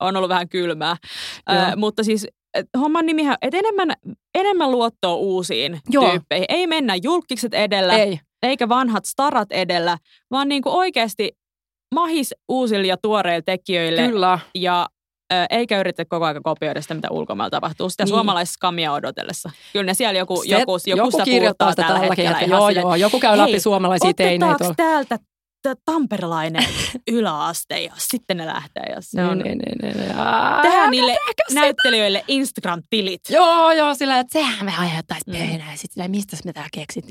on 0.00 0.16
ollut 0.16 0.28
vähän 0.28 0.48
kylmää. 0.48 0.96
Joo. 1.48 1.58
Äh, 1.58 1.76
mutta 1.76 2.04
siis 2.04 2.26
homman 2.80 3.06
nimihän, 3.06 3.36
että 3.42 3.58
enemmän, 3.58 3.92
enemmän 4.34 4.70
luottoa 4.70 5.14
uusiin 5.14 5.80
Joo. 5.90 6.10
tyyppeihin. 6.10 6.46
Ei 6.48 6.66
mennä 6.66 6.94
julkikset 7.02 7.54
edellä 7.54 7.98
Ei. 7.98 8.20
eikä 8.42 8.68
vanhat 8.68 9.04
starat 9.04 9.52
edellä, 9.52 9.98
vaan 10.30 10.48
niin 10.48 10.62
kuin 10.62 10.74
oikeasti 10.74 11.32
mahis 11.94 12.34
uusille 12.48 12.86
ja 12.86 12.96
tuoreille 12.96 13.42
tekijöille 13.42 14.08
Kyllä. 14.08 14.38
ja 14.54 14.88
eikä 15.50 15.80
yritä 15.80 16.04
koko 16.04 16.24
ajan 16.24 16.42
kopioida 16.42 16.82
sitä, 16.82 16.94
mitä 16.94 17.08
ulkomailla 17.10 17.50
tapahtuu. 17.50 17.90
Sitä 17.90 18.04
Niin. 18.04 18.08
suomalaisskamia 18.08 18.92
odotellessa. 18.92 19.50
Kyllä 19.72 19.86
ne 19.86 19.94
siellä 19.94 20.18
joku, 20.18 20.36
Se- 20.36 20.48
joku, 20.48 20.72
joku, 20.86 20.98
joku 20.98 21.10
sitä 21.10 21.24
kirjoittaa 21.24 21.70
sitä 21.70 21.82
tällä 21.82 21.98
hetkellä. 21.98 22.30
hetkellä. 22.30 22.56
Joo, 22.56 22.68
joo. 22.70 22.94
Joku 22.94 23.20
käy 23.20 23.38
läpi 23.38 23.60
suomalaisia 23.60 24.14
teinejä 24.14 24.50
Otetaanko 24.50 24.74
täältä 24.76 25.18
tamperelainen 25.84 26.64
yläaste 27.10 27.80
ja 27.82 27.92
sitten 27.98 28.36
ne 28.36 28.46
lähtee. 28.46 28.82
Ja 28.94 28.96
se 29.00 29.24
on, 29.24 29.38
Niin, 29.38 29.58
niin, 29.58 29.78
niin, 29.82 29.96
niin. 30.08 30.18
Ää, 30.20 30.62
tehdään 30.62 30.90
niille 30.90 31.12
tehkö 31.12 31.42
sitä? 31.48 31.60
näyttelijöille 31.60 32.24
Instagram-tilit. 32.28 33.20
Joo, 33.30 33.72
joo, 33.72 33.94
sillä 33.94 34.18
että 34.18 34.32
sehän 34.38 34.64
me 34.66 34.72
aiheuttaisi 34.78 35.24
Mm. 35.30 35.36
pöhinää. 35.36 35.70
Ja 35.70 35.78
sitten 35.78 36.10
mistä 36.10 36.36
me 36.44 36.52
tämä 36.52 36.66
keksit. 36.72 37.04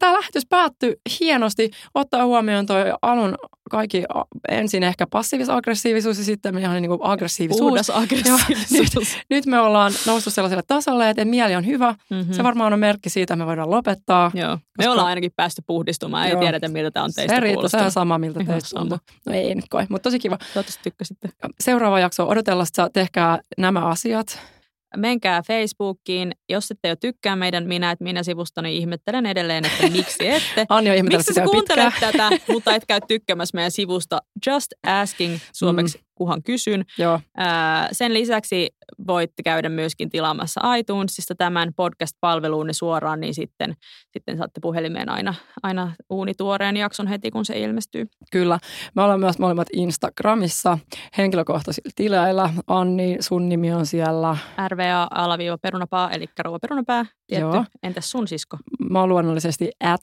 Tämä 0.00 0.12
lähetys 0.12 0.46
päättyi 0.46 0.96
hienosti, 1.20 1.70
ottaa 1.94 2.24
huomioon 2.24 2.66
toi 2.66 2.84
alun 3.02 3.34
kaikki 3.70 4.04
ensin 4.48 4.82
ehkä 4.82 5.06
passiivis-aggressiivisuus 5.06 6.18
ja 6.18 6.24
sitten 6.24 6.58
ihan 6.58 6.82
niin 6.82 6.88
kuin 6.88 7.00
aggressiivisuus. 7.02 7.68
Puhdas 7.68 7.90
aggressiivisuus. 7.90 9.18
Nyt 9.30 9.46
me 9.46 9.60
ollaan 9.60 9.92
noussut 10.06 10.32
sellaiselle 10.32 10.62
tasolle, 10.66 11.10
että 11.10 11.24
mieli 11.24 11.54
on 11.54 11.66
hyvä. 11.66 11.94
Mm-hmm. 12.10 12.32
Se 12.32 12.42
varmaan 12.42 12.72
on 12.72 12.78
merkki 12.78 13.10
siitä, 13.10 13.34
että 13.34 13.44
me 13.44 13.46
voidaan 13.46 13.70
lopettaa. 13.70 14.30
Joo. 14.34 14.56
Me 14.56 14.60
Koska- 14.76 14.92
ollaan 14.92 15.08
ainakin 15.08 15.32
päästy 15.36 15.62
puhdistumaan. 15.66 16.26
Ei 16.26 16.32
Joo. 16.32 16.40
tiedetä, 16.40 16.68
miltä 16.68 16.90
tämä 16.90 17.04
on 17.04 17.12
teistä 17.14 17.34
se 17.34 17.40
riittää, 17.40 17.68
se 17.68 17.76
on 17.76 17.90
sama, 17.90 18.18
miltä 18.18 18.40
Ihan 18.40 18.54
teistä 18.54 18.78
tuntuu. 18.78 18.98
No 19.26 19.32
ei 19.32 19.54
nyt 19.54 19.68
koe, 19.70 19.86
mutta 19.88 20.02
tosi 20.02 20.18
kiva. 20.18 20.36
Toivottavasti 20.36 20.82
tykkäsitte. 20.82 21.28
Seuraava 21.60 22.00
jakso 22.00 22.28
odotella, 22.28 22.62
että 22.62 22.90
tehkää 22.92 23.38
nämä 23.58 23.80
asiat. 23.80 24.53
Menkää 24.96 25.42
Facebookiin. 25.42 26.32
Jos 26.48 26.70
ette 26.70 26.88
jo 26.88 26.96
tykkää 26.96 27.36
meidän 27.36 27.66
Minä 27.66 27.90
et 27.90 28.00
minä-sivusta, 28.00 28.62
niin 28.62 28.76
ihmettelen 28.76 29.26
edelleen, 29.26 29.64
että 29.66 29.90
miksi 29.90 30.28
ette. 30.36 30.66
Anni 30.68 30.90
on 31.00 31.06
Miksi 31.06 31.22
sitä 31.22 31.42
kuuntelet 31.42 31.84
pitkään. 31.84 32.12
tätä, 32.12 32.30
mutta 32.52 32.74
et 32.74 32.84
käy 32.88 33.00
tykkäämässä 33.08 33.56
meidän 33.56 33.70
sivusta 33.70 34.22
Just 34.46 34.66
Asking 34.86 35.38
suomeksi, 35.52 35.98
mm. 35.98 36.04
Kuhan 36.14 36.42
kysyn. 36.42 36.84
Joo, 36.98 37.20
Ää, 37.36 37.88
sen 37.92 38.14
lisäksi 38.14 38.68
voitte 39.06 39.42
käydä 39.42 39.68
myöskin 39.68 40.10
tilaamassa 40.10 40.74
iTunesista 40.74 41.34
tämän 41.34 41.72
podcast-palveluunne 41.76 42.72
suoraan, 42.72 43.20
niin 43.20 43.34
sitten, 43.34 43.74
sitten 44.10 44.38
saatte 44.38 44.60
puhelimeen 44.62 45.08
aina, 45.08 45.34
aina 45.62 45.92
uunituoreen 46.10 46.76
jakson 46.76 47.06
heti, 47.06 47.30
kun 47.30 47.44
se 47.44 47.58
ilmestyy. 47.60 48.06
kyllä. 48.30 48.58
Me 48.94 49.02
ollaan 49.02 49.20
myös 49.20 49.38
molemmat 49.38 49.68
Instagramissa 49.72 50.78
henkilökohtaisilla 51.18 51.90
tileillä. 51.94 52.50
Anni, 52.66 53.16
sun 53.20 53.48
nimi 53.48 53.72
on 53.72 53.86
siellä. 53.86 54.36
RVA 54.68 55.08
alaviiva 55.10 55.58
perunapaa, 55.58 56.10
eli 56.10 56.26
rouva 56.38 56.58
perunapää, 56.58 57.04
tietty. 57.26 57.56
Joo. 57.56 57.64
Entäs 57.82 58.10
sun 58.10 58.28
sisko? 58.28 58.56
Mä 58.90 59.00
oon 59.00 59.08
luonnollisesti 59.08 59.70
at 59.84 60.00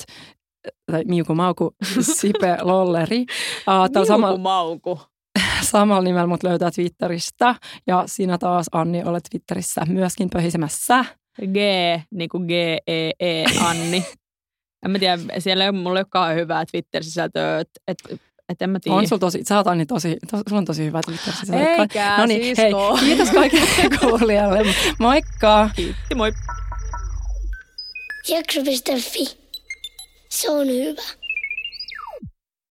tai 0.91 1.03
Miuku 1.05 1.35
Mauku 1.35 1.75
Sipe 2.01 2.57
Lolleri. 2.61 3.21
Uh, 3.21 3.89
Miuku 3.93 4.05
sama, 4.05 4.37
mauku. 4.37 4.99
Samalla 5.61 6.03
nimellä 6.03 6.27
mut 6.27 6.43
löytää 6.43 6.71
Twitteristä. 6.71 7.55
Ja 7.87 8.03
sinä 8.05 8.37
taas, 8.37 8.65
Anni, 8.71 9.03
olet 9.03 9.23
Twitterissä 9.31 9.81
myöskin 9.87 10.29
pöhisemässä. 10.29 11.05
G, 11.41 11.55
niin 12.11 12.29
kuin 12.29 12.45
G-E-E, 12.45 13.45
Anni. 13.65 14.05
en 14.85 14.91
mä 14.91 14.99
tiedä, 14.99 15.17
siellä 15.39 15.63
ei, 15.63 15.69
ole 15.69 16.05
kauhean 16.09 16.35
hyvää 16.37 16.65
Twitter-sisältöä, 16.71 17.59
että 17.59 17.81
et, 17.87 17.97
et 18.49 18.61
en 18.61 18.69
mä 18.69 18.79
tiedä. 18.79 18.97
On 18.97 19.07
sulla 19.07 19.19
tosi, 19.19 19.43
sä 19.47 19.57
oot 19.57 19.67
Anni 19.67 19.85
tosi, 19.85 20.17
to, 20.31 20.37
sulla 20.37 20.57
on 20.57 20.65
tosi 20.65 20.85
hyvä 20.85 21.01
Twitter. 21.05 21.33
Eikä, 21.79 22.17
No 22.17 22.25
niin, 22.25 22.41
hei, 22.41 22.55
sisko. 22.55 22.97
kiitos 22.99 23.31
kaikille 23.31 23.67
kuulijoille. 23.99 24.75
Moikka! 24.99 25.69
Kiitti, 25.75 26.15
moi. 26.15 26.31
Jakso.fi. 28.29 29.37
Se 30.29 30.49
on 30.49 30.67
hyvä. 30.67 31.20